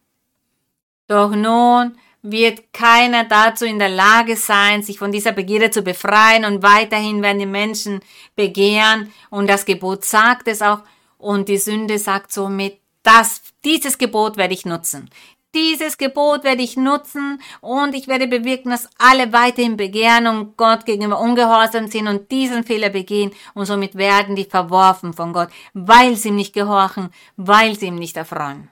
Doch 1.08 1.34
nun 1.34 1.98
wird 2.22 2.72
keiner 2.72 3.24
dazu 3.24 3.64
in 3.64 3.78
der 3.78 3.88
Lage 3.88 4.36
sein, 4.36 4.82
sich 4.82 4.98
von 4.98 5.12
dieser 5.12 5.32
Begierde 5.32 5.70
zu 5.70 5.82
befreien. 5.82 6.44
Und 6.44 6.62
weiterhin 6.62 7.20
werden 7.22 7.40
die 7.40 7.46
Menschen 7.46 8.00
begehren. 8.36 9.12
Und 9.30 9.48
das 9.48 9.64
Gebot 9.64 10.04
sagt 10.04 10.48
es 10.48 10.62
auch, 10.62 10.80
und 11.18 11.48
die 11.48 11.58
Sünde 11.58 11.98
sagt 11.98 12.32
somit, 12.32 12.78
das, 13.02 13.42
dieses 13.64 13.98
Gebot 13.98 14.36
werde 14.36 14.54
ich 14.54 14.64
nutzen. 14.64 15.10
Dieses 15.54 15.98
Gebot 15.98 16.44
werde 16.44 16.62
ich 16.62 16.76
nutzen. 16.76 17.42
Und 17.60 17.94
ich 17.94 18.08
werde 18.08 18.26
bewirken, 18.26 18.70
dass 18.70 18.88
alle 18.98 19.32
weiterhin 19.32 19.76
begehren 19.76 20.26
und 20.26 20.56
Gott 20.56 20.86
gegenüber 20.86 21.20
ungehorsam 21.20 21.88
sind 21.88 22.08
und 22.08 22.30
diesen 22.30 22.64
Fehler 22.64 22.88
begehen. 22.88 23.32
Und 23.54 23.66
somit 23.66 23.96
werden 23.96 24.36
die 24.36 24.44
verworfen 24.44 25.12
von 25.12 25.32
Gott, 25.32 25.48
weil 25.74 26.16
sie 26.16 26.28
ihm 26.28 26.36
nicht 26.36 26.54
gehorchen, 26.54 27.10
weil 27.36 27.78
sie 27.78 27.86
ihm 27.86 27.96
nicht 27.96 28.16
erfreuen. 28.16 28.71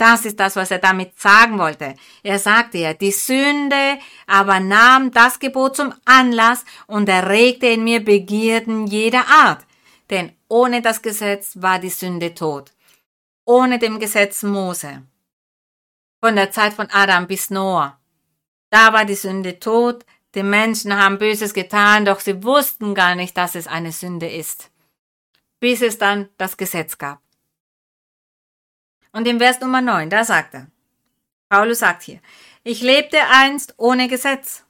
Das 0.00 0.24
ist 0.24 0.40
das, 0.40 0.56
was 0.56 0.70
er 0.70 0.78
damit 0.78 1.20
sagen 1.20 1.58
wollte. 1.58 1.94
Er 2.22 2.38
sagte 2.38 2.78
ja, 2.78 2.94
die 2.94 3.12
Sünde 3.12 3.98
aber 4.26 4.58
nahm 4.58 5.10
das 5.10 5.38
Gebot 5.38 5.76
zum 5.76 5.92
Anlass 6.06 6.64
und 6.86 7.06
erregte 7.06 7.66
in 7.66 7.84
mir 7.84 8.02
Begierden 8.02 8.86
jeder 8.86 9.28
Art. 9.28 9.66
Denn 10.08 10.32
ohne 10.48 10.80
das 10.80 11.02
Gesetz 11.02 11.52
war 11.60 11.78
die 11.78 11.90
Sünde 11.90 12.32
tot. 12.34 12.72
Ohne 13.44 13.78
dem 13.78 14.00
Gesetz 14.00 14.42
Mose. 14.42 15.02
von 16.18 16.34
der 16.34 16.50
Zeit 16.50 16.72
von 16.72 16.88
Adam 16.90 17.26
bis 17.26 17.50
Noah. 17.50 17.98
Da 18.70 18.94
war 18.94 19.04
die 19.04 19.14
Sünde 19.14 19.60
tot, 19.60 20.06
die 20.34 20.42
Menschen 20.42 20.96
haben 20.96 21.18
Böses 21.18 21.52
getan, 21.52 22.06
doch 22.06 22.20
sie 22.20 22.42
wussten 22.42 22.94
gar 22.94 23.16
nicht, 23.16 23.36
dass 23.36 23.54
es 23.54 23.66
eine 23.66 23.92
Sünde 23.92 24.30
ist, 24.30 24.70
bis 25.60 25.82
es 25.82 25.98
dann 25.98 26.30
das 26.38 26.56
Gesetz 26.56 26.96
gab. 26.96 27.20
Und 29.12 29.26
im 29.26 29.38
Vers 29.38 29.60
Nummer 29.60 29.80
9, 29.80 30.08
da 30.10 30.24
sagt 30.24 30.54
er, 30.54 30.68
Paulus 31.48 31.80
sagt 31.80 32.02
hier, 32.02 32.20
ich 32.62 32.80
lebte 32.80 33.18
einst 33.28 33.74
ohne 33.76 34.08
Gesetz. 34.08 34.64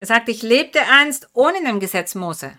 Er 0.00 0.08
sagt, 0.08 0.28
ich 0.28 0.42
lebte 0.42 0.80
einst 0.82 1.28
ohne 1.32 1.62
dem 1.62 1.80
Gesetz 1.80 2.14
Mose. 2.14 2.58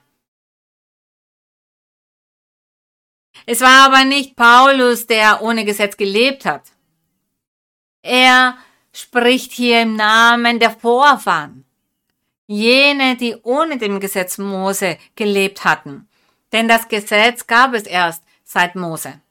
Es 3.45 3.61
war 3.61 3.85
aber 3.85 4.03
nicht 4.03 4.35
Paulus, 4.35 5.07
der 5.07 5.41
ohne 5.41 5.63
Gesetz 5.65 5.97
gelebt 5.97 6.45
hat. 6.45 6.71
Er 8.01 8.57
spricht 8.93 9.51
hier 9.51 9.81
im 9.81 9.95
Namen 9.95 10.59
der 10.59 10.71
Vorfahren. 10.71 11.65
Jene, 12.47 13.17
die 13.17 13.35
ohne 13.43 13.77
dem 13.77 13.99
Gesetz 13.99 14.37
Mose 14.37 14.97
gelebt 15.15 15.65
hatten. 15.65 16.07
Denn 16.51 16.67
das 16.67 16.87
Gesetz 16.87 17.45
gab 17.45 17.73
es 17.73 17.83
erst 17.83 18.23
seit 18.43 18.75
Mose. 18.75 19.21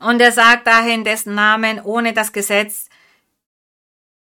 Und 0.00 0.20
er 0.20 0.32
sagt 0.32 0.66
daher 0.66 0.94
in 0.94 1.04
dessen 1.04 1.34
Namen, 1.34 1.80
ohne 1.82 2.12
das 2.12 2.32
Gesetz, 2.32 2.88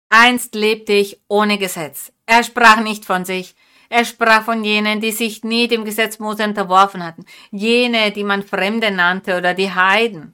einst 0.09 0.55
lebte 0.55 0.93
ich 0.93 1.22
ohne 1.28 1.57
Gesetz. 1.57 2.12
Er 2.26 2.43
sprach 2.43 2.82
nicht 2.82 3.05
von 3.05 3.26
sich, 3.26 3.55
er 3.89 4.05
sprach 4.05 4.45
von 4.45 4.64
jenen, 4.64 5.01
die 5.01 5.12
sich 5.12 5.43
nie 5.43 5.68
dem 5.68 5.84
Gesetz 5.84 6.18
Mose 6.18 6.45
unterworfen 6.45 7.03
hatten, 7.03 7.26
jene, 7.51 8.12
die 8.12 8.24
man 8.24 8.41
Fremde 8.41 8.89
nannte 8.89 9.38
oder 9.38 9.53
die 9.53 9.74
Heiden. 9.74 10.34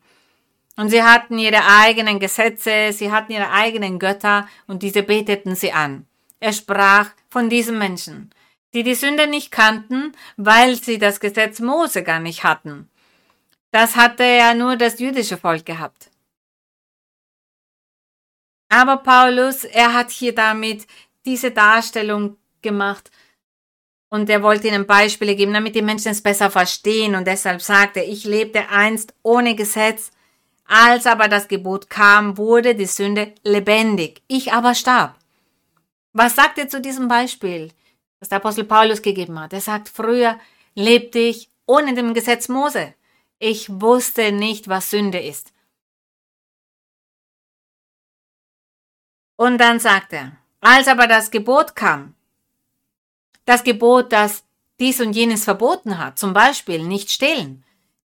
Und 0.75 0.91
sie 0.91 1.01
hatten 1.01 1.39
ihre 1.39 1.65
eigenen 1.65 2.19
Gesetze, 2.19 2.93
sie 2.93 3.11
hatten 3.11 3.31
ihre 3.31 3.49
eigenen 3.49 3.97
Götter 3.97 4.47
und 4.67 4.83
diese 4.83 5.01
beteten 5.01 5.55
sie 5.55 5.73
an. 5.73 6.05
Er 6.39 6.53
sprach 6.53 7.09
von 7.29 7.49
diesen 7.49 7.79
Menschen, 7.79 8.29
die 8.75 8.83
die 8.83 8.93
Sünde 8.93 9.25
nicht 9.25 9.51
kannten, 9.51 10.11
weil 10.35 10.75
sie 10.75 10.99
das 10.99 11.19
Gesetz 11.19 11.59
Mose 11.59 12.03
gar 12.03 12.19
nicht 12.19 12.43
hatten. 12.43 12.89
Das 13.71 13.95
hatte 13.95 14.23
ja 14.23 14.53
nur 14.53 14.75
das 14.75 14.99
jüdische 14.99 15.37
Volk 15.37 15.65
gehabt. 15.65 16.09
Aber 18.69 18.97
Paulus, 18.97 19.63
er 19.63 19.93
hat 19.93 20.11
hier 20.11 20.35
damit 20.35 20.87
diese 21.25 21.51
Darstellung 21.51 22.37
gemacht 22.61 23.11
und 24.09 24.29
er 24.29 24.43
wollte 24.43 24.67
ihnen 24.67 24.87
Beispiele 24.87 25.35
geben, 25.35 25.53
damit 25.53 25.75
die 25.75 25.81
Menschen 25.81 26.11
es 26.11 26.21
besser 26.21 26.49
verstehen 26.49 27.15
und 27.15 27.27
deshalb 27.27 27.61
sagte, 27.61 28.01
ich 28.01 28.23
lebte 28.23 28.69
einst 28.69 29.13
ohne 29.23 29.55
Gesetz 29.55 30.11
als 30.67 31.05
aber 31.05 31.29
das 31.29 31.47
Gebot 31.47 31.89
kam, 31.89 32.37
wurde 32.37 32.75
die 32.75 32.85
Sünde 32.85 33.33
lebendig. 33.43 34.21
Ich 34.27 34.51
aber 34.51 34.75
starb. 34.75 35.15
Was 36.11 36.35
sagt 36.35 36.57
er 36.57 36.67
zu 36.67 36.81
diesem 36.81 37.07
Beispiel, 37.07 37.71
das 38.19 38.29
der 38.29 38.39
Apostel 38.39 38.65
Paulus 38.65 39.01
gegeben 39.01 39.39
hat? 39.39 39.53
Er 39.53 39.61
sagt, 39.61 39.87
früher 39.87 40.37
lebte 40.75 41.19
ich 41.19 41.49
ohne 41.65 41.93
dem 41.93 42.13
Gesetz 42.13 42.49
Mose. 42.49 42.93
Ich 43.39 43.69
wusste 43.69 44.31
nicht, 44.31 44.67
was 44.67 44.89
Sünde 44.89 45.19
ist. 45.19 45.53
Und 49.35 49.59
dann 49.59 49.79
sagt 49.79 50.13
er, 50.13 50.37
als 50.61 50.87
aber 50.87 51.07
das 51.07 51.29
Gebot 51.29 51.75
kam, 51.75 52.15
das 53.45 53.63
Gebot, 53.63 54.11
das 54.11 54.43
dies 54.79 54.99
und 54.99 55.13
jenes 55.13 55.43
verboten 55.43 55.99
hat, 55.99 56.17
zum 56.17 56.33
Beispiel 56.33 56.83
nicht 56.83 57.11
stehlen, 57.11 57.63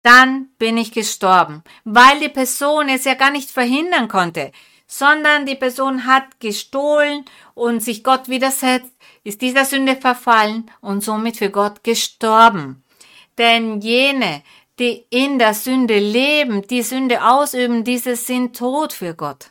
dann 0.03 0.51
bin 0.59 0.77
ich 0.77 0.93
gestorben, 0.93 1.65
weil 1.85 2.21
die 2.21 2.29
Person 2.29 2.91
es 2.91 3.05
ja 3.05 3.15
gar 3.15 3.31
nicht 3.31 3.51
verhindern 3.51 4.09
konnte, 4.09 4.53
sondern 4.87 5.47
die 5.47 5.55
Person 5.55 6.05
hat 6.05 6.41
gestohlen 6.41 7.25
und 7.55 7.83
sich 7.83 8.05
Gott 8.05 8.29
widersetzt, 8.29 8.93
ist 9.25 9.41
dieser 9.41 9.65
Sünde 9.65 9.97
verfallen 9.97 10.71
und 10.83 11.03
somit 11.03 11.39
für 11.39 11.51
Gott 11.51 11.83
gestorben. 11.83 12.85
Denn 13.39 13.81
jene, 13.81 14.43
die 14.79 15.07
in 15.11 15.39
der 15.39 15.55
Sünde 15.55 15.99
leben, 15.99 16.63
die 16.67 16.83
Sünde 16.83 17.25
ausüben, 17.25 17.85
diese 17.85 18.17
sind 18.17 18.57
tot 18.57 18.93
für 18.93 19.15
Gott. 19.15 19.51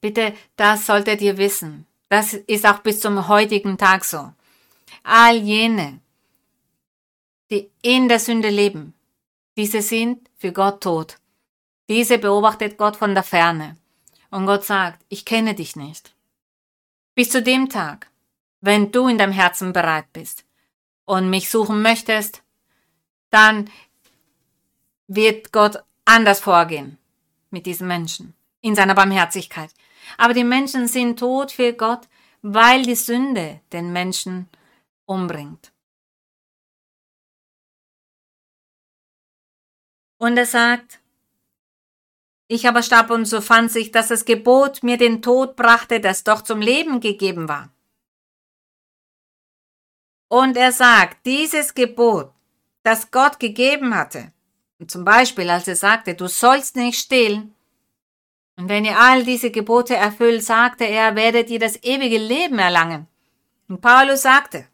Bitte, 0.00 0.34
das 0.56 0.86
solltet 0.86 1.22
ihr 1.22 1.38
wissen. 1.38 1.86
Das 2.10 2.34
ist 2.34 2.66
auch 2.66 2.80
bis 2.80 3.00
zum 3.00 3.26
heutigen 3.26 3.78
Tag 3.78 4.04
so. 4.04 4.32
All 5.02 5.36
jene, 5.36 5.98
die 7.50 7.70
in 7.82 8.08
der 8.08 8.20
Sünde 8.20 8.50
leben. 8.50 8.94
Diese 9.56 9.80
sind 9.80 10.28
für 10.36 10.52
Gott 10.52 10.82
tot. 10.82 11.16
Diese 11.88 12.18
beobachtet 12.18 12.76
Gott 12.76 12.96
von 12.96 13.14
der 13.14 13.22
Ferne. 13.22 13.76
Und 14.30 14.46
Gott 14.46 14.64
sagt, 14.64 15.04
ich 15.08 15.24
kenne 15.24 15.54
dich 15.54 15.74
nicht. 15.74 16.14
Bis 17.14 17.30
zu 17.30 17.42
dem 17.42 17.68
Tag, 17.68 18.10
wenn 18.60 18.92
du 18.92 19.08
in 19.08 19.18
deinem 19.18 19.32
Herzen 19.32 19.72
bereit 19.72 20.12
bist 20.12 20.44
und 21.06 21.30
mich 21.30 21.48
suchen 21.48 21.82
möchtest, 21.82 22.43
dann 23.34 23.70
wird 25.08 25.52
Gott 25.52 25.82
anders 26.04 26.40
vorgehen 26.40 26.98
mit 27.50 27.66
diesen 27.66 27.88
Menschen 27.88 28.34
in 28.60 28.74
seiner 28.74 28.94
Barmherzigkeit. 28.94 29.70
Aber 30.16 30.34
die 30.34 30.44
Menschen 30.44 30.86
sind 30.86 31.18
tot 31.18 31.50
für 31.52 31.72
Gott, 31.72 32.08
weil 32.42 32.82
die 32.84 32.94
Sünde 32.94 33.60
den 33.72 33.92
Menschen 33.92 34.48
umbringt. 35.06 35.72
Und 40.18 40.36
er 40.36 40.46
sagt, 40.46 41.00
ich 42.46 42.68
aber 42.68 42.82
starb 42.82 43.10
und 43.10 43.24
so 43.24 43.40
fand 43.40 43.72
sich, 43.72 43.90
dass 43.90 44.08
das 44.08 44.24
Gebot 44.24 44.82
mir 44.82 44.96
den 44.96 45.22
Tod 45.22 45.56
brachte, 45.56 46.00
das 46.00 46.24
doch 46.24 46.42
zum 46.42 46.60
Leben 46.60 47.00
gegeben 47.00 47.48
war. 47.48 47.70
Und 50.28 50.56
er 50.56 50.72
sagt, 50.72 51.26
dieses 51.26 51.74
Gebot, 51.74 52.33
das 52.84 53.10
Gott 53.10 53.40
gegeben 53.40 53.96
hatte, 53.96 54.32
und 54.78 54.90
zum 54.90 55.04
Beispiel 55.04 55.50
als 55.50 55.66
er 55.66 55.76
sagte, 55.76 56.14
du 56.14 56.28
sollst 56.28 56.76
nicht 56.76 57.00
stehlen, 57.00 57.54
und 58.56 58.68
wenn 58.68 58.84
ihr 58.84 58.98
all 58.98 59.24
diese 59.24 59.50
Gebote 59.50 59.96
erfüllt, 59.96 60.44
sagte 60.44 60.84
er, 60.84 61.16
werdet 61.16 61.50
ihr 61.50 61.58
das 61.58 61.82
ewige 61.82 62.18
Leben 62.18 62.60
erlangen. 62.60 63.08
Und 63.68 63.80
Paulus 63.80 64.22
sagte, 64.22 64.68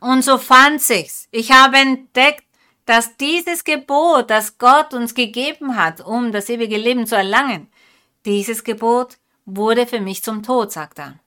und 0.00 0.22
so 0.22 0.38
fand 0.38 0.80
sich's. 0.80 1.26
Ich 1.32 1.50
habe 1.50 1.78
entdeckt, 1.78 2.44
dass 2.84 3.16
dieses 3.16 3.64
Gebot, 3.64 4.30
das 4.30 4.58
Gott 4.58 4.94
uns 4.94 5.14
gegeben 5.14 5.76
hat, 5.76 6.00
um 6.00 6.32
das 6.32 6.48
ewige 6.48 6.76
Leben 6.76 7.06
zu 7.06 7.16
erlangen, 7.16 7.68
dieses 8.24 8.62
Gebot 8.64 9.18
wurde 9.44 9.86
für 9.86 10.00
mich 10.00 10.22
zum 10.22 10.42
Tod, 10.42 10.70
sagt 10.70 10.98
er. 10.98 11.18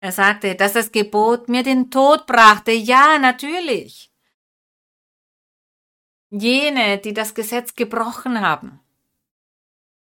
Er 0.00 0.12
sagte, 0.12 0.54
dass 0.54 0.72
das 0.72 0.92
Gebot 0.92 1.48
mir 1.48 1.62
den 1.62 1.90
Tod 1.90 2.26
brachte. 2.26 2.72
Ja, 2.72 3.18
natürlich. 3.18 4.09
Jene, 6.30 6.98
die 6.98 7.12
das 7.12 7.34
Gesetz 7.34 7.74
gebrochen 7.74 8.40
haben. 8.40 8.80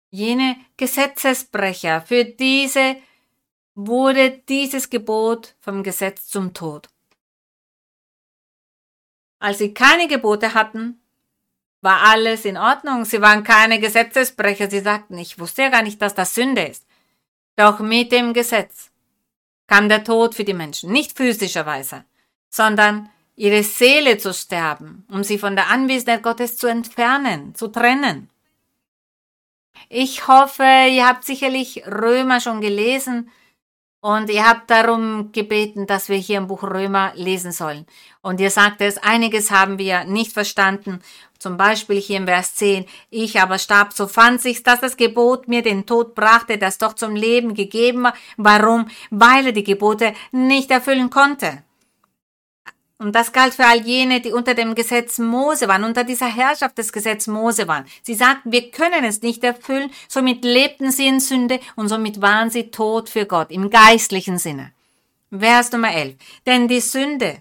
Jene 0.10 0.56
Gesetzesbrecher, 0.78 2.02
für 2.02 2.26
diese 2.26 2.98
wurde 3.76 4.32
dieses 4.32 4.90
Gebot 4.90 5.56
vom 5.60 5.84
Gesetz 5.84 6.28
zum 6.28 6.54
Tod. 6.54 6.90
Als 9.40 9.60
sie 9.60 9.74
keine 9.74 10.08
Gebote 10.08 10.56
hatten, 10.56 11.00
war 11.82 12.02
alles 12.02 12.46
in 12.46 12.58
Ordnung. 12.58 13.06
Sie 13.06 13.22
waren 13.22 13.44
keine 13.44 13.80
Gesetzesbrecher. 13.80 14.70
Sie 14.70 14.80
sagten, 14.80 15.18
ich 15.20 15.38
wusste 15.38 15.62
ja 15.64 15.70
gar 15.70 15.84
nicht, 15.84 16.02
dass 16.02 16.16
das 16.16 16.34
Sünde 16.34 16.64
ist. 16.64 16.88
Doch 17.56 17.80
mit 17.80 18.12
dem 18.12 18.34
Gesetz 18.34 18.92
kam 19.68 19.90
der 19.90 20.04
Tod 20.04 20.34
für 20.34 20.44
die 20.44 20.54
Menschen, 20.54 20.92
nicht 20.92 21.16
physischerweise, 21.16 22.06
sondern 22.50 23.10
ihre 23.38 23.64
Seele 23.64 24.18
zu 24.18 24.34
sterben, 24.34 25.06
um 25.10 25.24
sie 25.24 25.38
von 25.38 25.56
der 25.56 25.70
Anwesenheit 25.70 26.24
Gottes 26.24 26.58
zu 26.58 26.68
entfernen, 26.68 27.56
zu 27.56 27.70
trennen. 27.70 28.30
Ich 29.90 30.28
hoffe, 30.28 30.64
ihr 30.90 31.08
habt 31.08 31.24
sicherlich 31.24 31.84
Römer 31.86 32.42
schon 32.42 32.60
gelesen 32.62 33.30
und 34.02 34.30
ihr 34.30 34.44
habt 34.44 34.70
darum 34.72 35.32
gebeten, 35.32 35.86
dass 35.86 36.10
wir 36.10 36.18
hier 36.18 36.40
im 36.40 36.48
Buch 36.48 36.64
Römer 36.64 37.14
lesen 37.16 37.52
sollen. 37.52 37.86
Und 38.22 38.40
ihr 38.40 38.50
sagt 38.50 38.82
es, 38.82 38.98
einiges 38.98 39.52
haben 39.52 39.78
wir 39.78 40.04
nicht 40.04 40.34
verstanden. 40.34 41.00
Zum 41.38 41.58
Beispiel 41.58 42.00
hier 42.02 42.18
im 42.18 42.26
Vers 42.26 42.56
10. 42.56 42.86
Ich 43.12 43.40
aber 43.40 43.60
starb, 43.60 43.94
so 43.94 44.08
fand 44.08 44.42
sich's, 44.42 44.64
dass 44.64 44.82
das 44.82 44.98
Gebot 44.98 45.48
mir 45.48 45.62
den 45.62 45.86
Tod 45.86 46.16
brachte, 46.16 46.58
das 46.58 46.80
doch 46.80 46.94
zum 46.94 47.16
Leben 47.16 47.54
gegeben 47.54 48.04
war. 48.04 48.14
Warum? 48.38 48.88
Weil 49.12 49.48
er 49.48 49.52
die 49.52 49.64
Gebote 49.64 50.14
nicht 50.32 50.72
erfüllen 50.72 51.12
konnte. 51.12 51.64
Und 53.00 53.14
das 53.14 53.32
galt 53.32 53.54
für 53.54 53.66
all 53.66 53.86
jene, 53.86 54.22
die 54.22 54.32
unter 54.32 54.56
dem 54.56 54.74
Gesetz 54.74 55.20
Mose 55.20 55.68
waren, 55.68 55.84
unter 55.84 56.04
dieser 56.04 56.26
Herrschaft 56.26 56.80
des 56.80 56.92
Gesetzes 56.92 57.28
Mose 57.28 57.68
waren. 57.68 57.86
Sie 58.02 58.16
sagten, 58.16 58.52
wir 58.52 58.72
können 58.72 59.04
es 59.04 59.22
nicht 59.22 59.44
erfüllen, 59.44 59.92
somit 60.08 60.44
lebten 60.44 60.92
sie 60.92 61.06
in 61.06 61.20
Sünde 61.20 61.60
und 61.76 61.90
somit 61.90 62.22
waren 62.22 62.50
sie 62.50 62.72
tot 62.72 63.10
für 63.10 63.28
Gott, 63.28 63.52
im 63.52 63.70
geistlichen 63.70 64.40
Sinne. 64.40 64.72
Vers 65.30 65.72
Nummer 65.72 65.94
11. 65.94 66.16
Denn 66.48 66.68
die 66.68 66.80
Sünde 66.80 67.38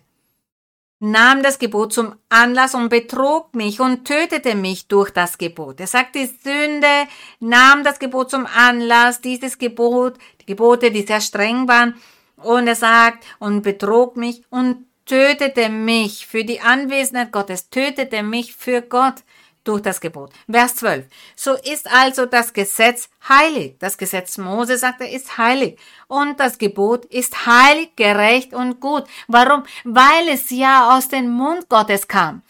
nahm 0.99 1.43
das 1.43 1.59
Gebot 1.59 1.93
zum 1.93 2.15
Anlass 2.29 2.75
und 2.75 2.89
betrog 2.89 3.55
mich 3.55 3.81
und 3.81 4.05
tötete 4.05 4.55
mich 4.55 4.89
durch 4.89 5.11
das 5.11 5.39
Gebot. 5.39 5.81
Er 5.81 5.87
sagt, 5.87 6.15
die 6.15 6.27
Sünde 6.27 7.07
nahm 7.41 7.85
das 7.85 7.99
Gebot 7.99 8.31
zum 8.31 8.47
Anlass, 8.47 9.21
dieses 9.21 9.57
Gebot, 9.57 10.19
die 10.41 10.47
Gebote, 10.47 10.91
die 10.91 11.03
sehr 11.03 11.21
streng 11.21 11.69
waren, 11.69 11.95
und 12.37 12.67
er 12.67 12.75
sagt, 12.75 13.25
und 13.39 13.63
betrog 13.63 14.17
mich 14.17 14.43
und 14.51 14.86
tötete 15.07 15.69
mich 15.69 16.27
für 16.27 16.45
die 16.45 16.61
Anwesenheit 16.61 17.33
Gottes, 17.33 17.71
tötete 17.71 18.23
mich 18.23 18.55
für 18.55 18.83
Gott 18.83 19.23
durch 19.67 19.83
das 19.83 20.01
Gebot. 20.01 20.33
Vers 20.51 20.77
12. 20.77 21.07
So 21.35 21.55
ist 21.55 21.91
also 21.91 22.27
das 22.27 22.53
Gesetz 22.53 23.09
heilig. 23.29 23.77
Das 23.79 23.99
Gesetz 23.99 24.39
Mose 24.39 24.79
sagt, 24.79 25.01
er 25.01 25.11
ist 25.11 25.39
heilig. 25.39 25.79
Und 26.07 26.39
das 26.39 26.59
Gebot 26.59 27.05
ist 27.07 27.47
heilig, 27.47 27.95
gerecht 27.97 28.55
und 28.55 28.81
gut. 28.81 29.05
Warum? 29.27 29.65
Weil 29.85 30.29
es 30.29 30.51
ja 30.51 30.97
aus 30.97 31.09
dem 31.09 31.29
Mund 31.31 31.69
Gottes 31.69 32.07
kam. 32.07 32.43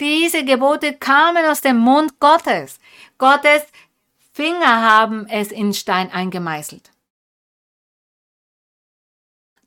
Diese 0.00 0.44
Gebote 0.44 0.94
kamen 0.94 1.44
aus 1.44 1.60
dem 1.60 1.76
Mund 1.76 2.18
Gottes. 2.18 2.80
Gottes 3.18 3.62
Finger 4.32 4.82
haben 4.82 5.28
es 5.28 5.52
in 5.52 5.72
Stein 5.72 6.10
eingemeißelt. 6.10 6.90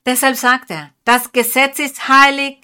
Deshalb 0.08 0.38
sagt 0.38 0.72
er, 0.72 0.90
das 1.06 1.32
Gesetz 1.32 1.78
ist 1.78 2.08
heilig, 2.08 2.62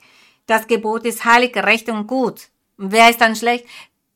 das 0.47 0.65
Gebot 0.65 1.05
ist 1.05 1.23
heilig, 1.23 1.53
gerecht 1.53 1.89
und 1.89 2.07
gut. 2.07 2.47
Und 2.77 2.91
wer 2.91 3.11
ist 3.11 3.21
dann 3.21 3.35
schlecht? 3.35 3.65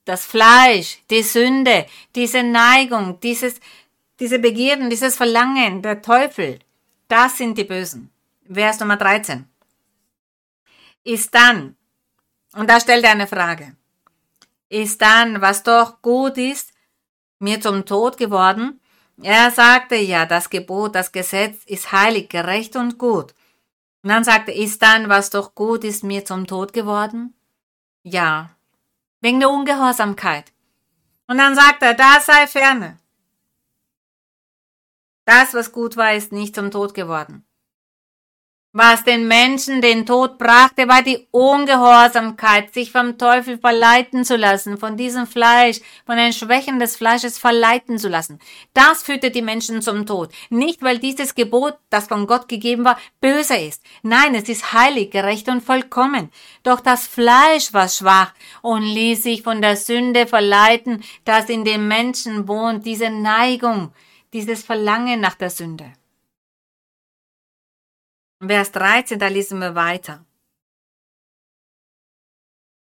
das 0.07 0.25
Fleisch, 0.25 0.99
die 1.09 1.21
Sünde, 1.21 1.85
diese 2.15 2.43
Neigung, 2.43 3.19
dieses, 3.19 3.59
diese 4.19 4.39
Begierden, 4.39 4.89
dieses 4.89 5.15
Verlangen, 5.15 5.81
der 5.81 6.01
Teufel, 6.01 6.59
das 7.07 7.37
sind 7.37 7.57
die 7.57 7.65
Bösen. 7.65 8.11
Vers 8.51 8.79
Nummer 8.79 8.97
13. 8.97 9.47
Ist 11.03 11.33
dann, 11.35 11.75
und 12.53 12.69
da 12.69 12.79
stellt 12.79 13.03
er 13.03 13.11
eine 13.11 13.27
Frage, 13.27 13.75
ist 14.69 15.01
dann, 15.01 15.41
was 15.41 15.63
doch 15.63 16.01
gut 16.01 16.37
ist, 16.37 16.73
mir 17.39 17.59
zum 17.61 17.85
Tod 17.85 18.17
geworden? 18.17 18.79
Er 19.21 19.51
sagte 19.51 19.95
ja, 19.95 20.25
das 20.25 20.49
Gebot, 20.49 20.93
das 20.95 21.11
Gesetz 21.11 21.63
ist 21.65 21.91
heilig, 21.91 22.29
gerecht 22.29 22.75
und 22.75 22.97
gut. 22.97 23.33
Und 24.03 24.09
dann 24.09 24.23
sagte, 24.23 24.51
ist 24.51 24.81
dann, 24.81 25.09
was 25.09 25.31
doch 25.31 25.55
gut 25.55 25.83
ist, 25.83 26.03
mir 26.03 26.23
zum 26.23 26.45
Tod 26.45 26.71
geworden? 26.71 27.33
Ja, 28.03 28.51
wegen 29.21 29.39
der 29.39 29.49
Ungehorsamkeit. 29.49 30.53
Und 31.27 31.39
dann 31.39 31.55
sagt 31.55 31.81
er, 31.81 31.93
da 31.93 32.19
sei 32.21 32.47
ferne. 32.47 32.99
Das, 35.25 35.53
was 35.53 35.71
gut 35.71 35.97
war, 35.97 36.13
ist 36.13 36.31
nicht 36.31 36.55
zum 36.55 36.71
Tod 36.71 36.93
geworden. 36.93 37.46
Was 38.79 39.03
den 39.03 39.27
Menschen 39.27 39.81
den 39.81 40.05
Tod 40.05 40.37
brachte, 40.37 40.87
war 40.87 41.01
die 41.01 41.27
Ungehorsamkeit, 41.31 42.75
sich 42.75 42.91
vom 42.91 43.17
Teufel 43.17 43.57
verleiten 43.57 44.23
zu 44.23 44.35
lassen, 44.35 44.77
von 44.77 44.95
diesem 44.95 45.25
Fleisch, 45.25 45.79
von 46.05 46.15
den 46.15 46.31
Schwächen 46.31 46.77
des 46.77 46.95
Fleisches 46.95 47.39
verleiten 47.39 47.97
zu 47.97 48.07
lassen. 48.07 48.37
Das 48.75 49.01
führte 49.01 49.31
die 49.31 49.41
Menschen 49.41 49.81
zum 49.81 50.05
Tod. 50.05 50.29
Nicht, 50.51 50.83
weil 50.83 50.99
dieses 50.99 51.33
Gebot, 51.33 51.73
das 51.89 52.05
von 52.05 52.27
Gott 52.27 52.47
gegeben 52.47 52.85
war, 52.85 52.99
böse 53.19 53.55
ist. 53.55 53.81
Nein, 54.03 54.35
es 54.35 54.47
ist 54.47 54.73
heilig, 54.73 55.09
gerecht 55.09 55.49
und 55.49 55.61
vollkommen. 55.61 56.29
Doch 56.61 56.79
das 56.79 57.07
Fleisch 57.07 57.73
war 57.73 57.89
schwach 57.89 58.31
und 58.61 58.83
ließ 58.83 59.23
sich 59.23 59.41
von 59.41 59.59
der 59.59 59.75
Sünde 59.75 60.27
verleiten, 60.27 61.03
das 61.25 61.49
in 61.49 61.65
dem 61.65 61.87
Menschen 61.87 62.47
wohnt, 62.47 62.85
diese 62.85 63.09
Neigung, 63.09 63.91
dieses 64.33 64.63
Verlangen 64.63 65.19
nach 65.19 65.33
der 65.33 65.49
Sünde. 65.49 65.93
Vers 68.39 68.71
13, 68.71 69.19
da 69.19 69.27
lesen 69.27 69.59
wir 69.59 69.73
weiter. 69.73 70.23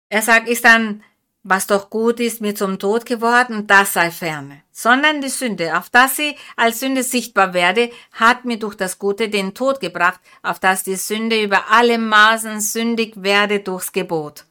Er 0.09 0.23
sagt, 0.23 0.49
ist 0.49 0.65
dann, 0.65 1.03
was 1.43 1.67
doch 1.67 1.91
gut 1.91 2.21
ist, 2.21 2.41
mir 2.41 2.55
zum 2.55 2.79
Tod 2.79 3.07
geworden, 3.07 3.67
das 3.67 3.95
sei 3.95 4.11
ferne. 4.11 4.63
Sondern 4.71 5.21
die 5.21 5.29
Sünde, 5.29 5.77
auf 5.77 5.91
dass 5.91 6.17
sie 6.17 6.37
als 6.57 6.81
Sünde 6.81 7.03
sichtbar 7.03 7.55
werde, 7.55 7.91
hat 8.13 8.45
mir 8.45 8.59
durch 8.59 8.77
das 8.77 8.99
Gute 8.99 9.29
den 9.29 9.55
Tod 9.55 9.81
gebracht, 9.81 10.21
auf 10.43 10.61
dass 10.61 10.85
die 10.85 10.97
Sünde 10.97 11.43
über 11.43 11.69
alle 11.71 11.99
Maßen 11.99 12.61
sündig 12.61 13.23
werde 13.23 13.61
durchs 13.61 13.93
Gebot. 13.93 14.45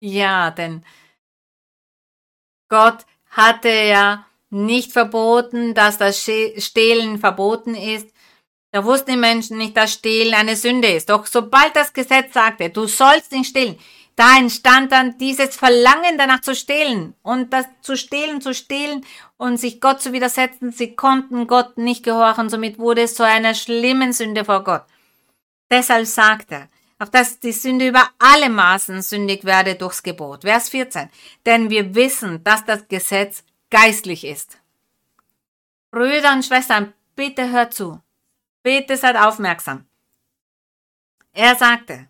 Ja, 0.00 0.50
denn 0.50 0.84
Gott 2.68 3.06
hatte 3.30 3.68
ja 3.68 4.26
nicht 4.50 4.92
verboten, 4.92 5.74
dass 5.74 5.98
das 5.98 6.22
Stehlen 6.22 7.18
verboten 7.18 7.74
ist, 7.74 8.13
da 8.74 8.84
wussten 8.84 9.12
die 9.12 9.16
Menschen 9.16 9.56
nicht, 9.56 9.76
dass 9.76 9.92
Stehlen 9.92 10.34
eine 10.34 10.56
Sünde 10.56 10.88
ist. 10.88 11.08
Doch 11.08 11.26
sobald 11.26 11.76
das 11.76 11.92
Gesetz 11.92 12.34
sagte, 12.34 12.70
du 12.70 12.88
sollst 12.88 13.30
nicht 13.30 13.50
stehlen, 13.50 13.78
da 14.16 14.36
entstand 14.36 14.90
dann 14.90 15.16
dieses 15.16 15.54
Verlangen 15.54 16.18
danach 16.18 16.40
zu 16.40 16.56
stehlen 16.56 17.14
und 17.22 17.52
das 17.52 17.66
zu 17.82 17.96
stehlen, 17.96 18.40
zu 18.40 18.52
stehlen 18.52 19.06
und 19.36 19.58
sich 19.58 19.80
Gott 19.80 20.02
zu 20.02 20.12
widersetzen. 20.12 20.72
Sie 20.72 20.96
konnten 20.96 21.46
Gott 21.46 21.78
nicht 21.78 22.02
gehorchen, 22.02 22.50
somit 22.50 22.80
wurde 22.80 23.02
es 23.02 23.14
zu 23.14 23.24
einer 23.24 23.54
schlimmen 23.54 24.12
Sünde 24.12 24.44
vor 24.44 24.64
Gott. 24.64 24.82
Deshalb 25.70 26.06
sagt 26.06 26.50
er, 26.50 26.68
auf 26.98 27.10
dass 27.10 27.38
die 27.38 27.52
Sünde 27.52 27.86
über 27.86 28.10
alle 28.18 28.50
Maßen 28.50 29.02
sündig 29.02 29.44
werde 29.44 29.76
durchs 29.76 30.02
Gebot. 30.02 30.42
Vers 30.42 30.70
14. 30.70 31.10
Denn 31.46 31.70
wir 31.70 31.94
wissen, 31.94 32.42
dass 32.42 32.64
das 32.64 32.88
Gesetz 32.88 33.44
geistlich 33.70 34.24
ist. 34.24 34.58
Brüder 35.92 36.32
und 36.32 36.44
Schwestern, 36.44 36.92
bitte 37.14 37.52
hört 37.52 37.72
zu. 37.72 38.00
Bitte 38.64 38.96
seid 38.96 39.16
aufmerksam. 39.16 39.84
Er 41.34 41.54
sagte, 41.54 42.08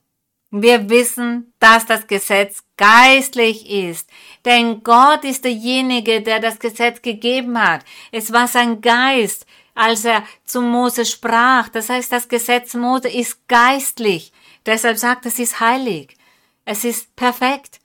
wir 0.52 0.88
wissen, 0.88 1.52
dass 1.58 1.84
das 1.84 2.06
Gesetz 2.06 2.62
geistlich 2.76 3.68
ist, 3.68 4.08
denn 4.44 4.84
Gott 4.84 5.24
ist 5.24 5.44
derjenige, 5.44 6.22
der 6.22 6.38
das 6.38 6.60
Gesetz 6.60 7.02
gegeben 7.02 7.60
hat. 7.60 7.84
Es 8.12 8.32
war 8.32 8.46
sein 8.46 8.80
Geist, 8.80 9.46
als 9.74 10.04
er 10.04 10.22
zu 10.44 10.62
Mose 10.62 11.04
sprach. 11.04 11.68
Das 11.70 11.88
heißt, 11.88 12.12
das 12.12 12.28
Gesetz 12.28 12.74
Mose 12.74 13.08
ist 13.08 13.48
geistlich. 13.48 14.32
Deshalb 14.64 14.96
sagt 14.96 15.26
es 15.26 15.40
ist 15.40 15.58
heilig. 15.58 16.16
Es 16.64 16.84
ist 16.84 17.16
perfekt. 17.16 17.80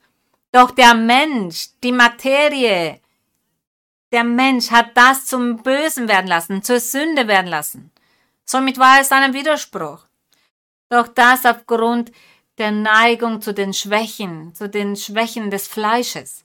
Doch 0.52 0.70
der 0.70 0.94
Mensch, 0.94 1.70
die 1.82 1.90
Materie, 1.90 3.00
der 4.12 4.22
Mensch 4.24 4.70
hat 4.70 4.96
das 4.96 5.26
zum 5.26 5.60
Bösen 5.64 6.06
werden 6.06 6.28
lassen, 6.28 6.62
zur 6.62 6.78
Sünde 6.78 7.26
werden 7.26 7.48
lassen. 7.48 7.90
Somit 8.50 8.78
war 8.78 9.00
es 9.00 9.12
ein 9.12 9.32
Widerspruch. 9.32 10.00
Doch 10.88 11.06
das 11.06 11.46
aufgrund 11.46 12.10
der 12.58 12.72
Neigung 12.72 13.40
zu 13.40 13.54
den 13.54 13.72
Schwächen, 13.72 14.52
zu 14.56 14.68
den 14.68 14.96
Schwächen 14.96 15.52
des 15.52 15.68
Fleisches, 15.68 16.44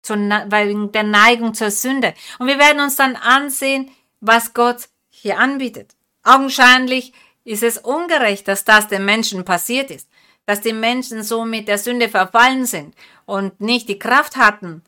zu, 0.00 0.14
wegen 0.14 0.90
der 0.92 1.02
Neigung 1.02 1.52
zur 1.52 1.70
Sünde. 1.70 2.14
Und 2.38 2.46
wir 2.46 2.58
werden 2.58 2.80
uns 2.80 2.96
dann 2.96 3.16
ansehen, 3.16 3.90
was 4.20 4.54
Gott 4.54 4.88
hier 5.10 5.38
anbietet. 5.38 5.94
Augenscheinlich 6.22 7.12
ist 7.44 7.62
es 7.62 7.76
ungerecht, 7.76 8.48
dass 8.48 8.64
das 8.64 8.88
den 8.88 9.04
Menschen 9.04 9.44
passiert 9.44 9.90
ist, 9.90 10.08
dass 10.46 10.62
die 10.62 10.72
Menschen 10.72 11.22
so 11.22 11.44
mit 11.44 11.68
der 11.68 11.76
Sünde 11.76 12.08
verfallen 12.08 12.64
sind 12.64 12.94
und 13.26 13.60
nicht 13.60 13.90
die 13.90 13.98
Kraft 13.98 14.36
hatten, 14.36 14.82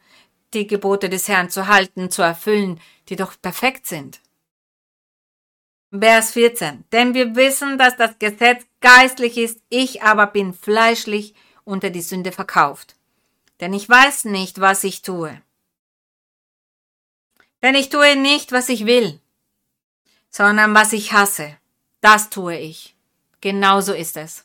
die 0.54 0.66
Gebote 0.66 1.10
des 1.10 1.28
Herrn 1.28 1.50
zu 1.50 1.66
halten, 1.66 2.10
zu 2.10 2.22
erfüllen, 2.22 2.80
die 3.10 3.16
doch 3.16 3.34
perfekt 3.42 3.86
sind. 3.86 4.20
Vers 5.90 6.32
14. 6.32 6.84
Denn 6.92 7.14
wir 7.14 7.36
wissen, 7.36 7.78
dass 7.78 7.96
das 7.96 8.18
Gesetz 8.18 8.64
geistlich 8.80 9.36
ist, 9.38 9.60
ich 9.68 10.02
aber 10.02 10.26
bin 10.26 10.52
fleischlich 10.52 11.34
unter 11.64 11.90
die 11.90 12.02
Sünde 12.02 12.32
verkauft. 12.32 12.96
Denn 13.60 13.72
ich 13.72 13.88
weiß 13.88 14.26
nicht, 14.26 14.60
was 14.60 14.84
ich 14.84 15.02
tue. 15.02 15.40
Denn 17.62 17.74
ich 17.74 17.88
tue 17.88 18.16
nicht, 18.16 18.52
was 18.52 18.68
ich 18.68 18.86
will, 18.86 19.20
sondern 20.28 20.74
was 20.74 20.92
ich 20.92 21.12
hasse. 21.12 21.56
Das 22.00 22.30
tue 22.30 22.56
ich. 22.56 22.94
Genauso 23.40 23.92
ist 23.92 24.16
es. 24.16 24.44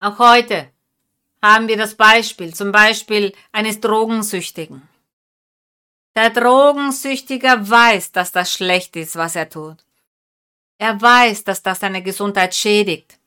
Auch 0.00 0.18
heute 0.18 0.70
haben 1.42 1.68
wir 1.68 1.76
das 1.76 1.94
Beispiel, 1.94 2.54
zum 2.54 2.72
Beispiel 2.72 3.32
eines 3.52 3.80
Drogensüchtigen. 3.80 4.89
Der 6.16 6.30
Drogensüchtiger 6.30 7.68
weiß, 7.68 8.12
dass 8.12 8.32
das 8.32 8.52
schlecht 8.52 8.96
ist, 8.96 9.16
was 9.16 9.36
er 9.36 9.48
tut. 9.48 9.84
Er 10.78 11.00
weiß, 11.00 11.44
dass 11.44 11.62
das 11.62 11.80
seine 11.80 12.02
Gesundheit 12.02 12.54
schädigt, 12.54 13.18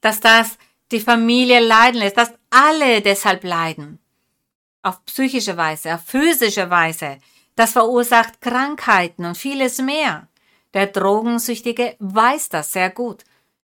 dass 0.00 0.20
das 0.20 0.58
die 0.90 1.00
Familie 1.00 1.60
leiden 1.60 2.00
lässt, 2.00 2.18
dass 2.18 2.32
alle 2.50 3.00
deshalb 3.00 3.44
leiden. 3.44 3.98
Auf 4.82 5.04
psychische 5.06 5.56
Weise, 5.56 5.94
auf 5.94 6.04
physische 6.04 6.68
Weise. 6.68 7.18
Das 7.54 7.72
verursacht 7.72 8.40
Krankheiten 8.40 9.24
und 9.24 9.38
vieles 9.38 9.78
mehr. 9.78 10.28
Der 10.74 10.86
Drogensüchtige 10.86 11.96
weiß 11.98 12.48
das 12.48 12.72
sehr 12.72 12.90
gut. 12.90 13.24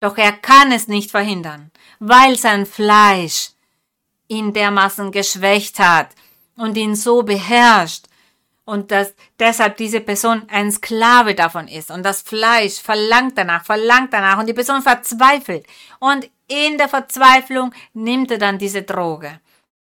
Doch 0.00 0.16
er 0.16 0.32
kann 0.32 0.72
es 0.72 0.88
nicht 0.88 1.10
verhindern, 1.10 1.70
weil 1.98 2.36
sein 2.36 2.66
Fleisch 2.66 3.50
ihn 4.28 4.52
dermaßen 4.52 5.12
geschwächt 5.12 5.78
hat 5.78 6.08
und 6.56 6.76
ihn 6.76 6.94
so 6.94 7.22
beherrscht, 7.22 8.06
und 8.64 8.90
dass 8.90 9.14
deshalb 9.38 9.76
diese 9.76 10.00
Person 10.00 10.46
ein 10.48 10.72
Sklave 10.72 11.34
davon 11.34 11.68
ist. 11.68 11.90
Und 11.90 12.02
das 12.02 12.22
Fleisch 12.22 12.80
verlangt 12.80 13.36
danach, 13.36 13.64
verlangt 13.64 14.12
danach. 14.12 14.38
Und 14.38 14.46
die 14.46 14.54
Person 14.54 14.82
verzweifelt. 14.82 15.66
Und 16.00 16.30
in 16.48 16.78
der 16.78 16.88
Verzweiflung 16.88 17.74
nimmt 17.92 18.30
er 18.30 18.38
dann 18.38 18.58
diese 18.58 18.82
Droge, 18.82 19.40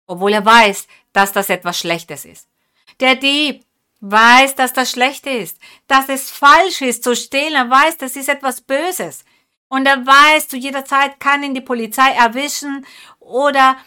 obwohl 0.06 0.34
er 0.34 0.46
weiß, 0.46 0.88
dass 1.14 1.32
das 1.32 1.50
etwas 1.50 1.80
Schlechtes 1.80 2.26
ist. 2.26 2.48
Der 3.00 3.16
Dieb 3.16 3.64
weiß, 4.00 4.56
dass 4.56 4.74
das 4.74 4.92
schlecht 4.92 5.26
ist, 5.26 5.58
dass 5.88 6.10
es 6.10 6.30
falsch 6.30 6.82
ist 6.82 7.04
zu 7.04 7.16
stehlen, 7.16 7.56
er 7.56 7.70
weiß, 7.70 7.98
das 7.98 8.16
ist 8.16 8.30
etwas 8.30 8.62
Böses. 8.62 9.24
Und 9.70 9.86
er 9.86 10.06
weiß, 10.06 10.48
zu 10.48 10.58
jeder 10.58 10.86
Zeit 10.86 11.20
kann 11.20 11.44
ihn 11.44 11.54
die 11.54 11.62
Polizei 11.62 12.12
erwischen 12.12 12.86
oder 13.20 13.78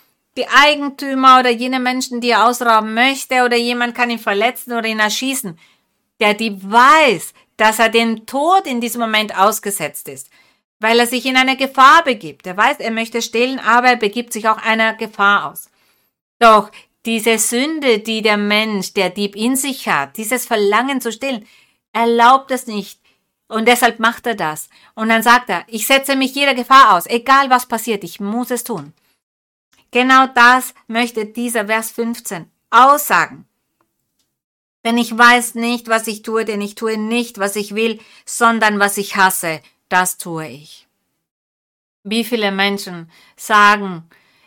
die 0.41 0.49
Eigentümer 0.49 1.41
oder 1.41 1.51
jene 1.51 1.81
Menschen, 1.81 2.23
die 2.23 2.31
er 2.31 2.47
ausrauben 2.47 2.95
möchte 2.95 3.45
oder 3.45 3.57
jemand 3.57 3.95
kann 3.95 4.09
ihn 4.09 4.19
verletzen 4.19 4.73
oder 4.73 4.89
ihn 4.89 4.99
erschießen. 4.99 5.59
Der 6.19 6.33
Dieb 6.33 6.61
weiß, 6.63 7.35
dass 7.59 7.79
er 7.79 7.91
den 7.91 8.25
Tod 8.25 8.67
in 8.67 8.81
diesem 8.81 9.03
Moment 9.03 9.39
ausgesetzt 9.39 10.09
ist, 10.09 10.31
weil 10.79 10.99
er 10.99 11.07
sich 11.07 11.27
in 11.27 11.37
eine 11.37 11.59
Gefahr 11.59 12.03
begibt. 12.05 12.47
Er 12.47 12.57
weiß, 12.57 12.79
er 12.79 12.91
möchte 12.91 13.21
stehlen, 13.21 13.59
aber 13.59 13.89
er 13.89 13.97
begibt 13.97 14.33
sich 14.33 14.49
auch 14.49 14.57
einer 14.57 14.95
Gefahr 14.95 15.51
aus. 15.51 15.69
Doch 16.39 16.71
diese 17.05 17.39
Sünde, 17.39 17.99
die 17.99 18.23
der 18.23 18.39
Mensch, 18.39 18.95
der 18.95 19.11
Dieb 19.11 19.37
in 19.37 19.57
sich 19.57 19.89
hat, 19.89 20.17
dieses 20.17 20.47
Verlangen 20.47 21.03
zu 21.03 21.13
stehlen, 21.13 21.47
erlaubt 21.93 22.51
es 22.51 22.67
nicht. 22.67 22.99
Und 23.47 23.69
deshalb 23.69 23.99
macht 23.99 24.27
er 24.27 24.37
das. 24.37 24.71
Und 24.95 25.11
dann 25.11 25.23
sagt 25.23 25.51
er, 25.51 25.65
ich 25.67 25.87
setze 25.87 26.17
mich 26.17 26.35
jeder 26.35 26.55
Gefahr 26.55 26.97
aus, 26.97 27.07
egal 27.07 27.51
was 27.51 27.67
passiert, 27.67 28.05
ich 28.05 28.21
muss 28.21 28.51
es 28.51 28.65
tun. 28.65 28.95
Genau 29.91 30.27
das 30.29 30.75
möchte 30.87 31.27
dieser 31.27 31.67
Vers 31.67 31.91
15 31.91 32.51
aussagen. 32.71 33.47
Denn 34.85 34.97
ich 34.97 35.17
weiß 35.17 35.57
nicht, 35.57 35.89
was 35.89 36.07
ich 36.07 36.23
tue, 36.23 36.45
denn 36.45 36.61
ich 36.61 36.75
tue 36.75 36.97
nicht, 36.97 37.39
was 37.39 37.57
ich 37.57 37.75
will, 37.75 38.01
sondern 38.25 38.79
was 38.79 38.97
ich 38.97 39.17
hasse, 39.17 39.61
das 39.89 40.17
tue 40.17 40.47
ich. 40.47 40.87
Wie 42.03 42.25
viele 42.25 42.51
Menschen 42.51 43.11
sagen, 43.37 44.05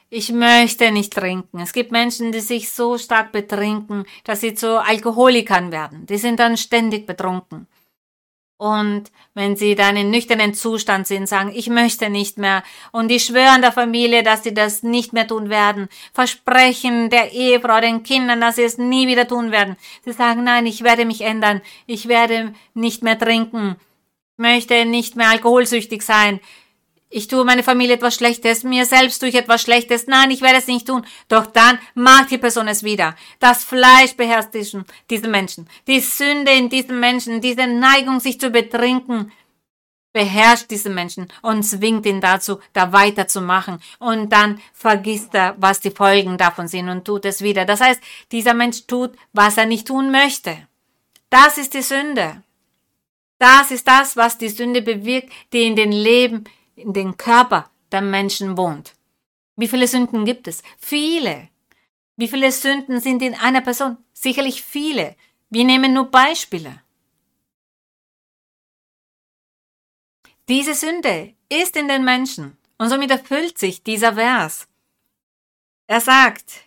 ich 0.09 0.31
möchte 0.31 0.91
nicht 0.91 1.13
trinken. 1.13 1.59
Es 1.59 1.73
gibt 1.73 1.91
Menschen, 1.91 2.31
die 2.31 2.39
sich 2.39 2.71
so 2.71 2.97
stark 2.97 3.31
betrinken, 3.31 4.05
dass 4.23 4.41
sie 4.41 4.53
zu 4.53 4.81
Alkoholikern 4.81 5.71
werden. 5.71 6.05
Die 6.05 6.17
sind 6.17 6.39
dann 6.39 6.57
ständig 6.57 7.05
betrunken. 7.05 7.67
Und 8.63 9.11
wenn 9.33 9.57
sie 9.57 9.75
dann 9.75 9.97
in 9.97 10.09
nüchternen 10.09 10.53
Zustand 10.53 11.05
sind, 11.05 11.27
sagen, 11.27 11.51
ich 11.53 11.67
möchte 11.67 12.09
nicht 12.09 12.37
mehr. 12.37 12.63
Und 12.93 13.09
die 13.09 13.19
schwören 13.19 13.61
der 13.61 13.73
Familie, 13.73 14.23
dass 14.23 14.43
sie 14.43 14.53
das 14.53 14.83
nicht 14.83 15.11
mehr 15.11 15.27
tun 15.27 15.49
werden. 15.49 15.89
Versprechen 16.13 17.09
der 17.09 17.33
Ehefrau, 17.33 17.81
den 17.81 18.03
Kindern, 18.03 18.39
dass 18.39 18.55
sie 18.55 18.63
es 18.63 18.77
nie 18.77 19.05
wieder 19.05 19.27
tun 19.27 19.51
werden. 19.51 19.75
Sie 20.05 20.13
sagen, 20.13 20.45
nein, 20.45 20.65
ich 20.65 20.81
werde 20.81 21.03
mich 21.03 21.19
ändern. 21.19 21.61
Ich 21.87 22.07
werde 22.07 22.53
nicht 22.73 23.03
mehr 23.03 23.19
trinken. 23.19 23.75
Ich 24.37 24.41
möchte 24.41 24.85
nicht 24.85 25.17
mehr 25.17 25.27
alkoholsüchtig 25.27 26.01
sein 26.01 26.39
ich 27.13 27.27
tue 27.27 27.45
meine 27.45 27.61
Familie 27.61 27.95
etwas 27.95 28.15
Schlechtes, 28.15 28.63
mir 28.63 28.85
selbst 28.87 29.19
tue 29.19 29.29
ich 29.29 29.35
etwas 29.35 29.61
Schlechtes, 29.61 30.07
nein, 30.07 30.31
ich 30.31 30.41
werde 30.41 30.57
es 30.57 30.67
nicht 30.67 30.87
tun. 30.87 31.05
Doch 31.27 31.45
dann 31.45 31.77
macht 31.93 32.31
die 32.31 32.39
Person 32.39 32.67
es 32.67 32.83
wieder. 32.83 33.15
Das 33.39 33.63
Fleisch 33.63 34.15
beherrscht 34.17 34.55
diesen, 34.55 34.83
diesen 35.11 35.29
Menschen. 35.29 35.69
Die 35.87 35.99
Sünde 35.99 36.51
in 36.51 36.69
diesem 36.69 36.99
Menschen, 36.99 37.39
diese 37.39 37.67
Neigung, 37.67 38.19
sich 38.19 38.39
zu 38.39 38.49
betrinken, 38.49 39.31
beherrscht 40.11 40.71
diesen 40.71 40.95
Menschen 40.95 41.27
und 41.43 41.61
zwingt 41.61 42.07
ihn 42.07 42.19
dazu, 42.19 42.59
da 42.73 42.91
weiterzumachen. 42.91 43.79
Und 43.99 44.29
dann 44.29 44.59
vergisst 44.73 45.35
er, 45.35 45.55
was 45.59 45.81
die 45.81 45.91
Folgen 45.91 46.39
davon 46.39 46.67
sind 46.67 46.89
und 46.89 47.05
tut 47.05 47.25
es 47.25 47.43
wieder. 47.43 47.65
Das 47.65 47.79
heißt, 47.79 48.01
dieser 48.31 48.55
Mensch 48.55 48.87
tut, 48.87 49.11
was 49.33 49.57
er 49.57 49.67
nicht 49.67 49.87
tun 49.87 50.09
möchte. 50.09 50.67
Das 51.29 51.59
ist 51.59 51.75
die 51.75 51.83
Sünde. 51.83 52.41
Das 53.37 53.69
ist 53.69 53.87
das, 53.87 54.17
was 54.17 54.39
die 54.39 54.49
Sünde 54.49 54.81
bewirkt, 54.81 55.31
die 55.51 55.63
in 55.63 55.75
den 55.75 55.91
Leben 55.91 56.45
in 56.83 56.93
den 56.93 57.17
Körper 57.17 57.69
der 57.91 58.01
Menschen 58.01 58.57
wohnt. 58.57 58.93
Wie 59.55 59.67
viele 59.67 59.87
Sünden 59.87 60.25
gibt 60.25 60.47
es? 60.47 60.63
Viele. 60.77 61.49
Wie 62.15 62.27
viele 62.27 62.51
Sünden 62.51 62.99
sind 62.99 63.21
in 63.21 63.35
einer 63.35 63.61
Person? 63.61 63.97
Sicherlich 64.13 64.63
viele. 64.63 65.15
Wir 65.49 65.63
nehmen 65.63 65.93
nur 65.93 66.09
Beispiele. 66.09 66.81
Diese 70.49 70.73
Sünde 70.73 71.33
ist 71.49 71.75
in 71.75 71.87
den 71.87 72.03
Menschen 72.03 72.57
und 72.77 72.89
somit 72.89 73.11
erfüllt 73.11 73.57
sich 73.57 73.83
dieser 73.83 74.15
Vers. 74.15 74.67
Er 75.87 76.01
sagt, 76.01 76.65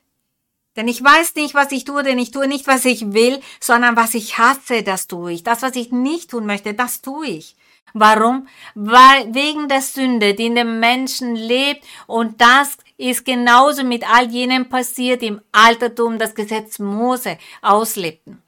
denn 0.76 0.88
ich 0.88 1.02
weiß 1.02 1.34
nicht, 1.34 1.54
was 1.54 1.72
ich 1.72 1.84
tue, 1.84 2.02
denn 2.02 2.18
ich 2.18 2.30
tue 2.30 2.46
nicht, 2.46 2.66
was 2.66 2.84
ich 2.84 3.12
will, 3.12 3.40
sondern 3.60 3.96
was 3.96 4.14
ich 4.14 4.38
hasse, 4.38 4.82
das 4.82 5.08
tue 5.08 5.32
ich. 5.32 5.42
Das, 5.42 5.62
was 5.62 5.74
ich 5.74 5.90
nicht 5.90 6.30
tun 6.30 6.46
möchte, 6.46 6.74
das 6.74 7.02
tue 7.02 7.26
ich. 7.26 7.56
Warum? 7.98 8.46
Weil 8.74 9.34
wegen 9.34 9.68
der 9.68 9.80
Sünde, 9.80 10.34
die 10.34 10.46
in 10.46 10.54
dem 10.54 10.80
Menschen 10.80 11.34
lebt 11.34 11.82
und 12.06 12.38
das 12.42 12.76
ist 12.98 13.24
genauso 13.24 13.84
mit 13.84 14.06
all 14.06 14.26
jenem 14.30 14.68
passiert 14.68 15.22
im 15.22 15.40
Altertum, 15.50 16.18
das 16.18 16.34
Gesetz 16.34 16.78
Mose 16.78 17.38
auslebten. 17.62 18.42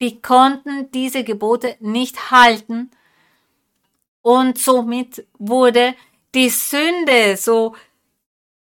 Die 0.00 0.22
konnten 0.22 0.88
diese 0.92 1.24
Gebote 1.24 1.76
nicht 1.80 2.30
halten 2.30 2.92
und 4.20 4.56
somit 4.58 5.26
wurde 5.36 5.96
die 6.32 6.50
Sünde 6.50 7.36
so 7.36 7.74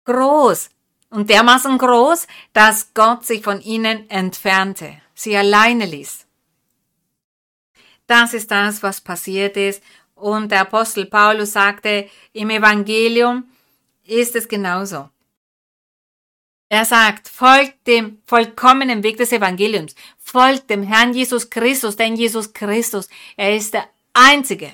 groß 0.05 0.69
und 1.09 1.31
dermaßen 1.31 1.79
groß, 1.79 2.27
dass 2.53 2.93
Gott 2.93 3.25
sich 3.25 3.43
von 3.43 3.63
ihnen 3.63 4.11
entfernte, 4.11 5.01
sie 5.15 5.35
alleine 5.35 5.87
ließ. 5.87 6.27
Das 8.07 8.35
ist 8.35 8.51
das, 8.51 8.83
was 8.83 9.01
passiert 9.01 9.57
ist 9.57 9.83
und 10.17 10.51
der 10.51 10.63
Apostel 10.63 11.07
Paulus 11.07 11.53
sagte, 11.53 12.09
im 12.33 12.51
Evangelium 12.51 13.45
ist 14.05 14.35
es 14.35 14.49
genauso. 14.49 15.09
Er 16.69 16.85
sagt, 16.85 17.29
folgt 17.29 17.87
dem 17.87 18.19
vollkommenen 18.27 19.05
Weg 19.05 19.19
des 19.19 19.31
Evangeliums, 19.31 19.95
folgt 20.19 20.69
dem 20.69 20.83
Herrn 20.83 21.13
Jesus 21.13 21.49
Christus, 21.49 21.95
denn 21.95 22.17
Jesus 22.17 22.53
Christus, 22.53 23.09
er 23.37 23.55
ist 23.57 23.73
der 23.73 23.85
Einzige. 24.13 24.73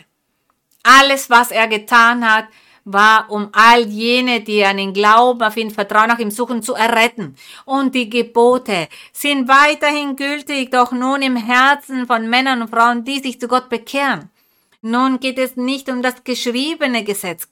Alles, 0.82 1.28
was 1.28 1.50
er 1.50 1.68
getan 1.68 2.26
hat, 2.28 2.46
war, 2.84 3.30
um 3.30 3.50
all 3.52 3.82
jene, 3.82 4.40
die 4.40 4.64
an 4.64 4.78
ihn 4.78 4.92
glauben, 4.92 5.42
auf 5.42 5.56
ihn 5.56 5.70
vertrauen, 5.70 6.08
nach 6.08 6.18
ihm 6.18 6.30
suchen, 6.30 6.62
zu 6.62 6.74
erretten. 6.74 7.36
Und 7.64 7.94
die 7.94 8.08
Gebote 8.08 8.88
sind 9.12 9.46
weiterhin 9.48 10.16
gültig, 10.16 10.70
doch 10.70 10.92
nun 10.92 11.22
im 11.22 11.36
Herzen 11.36 12.06
von 12.06 12.28
Männern 12.28 12.62
und 12.62 12.70
Frauen, 12.70 13.04
die 13.04 13.20
sich 13.20 13.38
zu 13.38 13.46
Gott 13.46 13.68
bekehren. 13.68 14.31
Nun 14.82 15.20
geht 15.20 15.38
es 15.38 15.56
nicht 15.56 15.88
um 15.88 16.02
das 16.02 16.24
geschriebene 16.24 17.04
Gesetz 17.04 17.48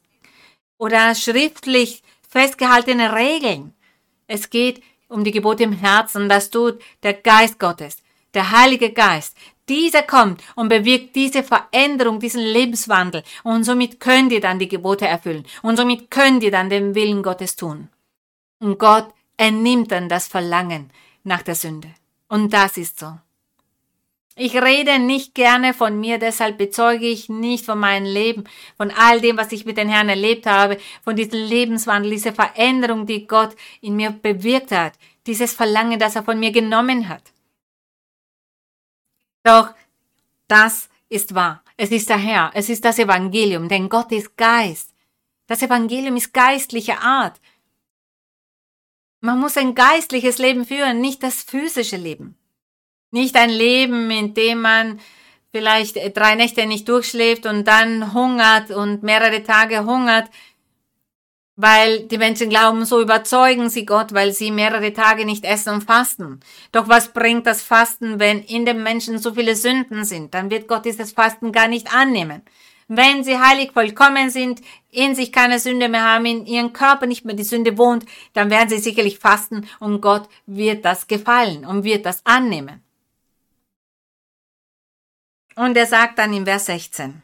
oder 0.79 1.15
schriftlich 1.15 2.03
festgehaltene 2.29 3.15
Regeln. 3.15 3.73
Es 4.27 4.51
geht 4.51 4.83
um 5.09 5.25
die 5.25 5.31
Gebote 5.31 5.63
im 5.63 5.73
Herzen, 5.73 6.29
das 6.29 6.51
tut 6.51 6.81
der 7.03 7.15
Geist 7.15 7.59
Gottes, 7.59 7.99
der 8.35 8.51
Heilige 8.51 8.93
Geist. 8.93 9.37
Dieser 9.69 10.03
kommt 10.03 10.43
und 10.57 10.69
bewirkt 10.69 11.15
diese 11.15 11.45
Veränderung, 11.45 12.19
diesen 12.19 12.43
Lebenswandel. 12.43 13.23
Und 13.45 13.63
somit 13.63 14.01
könnt 14.01 14.33
ihr 14.33 14.41
dann 14.41 14.59
die 14.59 14.69
Gebote 14.69 15.07
erfüllen. 15.07 15.47
Und 15.63 15.77
somit 15.77 16.11
könnt 16.11 16.43
ihr 16.43 16.51
dann 16.51 16.69
den 16.69 16.97
Willen 16.97 17.23
Gottes 17.23 17.55
tun. 17.55 17.89
Und 18.59 18.79
Gott 18.79 19.09
ernimmt 19.37 19.93
dann 19.93 20.09
das 20.09 20.27
Verlangen 20.27 20.91
nach 21.23 21.43
der 21.43 21.55
Sünde. 21.55 21.95
Und 22.29 22.53
das 22.53 22.77
ist 22.77 22.99
so. 22.99 23.19
Ich 24.43 24.57
rede 24.57 24.99
nicht 24.99 25.35
gerne 25.35 25.75
von 25.75 26.01
mir, 26.01 26.19
deshalb 26.19 26.57
bezeuge 26.57 27.07
ich 27.07 27.29
nicht 27.29 27.67
von 27.67 27.79
meinem 27.79 28.07
Leben, 28.07 28.45
von 28.79 28.91
all 28.91 29.21
dem, 29.21 29.37
was 29.37 29.53
ich 29.53 29.67
mit 29.67 29.77
den 29.77 29.91
Herrn 29.91 30.09
erlebt 30.09 30.47
habe, 30.47 30.79
von 31.05 31.15
diesem 31.15 31.41
Lebenswandel, 31.47 32.11
dieser 32.13 32.33
Veränderung, 32.33 33.05
die 33.05 33.27
Gott 33.27 33.55
in 33.83 33.97
mir 33.97 34.13
bewirkt 34.13 34.73
hat, 34.73 34.95
dieses 35.27 35.53
Verlangen, 35.53 35.99
das 35.99 36.17
er 36.17 36.23
von 36.23 36.41
mir 36.41 36.53
genommen 36.53 37.11
hat. 37.11 37.35
Doch 39.43 39.75
das 40.49 40.89
ist 41.11 41.35
wahr. 41.35 41.63
Es 41.77 41.91
ist 41.91 42.09
der 42.09 42.17
Herr, 42.17 42.51
es 42.55 42.71
ist 42.71 42.87
das 42.87 42.99
Evangelium, 42.99 43.69
denn 43.69 43.91
Gott 43.91 44.11
ist 44.11 44.39
Geist. 44.39 44.95
Das 45.49 45.61
Evangelium 45.61 46.17
ist 46.17 46.33
geistliche 46.33 46.99
Art. 47.01 47.39
Man 49.21 49.39
muss 49.39 49.59
ein 49.59 49.75
geistliches 49.75 50.39
Leben 50.39 50.65
führen, 50.65 51.03
nicht 51.03 51.23
das 51.23 51.43
physische 51.43 51.99
Leben. 51.99 52.40
Nicht 53.11 53.37
ein 53.37 53.51
Leben, 53.51 54.11
in 54.11 54.35
dem 54.35 54.61
man 54.61 55.01
vielleicht 55.53 55.97
drei 56.17 56.35
Nächte 56.37 56.67
nicht 56.67 56.89
durchschläft 56.89 57.47
und 57.47 57.67
dann 57.67 58.15
hungert 58.15 58.71
und 58.71 59.03
mehrere 59.03 59.43
Tage 59.43 59.85
hungert, 59.85 60.31
weil 61.57 62.07
die 62.07 62.19
Menschen 62.19 62.49
glauben, 62.49 62.85
so 62.85 63.03
überzeugen 63.03 63.69
sie 63.69 63.85
Gott, 63.85 64.15
weil 64.15 64.33
sie 64.33 64.51
mehrere 64.51 64.93
Tage 64.93 65.27
nicht 65.27 65.45
essen 65.45 65.75
und 65.75 65.85
fasten. 65.85 66.41
Doch 66.73 66.89
was 66.89 67.13
bringt 67.13 67.47
das 67.47 67.61
Fasten, 67.63 68.19
wenn 68.19 68.43
in 68.43 68.65
dem 68.65 68.83
Menschen 68.83 69.19
so 69.19 69.35
viele 69.35 69.55
Sünden 69.55 70.05
sind? 70.05 70.33
Dann 70.33 70.51
wird 70.51 70.69
Gott 70.69 70.85
dieses 70.87 71.13
Fasten 71.13 71.53
gar 71.53 71.69
nicht 71.69 71.93
annehmen. 71.93 72.43
Wenn 72.89 73.23
sie 73.23 73.39
heilig 73.39 73.73
vollkommen 73.73 74.31
sind, 74.31 74.63
in 74.91 75.15
sich 75.15 75.33
keine 75.33 75.59
Sünde 75.59 75.89
mehr 75.89 76.05
haben, 76.05 76.27
in 76.27 76.47
ihrem 76.47 76.73
Körper 76.73 77.07
nicht 77.07 77.25
mehr 77.25 77.37
die 77.37 77.45
Sünde 77.45 77.77
wohnt, 77.77 78.05
dann 78.33 78.51
werden 78.51 78.69
sie 78.69 78.79
sicherlich 78.79 79.19
fasten 79.19 79.69
und 79.81 80.01
Gott 80.01 80.29
wird 80.47 80.85
das 80.85 81.07
gefallen 81.07 81.65
und 81.65 81.85
wird 81.85 82.07
das 82.07 82.25
annehmen. 82.25 82.83
Und 85.57 85.77
er 85.77 85.87
sagt 85.87 86.19
dann 86.19 86.33
im 86.33 86.45
Vers 86.45 86.67
16, 86.67 87.23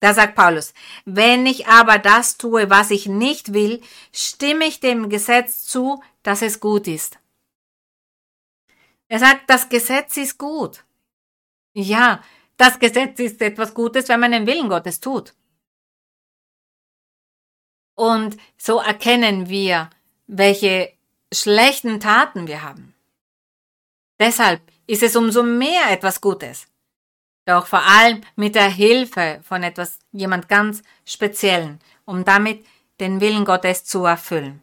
da 0.00 0.14
sagt 0.14 0.36
Paulus, 0.36 0.74
wenn 1.04 1.46
ich 1.46 1.66
aber 1.66 1.98
das 1.98 2.38
tue, 2.38 2.70
was 2.70 2.90
ich 2.90 3.06
nicht 3.06 3.52
will, 3.52 3.82
stimme 4.12 4.66
ich 4.66 4.80
dem 4.80 5.08
Gesetz 5.08 5.64
zu, 5.64 6.02
dass 6.22 6.42
es 6.42 6.60
gut 6.60 6.86
ist. 6.86 7.18
Er 9.08 9.18
sagt, 9.18 9.48
das 9.48 9.68
Gesetz 9.68 10.16
ist 10.16 10.38
gut. 10.38 10.84
Ja, 11.74 12.22
das 12.56 12.78
Gesetz 12.78 13.18
ist 13.18 13.40
etwas 13.40 13.74
Gutes, 13.74 14.08
wenn 14.08 14.20
man 14.20 14.32
den 14.32 14.46
Willen 14.46 14.68
Gottes 14.68 15.00
tut. 15.00 15.34
Und 17.94 18.36
so 18.56 18.78
erkennen 18.78 19.48
wir, 19.48 19.90
welche 20.26 20.92
schlechten 21.32 21.98
Taten 21.98 22.46
wir 22.46 22.62
haben. 22.62 22.94
Deshalb 24.20 24.60
ist 24.86 25.02
es 25.02 25.16
umso 25.16 25.42
mehr 25.42 25.90
etwas 25.90 26.20
Gutes. 26.20 26.68
Doch 27.48 27.66
vor 27.66 27.82
allem 27.82 28.20
mit 28.36 28.54
der 28.54 28.68
Hilfe 28.68 29.40
von 29.42 29.62
etwas, 29.62 30.00
jemand 30.12 30.50
ganz 30.50 30.82
Speziellen, 31.06 31.80
um 32.04 32.22
damit 32.22 32.62
den 33.00 33.22
Willen 33.22 33.46
Gottes 33.46 33.84
zu 33.84 34.04
erfüllen. 34.04 34.60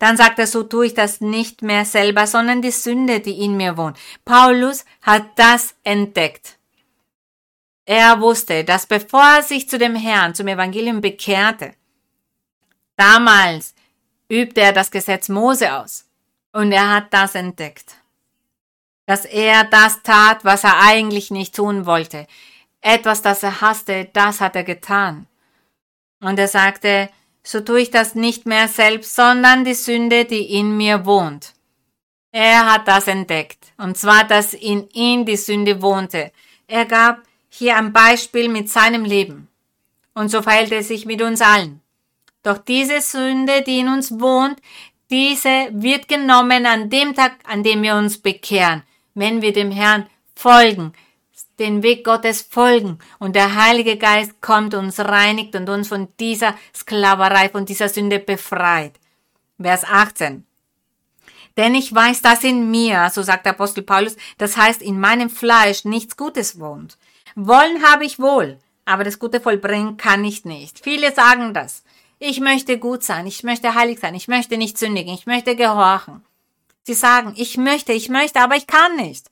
Dann 0.00 0.16
sagt 0.16 0.40
er, 0.40 0.48
so 0.48 0.64
tue 0.64 0.86
ich 0.86 0.94
das 0.94 1.20
nicht 1.20 1.62
mehr 1.62 1.84
selber, 1.84 2.26
sondern 2.26 2.62
die 2.62 2.72
Sünde, 2.72 3.20
die 3.20 3.44
in 3.44 3.56
mir 3.56 3.76
wohnt. 3.76 3.96
Paulus 4.24 4.84
hat 5.02 5.22
das 5.36 5.76
entdeckt. 5.84 6.58
Er 7.84 8.20
wusste, 8.20 8.64
dass 8.64 8.86
bevor 8.86 9.36
er 9.36 9.42
sich 9.44 9.68
zu 9.68 9.78
dem 9.78 9.94
Herrn, 9.94 10.34
zum 10.34 10.48
Evangelium 10.48 11.00
bekehrte, 11.00 11.74
Damals 12.96 13.72
übte 14.28 14.62
er 14.62 14.72
das 14.72 14.90
Gesetz 14.90 15.28
Mose 15.28 15.72
aus 15.72 16.08
und 16.52 16.72
er 16.72 16.90
hat 16.90 17.14
das 17.14 17.36
entdeckt. 17.36 17.94
Dass 19.06 19.24
er 19.24 19.64
das 19.64 20.02
tat, 20.02 20.44
was 20.44 20.64
er 20.64 20.80
eigentlich 20.80 21.30
nicht 21.30 21.54
tun 21.54 21.86
wollte. 21.86 22.26
Etwas, 22.80 23.22
das 23.22 23.42
er 23.42 23.60
hasste, 23.60 24.08
das 24.12 24.40
hat 24.40 24.56
er 24.56 24.64
getan. 24.64 25.26
Und 26.20 26.38
er 26.38 26.48
sagte, 26.48 27.08
so 27.42 27.60
tue 27.60 27.82
ich 27.82 27.90
das 27.90 28.14
nicht 28.14 28.46
mehr 28.46 28.68
selbst, 28.68 29.14
sondern 29.14 29.64
die 29.64 29.74
Sünde, 29.74 30.24
die 30.24 30.52
in 30.58 30.76
mir 30.76 31.06
wohnt. 31.06 31.54
Er 32.32 32.70
hat 32.70 32.88
das 32.88 33.06
entdeckt, 33.06 33.72
und 33.78 33.96
zwar, 33.96 34.24
dass 34.24 34.52
in 34.52 34.88
ihm 34.90 35.24
die 35.24 35.36
Sünde 35.36 35.80
wohnte. 35.80 36.32
Er 36.66 36.84
gab 36.84 37.22
hier 37.48 37.76
ein 37.76 37.92
Beispiel 37.92 38.48
mit 38.48 38.68
seinem 38.68 39.04
Leben. 39.04 39.48
Und 40.14 40.28
so 40.28 40.42
verhält 40.42 40.72
er 40.72 40.82
sich 40.82 41.06
mit 41.06 41.22
uns 41.22 41.40
allen. 41.40 41.80
Doch 42.42 42.58
diese 42.58 43.00
Sünde, 43.00 43.62
die 43.62 43.80
in 43.80 43.88
uns 43.88 44.20
wohnt, 44.20 44.60
diese 45.10 45.68
wird 45.70 46.08
genommen 46.08 46.66
an 46.66 46.90
dem 46.90 47.14
Tag, 47.14 47.36
an 47.44 47.62
dem 47.62 47.82
wir 47.82 47.94
uns 47.94 48.18
bekehren, 48.18 48.82
wenn 49.16 49.42
wir 49.42 49.52
dem 49.52 49.72
Herrn 49.72 50.06
folgen, 50.36 50.92
den 51.58 51.82
Weg 51.82 52.04
Gottes 52.04 52.42
folgen 52.42 52.98
und 53.18 53.34
der 53.34 53.56
Heilige 53.56 53.96
Geist 53.96 54.40
kommt, 54.40 54.74
uns 54.74 55.00
reinigt 55.00 55.56
und 55.56 55.68
uns 55.68 55.88
von 55.88 56.08
dieser 56.20 56.54
Sklaverei, 56.74 57.48
von 57.48 57.64
dieser 57.64 57.88
Sünde 57.88 58.18
befreit. 58.18 58.92
Vers 59.60 59.84
18. 59.84 60.44
Denn 61.56 61.74
ich 61.74 61.94
weiß, 61.94 62.20
dass 62.20 62.44
in 62.44 62.70
mir, 62.70 63.08
so 63.10 63.22
sagt 63.22 63.46
Apostel 63.46 63.82
Paulus, 63.82 64.16
das 64.36 64.58
heißt 64.58 64.82
in 64.82 65.00
meinem 65.00 65.30
Fleisch 65.30 65.84
nichts 65.84 66.16
Gutes 66.16 66.60
wohnt. 66.60 66.98
Wollen 67.34 67.82
habe 67.82 68.04
ich 68.04 68.18
wohl, 68.18 68.58
aber 68.84 69.04
das 69.04 69.18
Gute 69.18 69.40
vollbringen 69.40 69.96
kann 69.96 70.24
ich 70.24 70.44
nicht. 70.44 70.80
Viele 70.84 71.14
sagen 71.14 71.54
das. 71.54 71.82
Ich 72.18 72.40
möchte 72.40 72.78
gut 72.78 73.02
sein, 73.02 73.26
ich 73.26 73.42
möchte 73.42 73.74
heilig 73.74 73.98
sein, 74.00 74.14
ich 74.14 74.28
möchte 74.28 74.56
nicht 74.58 74.78
sündigen, 74.78 75.12
ich 75.14 75.26
möchte 75.26 75.56
gehorchen. 75.56 76.22
Sie 76.86 76.94
sagen, 76.94 77.32
ich 77.36 77.56
möchte, 77.56 77.92
ich 77.92 78.08
möchte, 78.08 78.40
aber 78.40 78.54
ich 78.54 78.68
kann 78.68 78.94
nicht. 78.94 79.26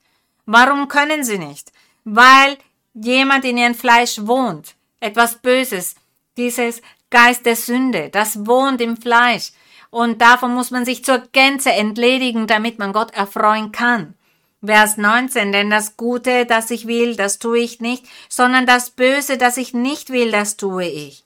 Warum 0.45 0.89
können 0.89 1.23
sie 1.23 1.37
nicht? 1.37 1.71
Weil 2.03 2.57
jemand 2.93 3.45
in 3.45 3.57
ihrem 3.57 3.75
Fleisch 3.75 4.19
wohnt, 4.23 4.75
etwas 4.99 5.37
Böses, 5.37 5.95
dieses 6.35 6.81
Geist 7.09 7.45
der 7.45 7.55
Sünde, 7.55 8.09
das 8.09 8.45
wohnt 8.45 8.81
im 8.81 8.97
Fleisch. 8.97 9.53
Und 9.89 10.21
davon 10.21 10.53
muss 10.53 10.69
man 10.69 10.83
sich 10.83 11.05
zur 11.05 11.19
Gänze 11.31 11.71
entledigen, 11.71 12.45
damit 12.45 12.77
man 12.77 12.91
Gott 12.91 13.13
erfreuen 13.13 13.71
kann. 13.71 14.15
Vers 14.61 14.97
19, 14.97 15.53
denn 15.53 15.69
das 15.69 15.95
Gute, 15.95 16.45
das 16.45 16.69
ich 16.71 16.87
will, 16.87 17.15
das 17.15 17.39
tue 17.39 17.59
ich 17.59 17.79
nicht, 17.79 18.05
sondern 18.27 18.65
das 18.65 18.89
Böse, 18.89 19.37
das 19.37 19.55
ich 19.55 19.73
nicht 19.73 20.09
will, 20.09 20.29
das 20.31 20.57
tue 20.57 20.87
ich. 20.87 21.23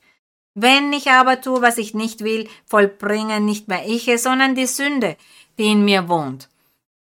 Wenn 0.53 0.91
ich 0.93 1.09
aber 1.09 1.41
tue, 1.41 1.61
was 1.61 1.77
ich 1.77 1.93
nicht 1.93 2.23
will, 2.23 2.49
vollbringe 2.65 3.39
nicht 3.39 3.67
mehr 3.67 3.87
ich 3.87 4.07
es, 4.07 4.23
sondern 4.23 4.55
die 4.55 4.65
Sünde, 4.65 5.15
die 5.59 5.71
in 5.71 5.85
mir 5.85 6.09
wohnt. 6.09 6.49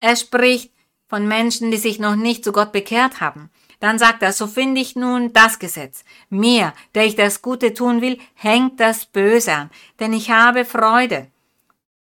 Er 0.02 0.18
spricht 0.18 0.74
von 1.08 1.28
Menschen, 1.28 1.72
die 1.72 1.78
sich 1.78 2.00
noch 2.00 2.18
nicht 2.18 2.44
zu 2.44 2.52
Gott 2.52 2.74
bekehrt 2.74 3.22
haben. 3.22 3.50
Dann 3.80 4.00
sagt 4.00 4.24
er, 4.24 4.34
so 4.34 4.48
finde 4.48 4.82
ich 4.82 4.96
nun 4.96 5.32
das 5.34 5.60
Gesetz. 5.60 6.04
Mir, 6.30 6.74
der 6.96 7.06
ich 7.06 7.16
das 7.16 7.42
Gute 7.42 7.74
tun 7.74 8.02
will, 8.02 8.20
hängt 8.34 8.80
das 8.80 9.06
Böse 9.06 9.54
an, 9.54 9.70
denn 10.00 10.14
ich 10.14 10.32
habe 10.32 10.66
Freude 10.66 11.28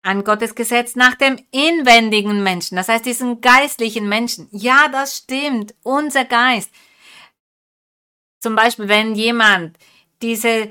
an 0.03 0.25
Gottes 0.25 0.57
Gesetz 0.57 0.97
nach 0.97 1.15
dem 1.15 1.39
inwendigen 1.53 2.43
Menschen, 2.43 2.75
das 2.75 2.89
heißt 2.89 3.07
diesen 3.07 3.41
geistlichen 3.41 4.09
Menschen. 4.09 4.49
Ja, 4.51 4.89
das 4.89 5.19
stimmt, 5.19 5.75
unser 5.85 6.25
Geist. 6.25 6.71
Zum 8.41 8.57
Beispiel, 8.57 8.89
wenn 8.89 9.15
jemand 9.15 9.79
diese 10.21 10.69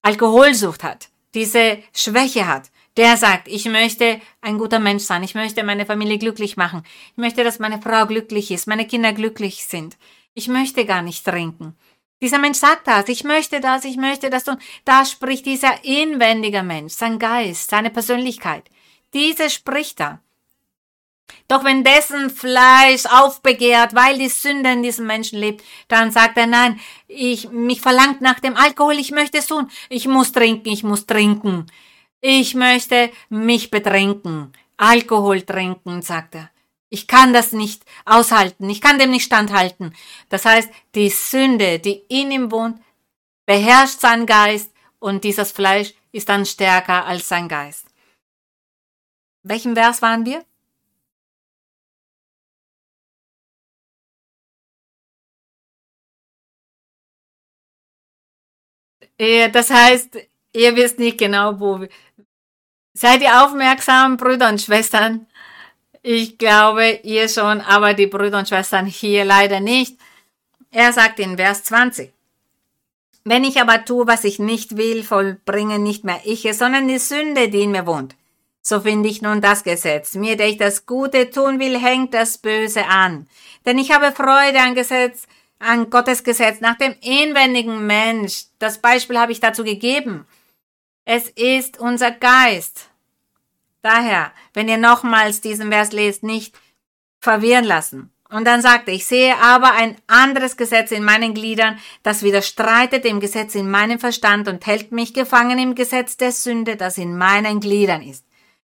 Alkoholsucht 0.00 0.82
hat, 0.82 1.10
diese 1.34 1.82
Schwäche 1.92 2.46
hat, 2.46 2.71
der 2.96 3.16
sagt, 3.16 3.48
ich 3.48 3.64
möchte 3.66 4.20
ein 4.40 4.58
guter 4.58 4.78
Mensch 4.78 5.04
sein, 5.04 5.22
ich 5.22 5.34
möchte 5.34 5.64
meine 5.64 5.86
Familie 5.86 6.18
glücklich 6.18 6.56
machen, 6.56 6.82
ich 7.12 7.16
möchte, 7.16 7.44
dass 7.44 7.58
meine 7.58 7.80
Frau 7.80 8.06
glücklich 8.06 8.50
ist, 8.50 8.66
meine 8.66 8.86
Kinder 8.86 9.12
glücklich 9.12 9.64
sind, 9.66 9.96
ich 10.34 10.48
möchte 10.48 10.84
gar 10.84 11.02
nicht 11.02 11.24
trinken. 11.24 11.76
Dieser 12.20 12.38
Mensch 12.38 12.58
sagt 12.58 12.86
das, 12.86 13.08
ich 13.08 13.24
möchte 13.24 13.60
das, 13.60 13.84
ich 13.84 13.96
möchte 13.96 14.30
das 14.30 14.44
tun. 14.44 14.56
Da 14.84 15.04
spricht 15.04 15.44
dieser 15.44 15.84
inwendige 15.84 16.62
Mensch, 16.62 16.92
sein 16.92 17.18
Geist, 17.18 17.68
seine 17.68 17.90
Persönlichkeit. 17.90 18.70
Diese 19.12 19.50
spricht 19.50 19.98
da. 19.98 20.20
Doch 21.48 21.64
wenn 21.64 21.82
dessen 21.82 22.30
Fleisch 22.30 23.06
aufbegehrt, 23.06 23.94
weil 23.94 24.18
die 24.18 24.28
Sünde 24.28 24.70
in 24.70 24.82
diesem 24.82 25.06
Menschen 25.06 25.38
lebt, 25.38 25.64
dann 25.88 26.12
sagt 26.12 26.38
er, 26.38 26.46
nein, 26.46 26.78
ich, 27.08 27.50
mich 27.50 27.80
verlangt 27.80 28.20
nach 28.20 28.38
dem 28.38 28.56
Alkohol, 28.56 28.94
ich 28.94 29.10
möchte 29.10 29.38
es 29.38 29.48
tun. 29.48 29.68
Ich 29.88 30.06
muss 30.06 30.30
trinken, 30.30 30.68
ich 30.68 30.84
muss 30.84 31.06
trinken. 31.06 31.66
Ich 32.24 32.54
möchte 32.54 33.10
mich 33.30 33.70
betrinken. 33.70 34.52
Alkohol 34.76 35.42
trinken, 35.42 36.02
sagt 36.02 36.36
er. 36.36 36.50
Ich 36.88 37.08
kann 37.08 37.32
das 37.32 37.52
nicht 37.52 37.84
aushalten, 38.04 38.70
ich 38.70 38.80
kann 38.80 38.98
dem 38.98 39.10
nicht 39.10 39.24
standhalten. 39.24 39.94
Das 40.28 40.44
heißt, 40.44 40.70
die 40.94 41.08
Sünde, 41.08 41.78
die 41.80 42.04
in 42.08 42.30
ihm 42.30 42.52
wohnt, 42.52 42.80
beherrscht 43.46 43.98
sein 44.00 44.26
Geist 44.26 44.70
und 45.00 45.24
dieses 45.24 45.50
Fleisch 45.52 45.94
ist 46.12 46.28
dann 46.28 46.46
stärker 46.46 47.06
als 47.06 47.28
sein 47.28 47.48
Geist. 47.48 47.86
Welchen 49.42 49.74
Vers 49.74 50.00
waren 50.02 50.24
wir? 50.26 50.44
Das 59.52 59.70
heißt, 59.70 60.18
ihr 60.52 60.76
wisst 60.76 60.98
nicht 60.98 61.18
genau, 61.18 61.58
wo. 61.58 61.86
Seid 62.94 63.22
ihr 63.22 63.42
aufmerksam, 63.42 64.16
Brüder 64.16 64.48
und 64.48 64.60
Schwestern? 64.60 65.26
Ich 66.02 66.36
glaube, 66.36 67.00
ihr 67.04 67.28
schon, 67.28 67.60
aber 67.60 67.94
die 67.94 68.06
Brüder 68.06 68.38
und 68.38 68.48
Schwestern 68.48 68.86
hier 68.86 69.24
leider 69.24 69.60
nicht. 69.60 69.98
Er 70.70 70.92
sagt 70.92 71.20
in 71.20 71.36
Vers 71.36 71.64
20. 71.64 72.12
Wenn 73.24 73.44
ich 73.44 73.60
aber 73.60 73.84
tue, 73.84 74.06
was 74.06 74.24
ich 74.24 74.38
nicht 74.38 74.76
will, 74.76 75.04
vollbringe 75.04 75.78
nicht 75.78 76.04
mehr 76.04 76.20
ich 76.24 76.44
es, 76.44 76.58
sondern 76.58 76.88
die 76.88 76.98
Sünde, 76.98 77.48
die 77.48 77.62
in 77.62 77.70
mir 77.70 77.86
wohnt. 77.86 78.16
So 78.62 78.80
finde 78.80 79.08
ich 79.08 79.22
nun 79.22 79.40
das 79.40 79.64
Gesetz. 79.64 80.14
Mir, 80.14 80.36
der 80.36 80.48
ich 80.48 80.56
das 80.56 80.86
Gute 80.86 81.30
tun 81.30 81.58
will, 81.58 81.78
hängt 81.78 82.14
das 82.14 82.38
Böse 82.38 82.86
an. 82.86 83.26
Denn 83.64 83.78
ich 83.78 83.92
habe 83.92 84.12
Freude 84.12 84.60
an 84.60 84.74
Gesetz, 84.74 85.26
an 85.58 85.88
Gottes 85.90 86.24
Gesetz, 86.24 86.60
nach 86.60 86.76
dem 86.78 86.94
inwendigen 87.00 87.86
Mensch. 87.86 88.44
Das 88.58 88.78
Beispiel 88.78 89.18
habe 89.18 89.32
ich 89.32 89.40
dazu 89.40 89.64
gegeben. 89.64 90.26
Es 91.04 91.28
ist 91.28 91.78
unser 91.78 92.10
Geist. 92.10 92.88
Daher, 93.82 94.32
wenn 94.54 94.68
ihr 94.68 94.78
nochmals 94.78 95.40
diesen 95.40 95.70
Vers 95.70 95.92
lest, 95.92 96.22
nicht 96.22 96.54
verwirren 97.18 97.64
lassen. 97.64 98.12
Und 98.28 98.46
dann 98.46 98.62
sagt 98.62 98.88
er, 98.88 98.94
ich 98.94 99.04
sehe 99.04 99.36
aber 99.36 99.72
ein 99.72 99.96
anderes 100.06 100.56
Gesetz 100.56 100.90
in 100.90 101.04
meinen 101.04 101.34
Gliedern, 101.34 101.78
das 102.02 102.22
widerstreitet 102.22 103.04
dem 103.04 103.20
Gesetz 103.20 103.54
in 103.54 103.70
meinem 103.70 103.98
Verstand 103.98 104.48
und 104.48 104.64
hält 104.66 104.92
mich 104.92 105.12
gefangen 105.12 105.58
im 105.58 105.74
Gesetz 105.74 106.16
der 106.16 106.32
Sünde, 106.32 106.76
das 106.76 106.96
in 106.96 107.18
meinen 107.18 107.60
Gliedern 107.60 108.02
ist. 108.02 108.24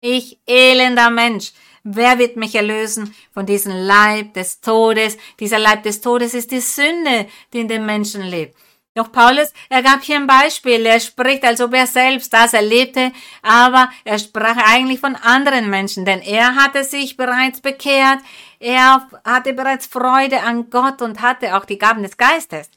Ich 0.01 0.41
elender 0.47 1.11
Mensch, 1.11 1.53
Wer 1.87 2.19
wird 2.19 2.37
mich 2.37 2.55
erlösen 2.55 3.15
von 3.35 3.45
diesem 3.45 3.73
Leib 3.73 4.33
des 4.33 4.63
Todes? 4.63 5.19
Dieser 5.39 5.59
Leib 5.59 5.83
des 5.83 6.01
Todes 6.01 6.33
ist 6.33 6.51
die 6.51 6.61
Sünde, 6.61 7.27
die 7.53 7.61
in 7.61 7.69
den 7.69 7.85
Menschen 7.85 8.23
lebt. 8.23 8.57
Doch 8.95 9.11
Paulus, 9.11 9.53
er 9.69 9.83
gab 9.83 10.03
hier 10.05 10.17
ein 10.17 10.29
Beispiel. 10.29 10.87
Er 10.87 11.01
spricht, 11.01 11.43
als 11.45 11.61
ob 11.61 11.75
er 11.75 11.89
selbst 11.89 12.33
das 12.33 12.55
erlebte, 12.55 13.13
aber 13.43 13.91
er 14.05 14.21
sprach 14.21 14.57
eigentlich 14.57 15.01
von 15.01 15.17
anderen 15.17 15.69
Menschen, 15.69 16.05
denn 16.05 16.23
er 16.23 16.55
hatte 16.55 16.85
sich 16.85 17.17
bereits 17.17 17.61
bekehrt, 17.61 18.21
er 18.61 19.09
hatte 19.25 19.53
bereits 19.53 19.87
Freude 19.87 20.43
an 20.43 20.71
Gott 20.71 21.03
und 21.03 21.21
hatte 21.21 21.57
auch 21.57 21.65
die 21.65 21.79
Gaben 21.79 22.05
des 22.05 22.17
Geistes. 22.17 22.71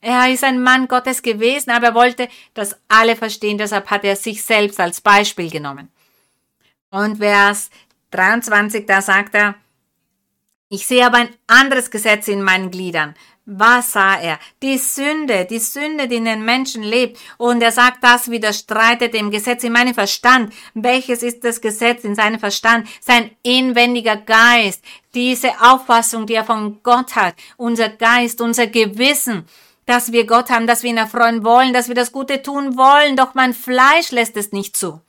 Er 0.00 0.30
ist 0.30 0.44
ein 0.44 0.62
Mann 0.62 0.86
Gottes 0.86 1.22
gewesen, 1.22 1.70
aber 1.70 1.88
er 1.88 1.94
wollte, 1.94 2.28
dass 2.52 2.76
alle 2.88 3.16
verstehen, 3.16 3.58
deshalb 3.58 3.90
hat 3.90 4.04
er 4.04 4.14
sich 4.14 4.44
selbst 4.44 4.78
als 4.78 5.00
Beispiel 5.00 5.50
genommen. 5.50 5.90
Und 6.90 7.16
Vers 7.18 7.70
23, 8.12 8.86
da 8.86 9.02
sagt 9.02 9.34
er, 9.34 9.56
ich 10.68 10.86
sehe 10.86 11.06
aber 11.06 11.18
ein 11.18 11.34
anderes 11.46 11.90
Gesetz 11.90 12.28
in 12.28 12.42
meinen 12.42 12.70
Gliedern. 12.70 13.14
Was 13.46 13.92
sah 13.92 14.16
er? 14.16 14.38
Die 14.62 14.78
Sünde, 14.78 15.44
die 15.44 15.58
Sünde, 15.58 16.08
die 16.08 16.16
in 16.16 16.24
den 16.24 16.46
Menschen 16.46 16.82
lebt. 16.82 17.20
Und 17.36 17.62
er 17.62 17.72
sagt, 17.72 18.02
das 18.02 18.30
widerstreitet 18.30 19.12
dem 19.12 19.30
Gesetz 19.30 19.64
in 19.64 19.72
meinem 19.72 19.92
Verstand. 19.92 20.54
Welches 20.72 21.22
ist 21.22 21.44
das 21.44 21.60
Gesetz 21.60 22.04
in 22.04 22.14
seinem 22.14 22.40
Verstand? 22.40 22.88
Sein 23.00 23.30
inwendiger 23.42 24.16
Geist. 24.16 24.82
Diese 25.14 25.50
Auffassung, 25.60 26.24
die 26.26 26.34
er 26.34 26.44
von 26.44 26.82
Gott 26.82 27.16
hat. 27.16 27.34
Unser 27.58 27.90
Geist, 27.90 28.40
unser 28.40 28.66
Gewissen. 28.66 29.46
Dass 29.84 30.12
wir 30.12 30.26
Gott 30.26 30.48
haben, 30.48 30.66
dass 30.66 30.82
wir 30.82 30.90
ihn 30.90 30.96
erfreuen 30.96 31.44
wollen, 31.44 31.74
dass 31.74 31.88
wir 31.88 31.94
das 31.94 32.12
Gute 32.12 32.40
tun 32.40 32.78
wollen. 32.78 33.14
Doch 33.14 33.34
mein 33.34 33.52
Fleisch 33.52 34.10
lässt 34.10 34.38
es 34.38 34.52
nicht 34.52 34.74
zu. 34.74 35.02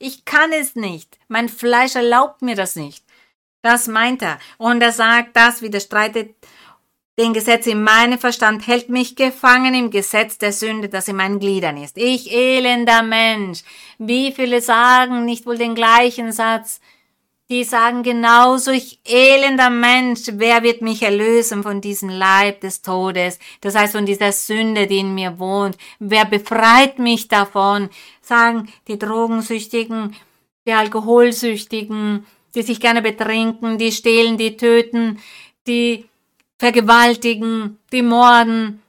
Ich 0.00 0.24
kann 0.24 0.52
es 0.52 0.74
nicht. 0.74 1.16
Mein 1.28 1.48
Fleisch 1.48 1.94
erlaubt 1.94 2.42
mir 2.42 2.56
das 2.56 2.74
nicht. 2.74 3.04
Das 3.62 3.86
meint 3.86 4.22
er. 4.22 4.38
Und 4.56 4.80
er 4.82 4.92
sagt, 4.92 5.36
das 5.36 5.62
widerstreitet 5.62 6.34
den 7.18 7.32
Gesetz 7.32 7.66
in 7.66 7.82
meinem 7.82 8.18
Verstand 8.18 8.66
hält 8.68 8.88
mich 8.88 9.16
gefangen 9.16 9.74
im 9.74 9.90
Gesetz 9.90 10.38
der 10.38 10.52
Sünde, 10.52 10.88
das 10.88 11.08
in 11.08 11.16
meinen 11.16 11.40
Gliedern 11.40 11.76
ist. 11.76 11.98
Ich 11.98 12.32
elender 12.32 13.02
Mensch. 13.02 13.64
Wie 13.98 14.30
viele 14.30 14.60
sagen 14.60 15.24
nicht 15.24 15.44
wohl 15.44 15.58
den 15.58 15.74
gleichen 15.74 16.30
Satz? 16.30 16.80
Die 17.50 17.64
sagen 17.64 18.04
genauso, 18.04 18.70
ich 18.70 19.00
elender 19.04 19.70
Mensch, 19.70 20.28
wer 20.34 20.62
wird 20.62 20.80
mich 20.80 21.02
erlösen 21.02 21.62
von 21.64 21.80
diesem 21.80 22.10
Leib 22.10 22.60
des 22.60 22.82
Todes? 22.82 23.40
Das 23.62 23.74
heißt 23.74 23.96
von 23.96 24.06
dieser 24.06 24.30
Sünde, 24.30 24.86
die 24.86 24.98
in 24.98 25.14
mir 25.14 25.40
wohnt. 25.40 25.76
Wer 25.98 26.24
befreit 26.24 27.00
mich 27.00 27.26
davon? 27.26 27.88
Sagen 28.20 28.68
die 28.86 28.98
Drogensüchtigen, 28.98 30.14
die 30.66 30.72
Alkoholsüchtigen, 30.72 32.26
die 32.54 32.62
sich 32.62 32.80
gerne 32.80 33.02
betrinken, 33.02 33.76
die 33.78 33.90
stehlen, 33.90 34.36
die 34.36 34.56
töten, 34.56 35.18
die 35.66 36.04
vergewaltigen, 36.58 37.78
die 37.92 38.02
morden. 38.02 38.82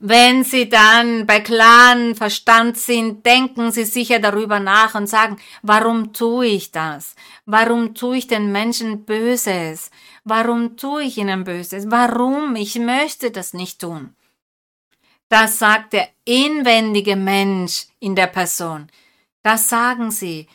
Wenn 0.00 0.44
sie 0.44 0.68
dann 0.68 1.26
bei 1.26 1.40
klaren 1.40 2.14
Verstand 2.14 2.76
sind, 2.76 3.24
denken 3.24 3.70
sie 3.70 3.84
sicher 3.84 4.18
darüber 4.18 4.58
nach 4.60 4.94
und 4.94 5.06
sagen, 5.06 5.36
warum 5.62 6.12
tue 6.12 6.46
ich 6.46 6.72
das? 6.72 7.14
Warum 7.46 7.94
tue 7.94 8.18
ich 8.18 8.26
den 8.26 8.50
Menschen 8.50 9.04
Böses? 9.04 9.90
Warum 10.24 10.76
tue 10.76 11.04
ich 11.04 11.18
ihnen 11.18 11.44
Böses? 11.44 11.90
Warum? 11.90 12.56
Ich 12.56 12.78
möchte 12.78 13.30
das 13.30 13.54
nicht 13.54 13.80
tun. 13.80 14.14
Das 15.28 15.58
sagt 15.58 15.92
der 15.92 16.08
inwendige 16.24 17.16
Mensch 17.16 17.86
in 18.00 18.14
der 18.14 18.26
Person. 18.26 18.88
Das 19.42 19.68
sagen 19.68 20.10
sie 20.10 20.48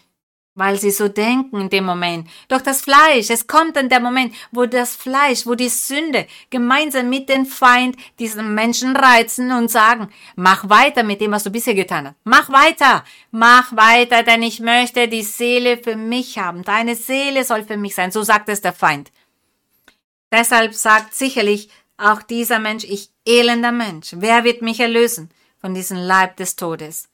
weil 0.59 0.77
sie 0.77 0.91
so 0.91 1.07
denken 1.07 1.61
in 1.61 1.69
dem 1.69 1.85
Moment. 1.85 2.27
Doch 2.49 2.61
das 2.61 2.81
Fleisch, 2.81 3.29
es 3.29 3.47
kommt 3.47 3.77
dann 3.77 3.87
der 3.87 4.01
Moment, 4.01 4.35
wo 4.51 4.65
das 4.65 4.95
Fleisch, 4.95 5.47
wo 5.47 5.55
die 5.55 5.69
Sünde 5.69 6.27
gemeinsam 6.49 7.09
mit 7.09 7.29
dem 7.29 7.45
Feind 7.45 7.95
diesen 8.19 8.53
Menschen 8.53 8.95
reizen 8.95 9.51
und 9.53 9.71
sagen, 9.71 10.09
mach 10.35 10.69
weiter 10.69 11.03
mit 11.03 11.21
dem, 11.21 11.31
was 11.31 11.45
du 11.45 11.49
bisher 11.49 11.75
getan 11.75 12.07
hast. 12.07 12.15
Mach 12.25 12.49
weiter, 12.49 13.05
mach 13.31 13.75
weiter, 13.75 14.21
denn 14.23 14.43
ich 14.43 14.59
möchte 14.59 15.07
die 15.07 15.23
Seele 15.23 15.77
für 15.77 15.95
mich 15.95 16.37
haben. 16.37 16.63
Deine 16.63 16.95
Seele 16.95 17.45
soll 17.45 17.63
für 17.63 17.77
mich 17.77 17.95
sein, 17.95 18.11
so 18.11 18.21
sagt 18.21 18.49
es 18.49 18.59
der 18.59 18.73
Feind. 18.73 19.11
Deshalb 20.29 20.73
sagt 20.73 21.15
sicherlich 21.15 21.69
auch 21.95 22.21
dieser 22.21 22.59
Mensch, 22.59 22.83
ich 22.83 23.11
elender 23.25 23.71
Mensch, 23.71 24.09
wer 24.17 24.43
wird 24.43 24.61
mich 24.61 24.81
erlösen 24.81 25.29
von 25.61 25.73
diesem 25.73 25.97
Leib 25.97 26.35
des 26.35 26.57
Todes? 26.57 27.07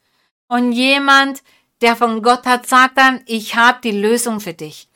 Und 0.48 0.74
jemand, 0.74 1.42
der 1.86 1.96
von 1.96 2.24
Gott 2.24 2.48
hat, 2.48 2.66
sagt 2.68 2.98
dann, 2.98 3.22
ich 3.28 3.56
habe 3.56 3.78
die 3.84 3.92
Lösung 3.92 4.40
für 4.40 4.56
dich. 4.56 4.88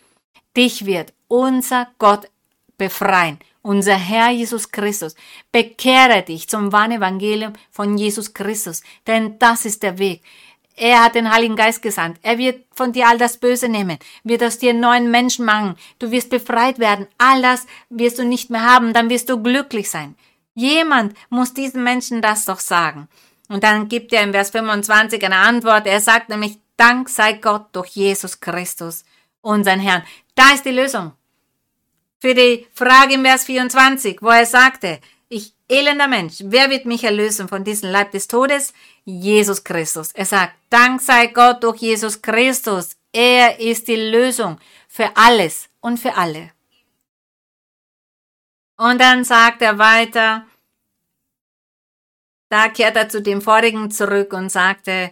Dich 0.57 0.87
wird 0.87 1.13
unser 1.27 1.87
Gott 1.99 2.31
befreien, 2.79 3.37
unser 3.61 3.93
Herr 3.93 4.31
Jesus 4.31 4.71
Christus. 4.71 5.13
Bekehre 5.51 6.23
dich 6.23 6.49
zum 6.49 6.71
wahren 6.71 6.93
Evangelium 6.93 7.53
von 7.69 7.95
Jesus 7.95 8.33
Christus, 8.33 8.81
denn 9.05 9.37
das 9.37 9.65
ist 9.65 9.83
der 9.83 9.99
Weg. 9.99 10.23
Er 10.75 11.03
hat 11.03 11.13
den 11.13 11.31
Heiligen 11.31 11.55
Geist 11.55 11.83
gesandt. 11.83 12.17
Er 12.23 12.39
wird 12.39 12.65
von 12.71 12.91
dir 12.91 13.07
all 13.07 13.19
das 13.19 13.37
Böse 13.37 13.69
nehmen, 13.69 13.99
wird 14.23 14.41
aus 14.41 14.57
dir 14.57 14.73
neuen 14.73 15.11
Menschen 15.11 15.45
machen. 15.45 15.75
Du 15.99 16.09
wirst 16.09 16.31
befreit 16.31 16.79
werden. 16.79 17.05
All 17.19 17.43
das 17.43 17.67
wirst 17.91 18.17
du 18.17 18.23
nicht 18.23 18.49
mehr 18.49 18.65
haben, 18.65 18.93
dann 18.93 19.11
wirst 19.11 19.29
du 19.29 19.43
glücklich 19.43 19.91
sein. 19.91 20.15
Jemand 20.55 21.13
muss 21.29 21.53
diesen 21.53 21.83
Menschen 21.83 22.23
das 22.23 22.45
doch 22.45 22.59
sagen. 22.59 23.07
Und 23.47 23.63
dann 23.63 23.89
gibt 23.89 24.11
er 24.11 24.23
im 24.23 24.31
Vers 24.31 24.49
25 24.49 25.23
eine 25.23 25.35
Antwort. 25.35 25.85
Er 25.85 25.99
sagt 25.99 26.29
nämlich, 26.29 26.57
Dank 26.79 27.09
sei 27.09 27.33
Gott 27.33 27.67
durch 27.73 27.89
Jesus 27.89 28.39
Christus, 28.39 29.03
unseren 29.41 29.81
Herrn. 29.81 30.05
Da 30.33 30.53
ist 30.53 30.63
die 30.63 30.71
Lösung. 30.71 31.11
Für 32.19 32.33
die 32.33 32.67
Frage 32.73 33.15
im 33.15 33.25
Vers 33.25 33.43
24, 33.43 34.21
wo 34.21 34.29
er 34.29 34.45
sagte, 34.45 35.01
ich 35.27 35.53
elender 35.67 36.07
Mensch, 36.07 36.37
wer 36.39 36.69
wird 36.69 36.85
mich 36.85 37.03
erlösen 37.03 37.49
von 37.49 37.65
diesem 37.65 37.91
Leib 37.91 38.11
des 38.11 38.29
Todes? 38.29 38.73
Jesus 39.03 39.63
Christus. 39.63 40.13
Er 40.13 40.25
sagt, 40.25 40.53
Dank 40.69 41.01
sei 41.01 41.27
Gott 41.27 41.63
durch 41.63 41.81
Jesus 41.81 42.21
Christus. 42.21 42.95
Er 43.11 43.59
ist 43.59 43.89
die 43.89 43.97
Lösung 43.97 44.57
für 44.87 45.11
alles 45.15 45.67
und 45.81 45.99
für 45.99 46.15
alle. 46.15 46.51
Und 48.77 49.01
dann 49.01 49.25
sagt 49.25 49.61
er 49.61 49.77
weiter, 49.77 50.45
da 52.47 52.69
kehrt 52.69 52.95
er 52.95 53.09
zu 53.09 53.21
dem 53.21 53.41
vorigen 53.41 53.91
zurück 53.91 54.31
und 54.31 54.49
sagte, 54.49 55.11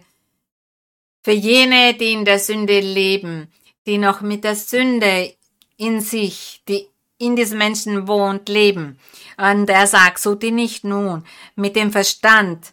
für 1.22 1.32
jene, 1.32 1.94
die 1.94 2.12
in 2.12 2.24
der 2.24 2.38
Sünde 2.38 2.80
leben, 2.80 3.52
die 3.86 3.98
noch 3.98 4.20
mit 4.20 4.44
der 4.44 4.54
Sünde 4.54 5.34
in 5.76 6.00
sich, 6.00 6.62
die 6.68 6.88
in 7.18 7.36
diesen 7.36 7.58
Menschen 7.58 8.06
wohnt, 8.06 8.48
leben. 8.48 8.98
Und 9.36 9.68
er 9.68 9.86
sagt, 9.86 10.20
so 10.20 10.34
die 10.34 10.52
nicht 10.52 10.84
nun, 10.84 11.24
mit 11.56 11.76
dem 11.76 11.92
Verstand, 11.92 12.72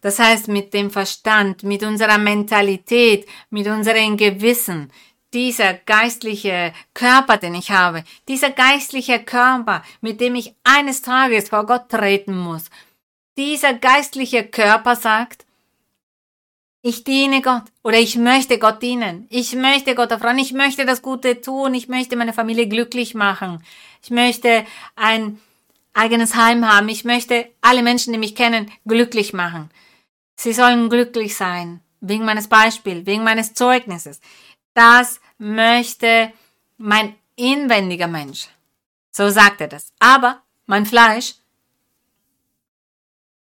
das 0.00 0.18
heißt 0.18 0.48
mit 0.48 0.74
dem 0.74 0.90
Verstand, 0.90 1.62
mit 1.62 1.82
unserer 1.82 2.18
Mentalität, 2.18 3.26
mit 3.50 3.66
unserem 3.66 4.16
Gewissen, 4.16 4.92
dieser 5.32 5.74
geistliche 5.74 6.72
Körper, 6.94 7.36
den 7.36 7.54
ich 7.54 7.70
habe, 7.70 8.04
dieser 8.28 8.50
geistliche 8.50 9.22
Körper, 9.22 9.82
mit 10.00 10.20
dem 10.20 10.34
ich 10.34 10.54
eines 10.64 11.02
Tages 11.02 11.48
vor 11.48 11.66
Gott 11.66 11.88
treten 11.88 12.36
muss, 12.36 12.66
dieser 13.36 13.74
geistliche 13.74 14.44
Körper 14.44 14.96
sagt, 14.96 15.45
ich 16.88 17.02
diene 17.02 17.42
Gott 17.42 17.64
oder 17.82 17.98
ich 17.98 18.14
möchte 18.14 18.60
Gott 18.60 18.80
dienen. 18.80 19.26
Ich 19.28 19.56
möchte 19.56 19.96
Gott 19.96 20.12
erfreuen. 20.12 20.38
Ich 20.38 20.52
möchte 20.52 20.86
das 20.86 21.02
Gute 21.02 21.40
tun. 21.40 21.74
Ich 21.74 21.88
möchte 21.88 22.14
meine 22.14 22.32
Familie 22.32 22.68
glücklich 22.68 23.12
machen. 23.12 23.60
Ich 24.04 24.10
möchte 24.10 24.64
ein 24.94 25.40
eigenes 25.94 26.36
Heim 26.36 26.64
haben. 26.64 26.88
Ich 26.88 27.04
möchte 27.04 27.50
alle 27.60 27.82
Menschen, 27.82 28.12
die 28.12 28.20
mich 28.20 28.36
kennen, 28.36 28.70
glücklich 28.86 29.32
machen. 29.32 29.68
Sie 30.36 30.52
sollen 30.52 30.88
glücklich 30.88 31.36
sein. 31.36 31.80
Wegen 32.00 32.24
meines 32.24 32.46
Beispiels, 32.46 33.04
wegen 33.04 33.24
meines 33.24 33.54
Zeugnisses. 33.54 34.20
Das 34.72 35.20
möchte 35.38 36.32
mein 36.76 37.16
inwendiger 37.34 38.06
Mensch. 38.06 38.46
So 39.10 39.28
sagt 39.30 39.60
er 39.60 39.66
das. 39.66 39.92
Aber 39.98 40.40
mein 40.66 40.86
Fleisch, 40.86 41.34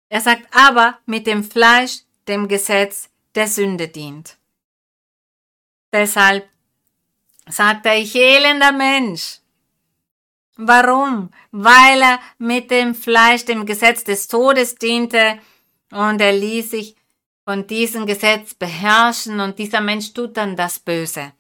er 0.08 0.22
sagt 0.22 0.46
aber 0.56 0.98
mit 1.04 1.26
dem 1.26 1.44
Fleisch, 1.44 1.98
dem 2.28 2.48
Gesetz, 2.48 3.10
der 3.36 3.48
Sünde 3.48 3.88
dient. 3.88 4.36
Deshalb 5.92 6.48
sagt 7.48 7.86
er, 7.86 7.96
ich 7.96 8.14
elender 8.14 8.72
Mensch. 8.72 9.38
Warum? 10.56 11.30
Weil 11.50 12.02
er 12.02 12.20
mit 12.38 12.70
dem 12.70 12.94
Fleisch 12.94 13.44
dem 13.44 13.66
Gesetz 13.66 14.04
des 14.04 14.26
Todes 14.26 14.76
diente 14.76 15.38
und 15.90 16.20
er 16.20 16.32
ließ 16.32 16.70
sich 16.70 16.96
von 17.44 17.66
diesem 17.66 18.06
Gesetz 18.06 18.54
beherrschen 18.54 19.38
und 19.40 19.58
dieser 19.58 19.80
Mensch 19.80 20.12
tut 20.14 20.36
dann 20.36 20.56
das 20.56 20.78
Böse. 20.78 21.32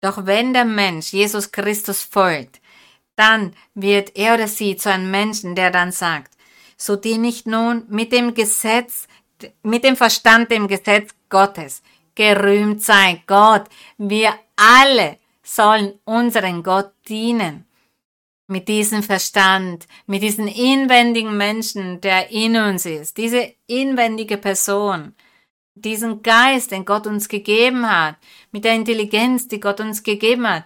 Doch 0.00 0.24
wenn 0.24 0.54
der 0.54 0.64
Mensch 0.64 1.12
Jesus 1.12 1.52
Christus 1.52 2.02
folgt, 2.02 2.60
dann 3.16 3.54
wird 3.74 4.16
er 4.16 4.34
oder 4.34 4.48
sie 4.48 4.76
zu 4.76 4.90
einem 4.90 5.10
Menschen, 5.10 5.54
der 5.54 5.70
dann 5.70 5.92
sagt, 5.92 6.32
so 6.78 6.96
diene 6.96 7.28
ich 7.28 7.44
nun 7.44 7.84
mit 7.88 8.12
dem 8.12 8.32
Gesetz, 8.32 9.06
mit 9.62 9.84
dem 9.84 9.96
Verstand 9.96 10.50
dem 10.50 10.68
Gesetz 10.68 11.10
Gottes. 11.28 11.82
Gerühmt 12.14 12.82
sei 12.82 13.22
Gott. 13.26 13.64
Wir 13.98 14.34
alle 14.56 15.18
sollen 15.42 15.98
unseren 16.04 16.62
Gott 16.62 16.92
dienen. 17.08 17.66
mit 18.50 18.66
diesem 18.66 19.02
Verstand, 19.02 19.86
mit 20.06 20.22
diesem 20.22 20.48
inwendigen 20.48 21.36
Menschen, 21.36 22.00
der 22.00 22.30
in 22.30 22.56
uns 22.56 22.84
ist, 22.84 23.16
diese 23.16 23.54
inwendige 23.68 24.36
Person, 24.36 25.14
diesen 25.74 26.22
Geist, 26.22 26.72
den 26.72 26.84
Gott 26.84 27.06
uns 27.06 27.28
gegeben 27.28 27.88
hat, 27.88 28.16
mit 28.50 28.64
der 28.64 28.74
Intelligenz, 28.74 29.46
die 29.46 29.60
Gott 29.60 29.80
uns 29.80 30.02
gegeben 30.02 30.48
hat. 30.48 30.64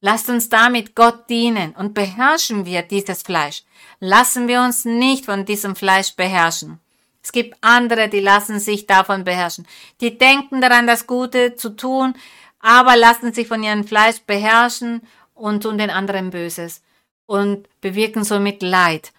Lasst 0.00 0.30
uns 0.30 0.48
damit 0.48 0.94
Gott 0.94 1.28
dienen 1.28 1.72
und 1.72 1.92
beherrschen 1.92 2.64
wir 2.64 2.82
dieses 2.82 3.22
Fleisch. 3.22 3.64
Lassen 3.98 4.46
wir 4.46 4.62
uns 4.62 4.84
nicht 4.84 5.24
von 5.24 5.44
diesem 5.44 5.74
Fleisch 5.74 6.14
beherrschen. 6.14 6.78
Es 7.22 7.32
gibt 7.32 7.56
andere, 7.60 8.08
die 8.08 8.20
lassen 8.20 8.60
sich 8.60 8.86
davon 8.86 9.24
beherrschen. 9.24 9.66
Die 10.00 10.16
denken 10.16 10.60
daran, 10.60 10.86
das 10.86 11.06
Gute 11.06 11.56
zu 11.56 11.70
tun, 11.70 12.14
aber 12.60 12.96
lassen 12.96 13.32
sich 13.32 13.48
von 13.48 13.62
ihrem 13.62 13.84
Fleisch 13.84 14.20
beherrschen 14.26 15.02
und 15.34 15.62
tun 15.62 15.78
den 15.78 15.90
anderen 15.90 16.30
Böses 16.30 16.82
und 17.26 17.68
bewirken 17.80 18.24
somit 18.24 18.62
Leid. 18.62 19.12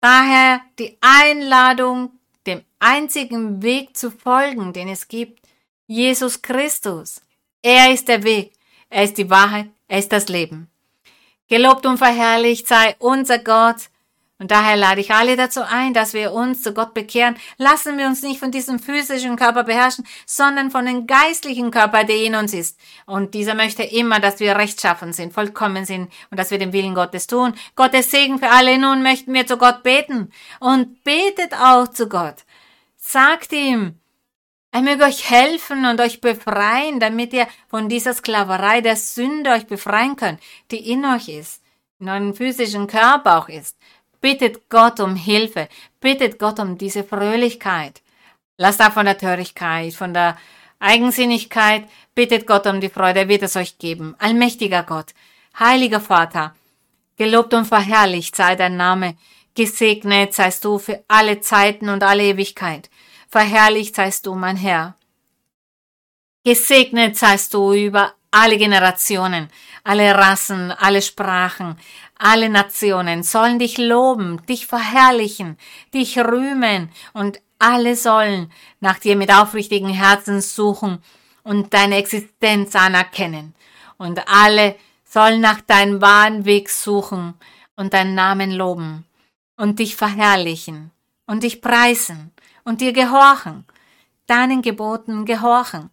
Daher 0.00 0.60
die 0.78 0.98
Einladung, 1.00 2.10
dem 2.46 2.62
einzigen 2.80 3.62
Weg 3.62 3.96
zu 3.96 4.10
folgen, 4.10 4.72
den 4.72 4.88
es 4.88 5.06
gibt, 5.06 5.46
Jesus 5.86 6.42
Christus. 6.42 7.20
Er 7.62 7.92
ist 7.92 8.08
der 8.08 8.24
Weg, 8.24 8.52
er 8.90 9.04
ist 9.04 9.18
die 9.18 9.30
Wahrheit, 9.30 9.68
er 9.86 10.00
ist 10.00 10.10
das 10.10 10.28
Leben. 10.28 10.68
Gelobt 11.48 11.86
und 11.86 11.98
verherrlicht 11.98 12.66
sei 12.66 12.96
unser 12.98 13.38
Gott, 13.38 13.90
und 14.42 14.50
daher 14.50 14.76
lade 14.76 15.00
ich 15.00 15.12
alle 15.12 15.36
dazu 15.36 15.60
ein, 15.62 15.94
dass 15.94 16.14
wir 16.14 16.32
uns 16.32 16.62
zu 16.62 16.74
Gott 16.74 16.94
bekehren. 16.94 17.36
Lassen 17.58 17.96
wir 17.96 18.08
uns 18.08 18.22
nicht 18.22 18.40
von 18.40 18.50
diesem 18.50 18.80
physischen 18.80 19.36
Körper 19.36 19.62
beherrschen, 19.62 20.04
sondern 20.26 20.72
von 20.72 20.84
dem 20.84 21.06
geistlichen 21.06 21.70
Körper, 21.70 22.02
der 22.02 22.16
in 22.16 22.34
uns 22.34 22.52
ist. 22.52 22.76
Und 23.06 23.34
dieser 23.34 23.54
möchte 23.54 23.84
immer, 23.84 24.18
dass 24.18 24.40
wir 24.40 24.56
rechtschaffen 24.56 25.12
sind, 25.12 25.32
vollkommen 25.32 25.84
sind 25.84 26.12
und 26.32 26.40
dass 26.40 26.50
wir 26.50 26.58
den 26.58 26.72
Willen 26.72 26.96
Gottes 26.96 27.28
tun. 27.28 27.54
Gottes 27.76 28.10
Segen 28.10 28.40
für 28.40 28.50
alle. 28.50 28.78
Nun 28.78 29.04
möchten 29.04 29.32
wir 29.32 29.46
zu 29.46 29.56
Gott 29.56 29.84
beten. 29.84 30.32
Und 30.58 31.04
betet 31.04 31.54
auch 31.54 31.86
zu 31.86 32.08
Gott. 32.08 32.42
Sagt 32.96 33.52
ihm, 33.52 34.00
er 34.72 34.82
möge 34.82 35.04
euch 35.04 35.30
helfen 35.30 35.86
und 35.86 36.00
euch 36.00 36.20
befreien, 36.20 36.98
damit 36.98 37.32
ihr 37.32 37.46
von 37.68 37.88
dieser 37.88 38.12
Sklaverei 38.12 38.80
der 38.80 38.96
Sünde 38.96 39.50
euch 39.50 39.68
befreien 39.68 40.16
könnt, 40.16 40.40
die 40.72 40.90
in 40.90 41.04
euch 41.04 41.28
ist, 41.28 41.62
in 42.00 42.08
eurem 42.08 42.34
physischen 42.34 42.88
Körper 42.88 43.38
auch 43.38 43.48
ist. 43.48 43.76
Bittet 44.22 44.70
Gott 44.70 45.00
um 45.00 45.16
Hilfe. 45.16 45.68
Bittet 46.00 46.38
Gott 46.38 46.58
um 46.60 46.78
diese 46.78 47.04
Fröhlichkeit. 47.04 48.00
Lasst 48.56 48.80
ab 48.80 48.94
von 48.94 49.04
der 49.04 49.18
Törigkeit, 49.18 49.92
von 49.92 50.14
der 50.14 50.38
Eigensinnigkeit. 50.78 51.88
Bittet 52.14 52.46
Gott 52.46 52.66
um 52.66 52.80
die 52.80 52.88
Freude. 52.88 53.20
Er 53.20 53.28
wird 53.28 53.42
es 53.42 53.56
euch 53.56 53.78
geben. 53.78 54.14
Allmächtiger 54.18 54.84
Gott. 54.84 55.12
Heiliger 55.58 56.00
Vater. 56.00 56.54
Gelobt 57.16 57.52
und 57.52 57.66
verherrlicht 57.66 58.34
sei 58.36 58.56
dein 58.56 58.76
Name. 58.76 59.16
Gesegnet 59.54 60.32
seist 60.32 60.64
du 60.64 60.78
für 60.78 61.04
alle 61.08 61.40
Zeiten 61.40 61.88
und 61.88 62.02
alle 62.02 62.22
Ewigkeit. 62.22 62.88
Verherrlicht 63.28 63.96
seist 63.96 64.26
du, 64.26 64.34
mein 64.34 64.56
Herr. 64.56 64.96
Gesegnet 66.44 67.16
seist 67.16 67.52
du 67.54 67.72
über 67.72 68.14
alle 68.32 68.58
Generationen, 68.58 69.48
alle 69.84 70.14
Rassen, 70.14 70.72
alle 70.72 71.02
Sprachen, 71.02 71.76
alle 72.18 72.48
Nationen 72.48 73.22
sollen 73.22 73.60
dich 73.60 73.78
loben, 73.78 74.44
dich 74.46 74.66
verherrlichen, 74.66 75.56
dich 75.94 76.18
rühmen 76.18 76.90
und 77.12 77.40
alle 77.58 77.94
sollen 77.94 78.50
nach 78.80 78.98
dir 78.98 79.14
mit 79.14 79.32
aufrichtigen 79.32 79.90
Herzen 79.90 80.40
suchen 80.40 80.98
und 81.44 81.72
deine 81.74 81.96
Existenz 81.96 82.74
anerkennen. 82.74 83.54
Und 83.98 84.26
alle 84.26 84.74
sollen 85.04 85.40
nach 85.40 85.60
deinem 85.60 86.00
wahren 86.00 86.44
Weg 86.44 86.70
suchen 86.70 87.34
und 87.76 87.92
deinen 87.92 88.14
Namen 88.14 88.50
loben 88.50 89.04
und 89.56 89.78
dich 89.78 89.94
verherrlichen 89.94 90.90
und 91.26 91.42
dich 91.42 91.60
preisen 91.60 92.32
und 92.64 92.80
dir 92.80 92.92
gehorchen, 92.92 93.64
deinen 94.26 94.62
Geboten 94.62 95.24
gehorchen. 95.24 95.90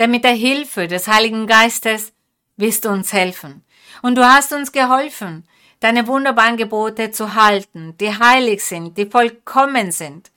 Denn 0.00 0.10
mit 0.10 0.24
der 0.24 0.32
Hilfe 0.32 0.88
des 0.88 1.06
Heiligen 1.06 1.46
Geistes 1.46 2.14
wirst 2.56 2.86
du 2.86 2.88
uns 2.88 3.12
helfen. 3.12 3.62
Und 4.00 4.16
du 4.16 4.24
hast 4.26 4.52
uns 4.52 4.72
geholfen, 4.72 5.46
deine 5.78 6.06
wunderbaren 6.06 6.56
Gebote 6.56 7.10
zu 7.10 7.34
halten, 7.34 7.96
die 7.98 8.18
heilig 8.18 8.64
sind, 8.64 8.96
die 8.96 9.04
vollkommen 9.04 9.92
sind. 9.92 10.32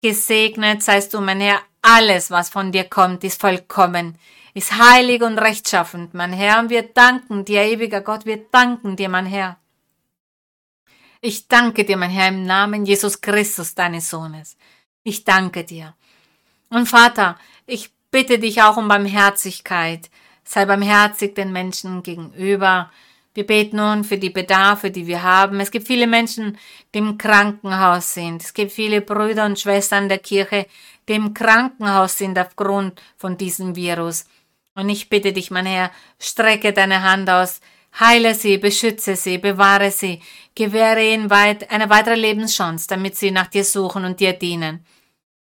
Gesegnet 0.00 0.84
seist 0.84 1.12
du, 1.12 1.20
mein 1.20 1.40
Herr, 1.40 1.60
alles, 1.82 2.30
was 2.30 2.50
von 2.50 2.70
dir 2.70 2.84
kommt, 2.84 3.24
ist 3.24 3.40
vollkommen, 3.40 4.16
ist 4.54 4.72
heilig 4.78 5.22
und 5.22 5.38
rechtschaffend, 5.38 6.14
mein 6.14 6.32
Herr, 6.32 6.60
und 6.60 6.70
wir 6.70 6.82
danken 6.82 7.44
dir, 7.44 7.62
ewiger 7.62 8.00
Gott, 8.00 8.26
wir 8.26 8.44
danken 8.50 8.94
dir, 8.94 9.08
mein 9.08 9.26
Herr. 9.26 9.58
Ich 11.20 11.48
danke 11.48 11.84
dir, 11.84 11.96
mein 11.96 12.10
Herr, 12.10 12.28
im 12.28 12.44
Namen 12.44 12.86
Jesus 12.86 13.20
Christus, 13.20 13.74
deines 13.74 14.08
Sohnes. 14.08 14.56
Ich 15.02 15.24
danke 15.24 15.64
dir. 15.64 15.96
Und 16.70 16.86
Vater, 16.86 17.38
ich 17.66 17.97
bitte 18.10 18.38
dich 18.38 18.62
auch 18.62 18.76
um 18.76 18.88
Barmherzigkeit, 18.88 20.10
sei 20.44 20.64
barmherzig 20.64 21.34
den 21.34 21.52
Menschen 21.52 22.02
gegenüber. 22.02 22.90
Wir 23.34 23.46
beten 23.46 23.76
nun 23.76 24.04
für 24.04 24.18
die 24.18 24.30
Bedarfe, 24.30 24.90
die 24.90 25.06
wir 25.06 25.22
haben. 25.22 25.60
Es 25.60 25.70
gibt 25.70 25.86
viele 25.86 26.06
Menschen, 26.06 26.58
die 26.92 26.98
im 26.98 27.18
Krankenhaus 27.18 28.14
sind. 28.14 28.42
Es 28.42 28.54
gibt 28.54 28.72
viele 28.72 29.00
Brüder 29.00 29.44
und 29.46 29.60
Schwestern 29.60 30.08
der 30.08 30.18
Kirche, 30.18 30.66
die 31.08 31.14
im 31.14 31.34
Krankenhaus 31.34 32.18
sind 32.18 32.38
aufgrund 32.38 33.00
von 33.16 33.36
diesem 33.36 33.76
Virus. 33.76 34.24
Und 34.74 34.88
ich 34.88 35.08
bitte 35.08 35.32
dich, 35.32 35.50
mein 35.50 35.66
Herr, 35.66 35.90
strecke 36.18 36.72
deine 36.72 37.02
Hand 37.02 37.28
aus, 37.30 37.60
heile 37.98 38.34
sie, 38.34 38.58
beschütze 38.58 39.16
sie, 39.16 39.38
bewahre 39.38 39.90
sie, 39.90 40.20
gewähre 40.54 41.04
ihnen 41.04 41.30
weit 41.30 41.70
eine 41.70 41.90
weitere 41.90 42.14
Lebenschance, 42.14 42.88
damit 42.88 43.16
sie 43.16 43.30
nach 43.30 43.48
dir 43.48 43.64
suchen 43.64 44.04
und 44.04 44.20
dir 44.20 44.32
dienen. 44.32 44.84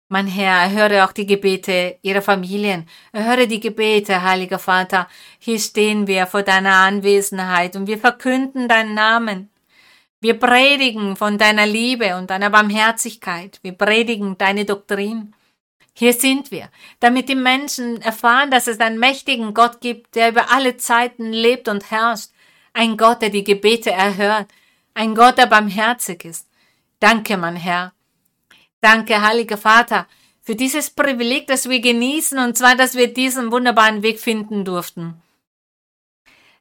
Mein 0.07 0.27
Herr, 0.27 0.61
erhöre 0.61 1.03
auch 1.03 1.11
die 1.11 1.25
Gebete 1.25 1.97
ihrer 2.03 2.21
Familien, 2.21 2.87
erhöre 3.11 3.47
die 3.47 3.59
Gebete, 3.59 4.21
heiliger 4.21 4.59
Vater. 4.59 5.07
Hier 5.39 5.59
stehen 5.59 6.05
wir 6.05 6.27
vor 6.27 6.43
deiner 6.43 6.75
Anwesenheit 6.75 7.75
und 7.75 7.87
wir 7.87 7.97
verkünden 7.97 8.67
deinen 8.67 8.93
Namen. 8.93 9.49
Wir 10.21 10.39
predigen 10.39 11.15
von 11.15 11.39
deiner 11.39 11.65
Liebe 11.65 12.17
und 12.17 12.29
deiner 12.29 12.51
Barmherzigkeit. 12.51 13.59
Wir 13.63 13.71
predigen 13.71 14.37
deine 14.37 14.65
Doktrin. 14.65 15.33
Hier 15.93 16.13
sind 16.13 16.51
wir, 16.51 16.69
damit 16.99 17.27
die 17.27 17.35
Menschen 17.35 17.99
erfahren, 18.01 18.51
dass 18.51 18.67
es 18.67 18.79
einen 18.79 18.99
mächtigen 18.99 19.55
Gott 19.55 19.81
gibt, 19.81 20.15
der 20.15 20.29
über 20.29 20.51
alle 20.51 20.77
Zeiten 20.77 21.31
lebt 21.31 21.67
und 21.67 21.89
herrscht. 21.89 22.29
Ein 22.73 22.95
Gott, 22.97 23.23
der 23.23 23.29
die 23.29 23.43
Gebete 23.43 23.91
erhört. 23.91 24.47
Ein 24.93 25.15
Gott, 25.15 25.39
der 25.39 25.47
barmherzig 25.47 26.25
ist. 26.25 26.47
Danke, 26.99 27.37
mein 27.37 27.55
Herr. 27.55 27.94
Danke, 28.85 29.19
heiliger 29.19 29.57
Vater, 29.57 30.05
für 30.43 30.53
dieses 30.53 30.91
Privileg, 30.91 31.47
das 31.47 31.67
wir 31.67 31.79
genießen, 31.79 32.37
und 32.37 32.55
zwar, 32.55 32.75
dass 32.75 32.93
wir 32.93 33.11
diesen 33.11 33.51
wunderbaren 33.51 34.03
Weg 34.03 34.19
finden 34.19 34.63
durften. 34.63 35.19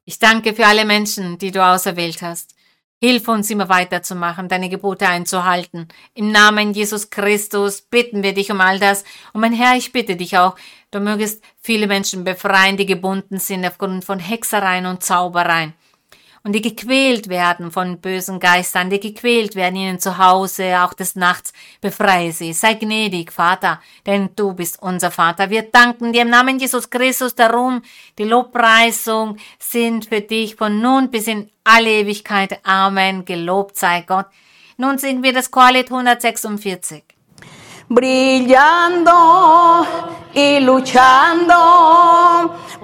Ich 0.07 0.19
danke 0.19 0.55
für 0.55 0.65
alle 0.65 0.87
Menschen, 0.87 1.37
die 1.37 1.51
du 1.51 1.63
auserwählt 1.63 2.23
hast. 2.23 2.55
Hilf 2.99 3.29
uns 3.29 3.51
immer 3.51 3.69
weiterzumachen, 3.69 4.49
deine 4.49 4.71
Gebote 4.71 5.07
einzuhalten. 5.07 5.89
Im 6.15 6.33
Namen 6.33 6.73
Jesus 6.73 7.11
Christus 7.11 7.83
bitten 7.83 8.23
wir 8.23 8.33
dich 8.33 8.51
um 8.51 8.63
all 8.63 8.79
das. 8.79 9.05
Und 9.35 9.43
mein 9.43 9.53
Herr, 9.53 9.77
ich 9.77 9.93
bitte 9.93 10.17
dich 10.17 10.39
auch, 10.39 10.57
du 10.93 11.01
mögest 11.01 11.45
viele 11.61 11.87
Menschen 11.87 12.25
befreien, 12.25 12.79
die 12.79 12.87
gebunden 12.87 13.39
sind 13.39 13.67
aufgrund 13.67 14.03
von 14.03 14.19
Hexereien 14.19 14.87
und 14.87 15.05
Zaubereien 15.05 15.75
und 16.45 16.53
die 16.53 16.61
gequält 16.61 17.29
werden 17.29 17.73
von 17.73 17.99
bösen 18.01 18.39
Geistern, 18.39 18.91
die 18.91 19.01
gequält 19.01 19.57
werden 19.57 19.77
ihnen 19.77 19.99
zu 19.99 20.19
Hause, 20.19 20.83
auch 20.83 20.93
des 20.93 21.17
Nachts. 21.17 21.55
Befreie 21.81 22.33
sie. 22.33 22.53
Sei 22.53 22.75
gnädig, 22.75 23.33
Vater, 23.33 23.81
denn 24.07 24.29
du 24.37 24.53
bist 24.53 24.81
unser 24.83 25.11
Vater. 25.11 25.49
Wir 25.49 25.63
danken 25.63 26.13
dir 26.13 26.23
im 26.23 26.31
Namen 26.31 26.59
Jesus 26.59 26.91
Christus 26.91 27.35
darum. 27.35 27.81
Die 28.19 28.25
Lobpreisung 28.25 29.39
sind 29.59 30.07
für 30.07 30.21
dich 30.21 30.55
von 30.57 30.83
nun 30.83 31.11
bis 31.11 31.27
in 31.27 31.51
alle 31.65 31.91
Ewigkeit. 31.91 32.61
Amen. 32.63 33.25
Gelobt 33.25 33.79
sei 33.79 34.03
Gott. 34.03 34.27
Nun 34.77 34.99
singen 34.99 35.23
wir 35.23 35.33
das 35.33 35.51
Chorlied 35.51 35.91
146. 35.91 37.05
brillando 37.89 39.13
y 40.35 40.61
luchando 40.61 41.55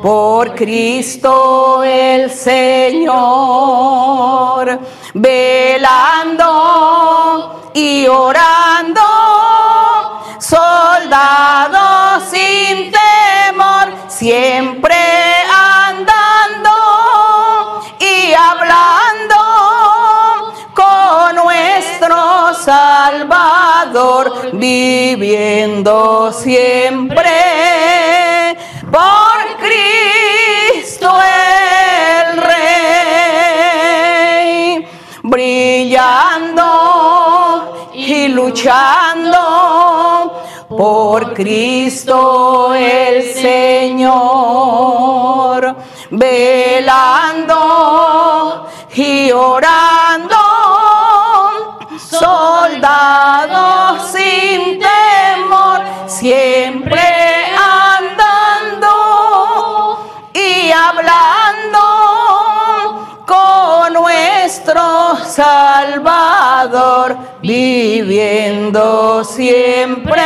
por 0.03 0.55
Cristo 0.55 1.83
el 1.85 2.31
Señor, 2.31 3.11
velando 5.13 6.53
y 7.75 8.07
orando, 8.07 9.03
soldados 10.39 12.23
sin 12.31 12.91
temor, 12.91 13.93
siempre 14.09 14.97
andando 15.53 16.71
y 17.99 18.33
hablando 18.33 19.35
con 20.75 21.37
nuestro 21.37 22.55
Salvador, 22.55 24.51
viviendo 24.55 26.33
siempre 26.33 27.80
luchando 38.51 40.43
por 40.69 41.33
Cristo 41.35 42.73
el 42.75 43.23
Señor, 43.35 44.07
velando 46.11 47.57
y 48.95 49.31
orando, 49.33 50.37
soldados 51.99 54.11
sin 54.13 54.79
temor, 54.79 55.83
siempre 56.07 57.03
andando 57.97 58.89
y 60.33 60.71
hablando 60.73 61.81
con 63.27 63.93
nuestro 63.93 65.17
Salvador, 66.81 67.19
viviendo 67.43 69.23
siempre 69.23 70.23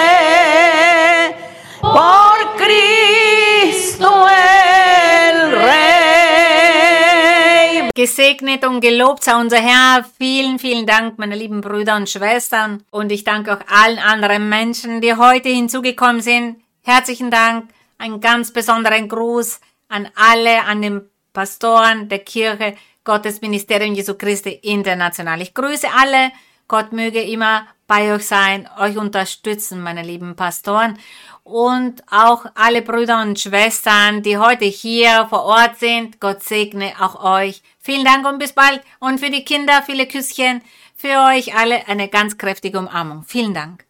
por 1.80 2.56
Cristo 2.56 4.08
el 4.28 5.52
Rey. 5.56 5.80
Gesegnet 7.94 8.64
und 8.64 8.80
gelobt 8.80 9.24
sei 9.24 9.34
unser 9.34 9.58
Herr. 9.58 10.04
Vielen, 10.16 10.60
vielen 10.60 10.86
Dank, 10.86 11.18
meine 11.18 11.34
lieben 11.34 11.60
Brüder 11.60 11.96
und 11.96 12.08
Schwestern. 12.08 12.84
Und 12.90 13.10
ich 13.10 13.24
danke 13.24 13.52
auch 13.54 13.60
allen 13.68 13.98
anderen 13.98 14.48
Menschen, 14.48 15.00
die 15.00 15.14
heute 15.14 15.48
hinzugekommen 15.48 16.20
sind. 16.20 16.62
Herzlichen 16.82 17.32
Dank. 17.32 17.68
Einen 17.98 18.20
ganz 18.20 18.52
besonderen 18.52 19.08
Gruß 19.08 19.60
an 19.88 20.08
alle, 20.14 20.62
an 20.64 20.82
den 20.82 21.10
Pastoren 21.32 22.08
der 22.08 22.20
Kirche 22.20 22.76
Gottes 23.04 23.40
Ministerium 23.42 23.94
Jesu 23.94 24.14
Christi 24.14 24.50
International. 24.62 25.40
Ich 25.42 25.54
grüße 25.54 25.88
alle. 25.94 26.32
Gott 26.66 26.92
möge 26.92 27.20
immer 27.20 27.66
bei 27.86 28.14
euch 28.14 28.26
sein, 28.26 28.66
euch 28.78 28.96
unterstützen, 28.96 29.82
meine 29.82 30.02
lieben 30.02 30.34
Pastoren. 30.36 30.98
Und 31.42 32.02
auch 32.10 32.46
alle 32.54 32.80
Brüder 32.80 33.20
und 33.20 33.38
Schwestern, 33.38 34.22
die 34.22 34.38
heute 34.38 34.64
hier 34.64 35.26
vor 35.28 35.44
Ort 35.44 35.78
sind. 35.78 36.20
Gott 36.20 36.42
segne 36.42 36.94
auch 36.98 37.22
euch. 37.22 37.62
Vielen 37.78 38.04
Dank 38.04 38.26
und 38.26 38.38
bis 38.38 38.54
bald. 38.54 38.80
Und 39.00 39.20
für 39.20 39.30
die 39.30 39.44
Kinder 39.44 39.82
viele 39.84 40.06
Küsschen. 40.06 40.62
Für 40.96 41.26
euch 41.28 41.54
alle 41.54 41.86
eine 41.86 42.08
ganz 42.08 42.38
kräftige 42.38 42.78
Umarmung. 42.78 43.24
Vielen 43.24 43.52
Dank. 43.52 43.84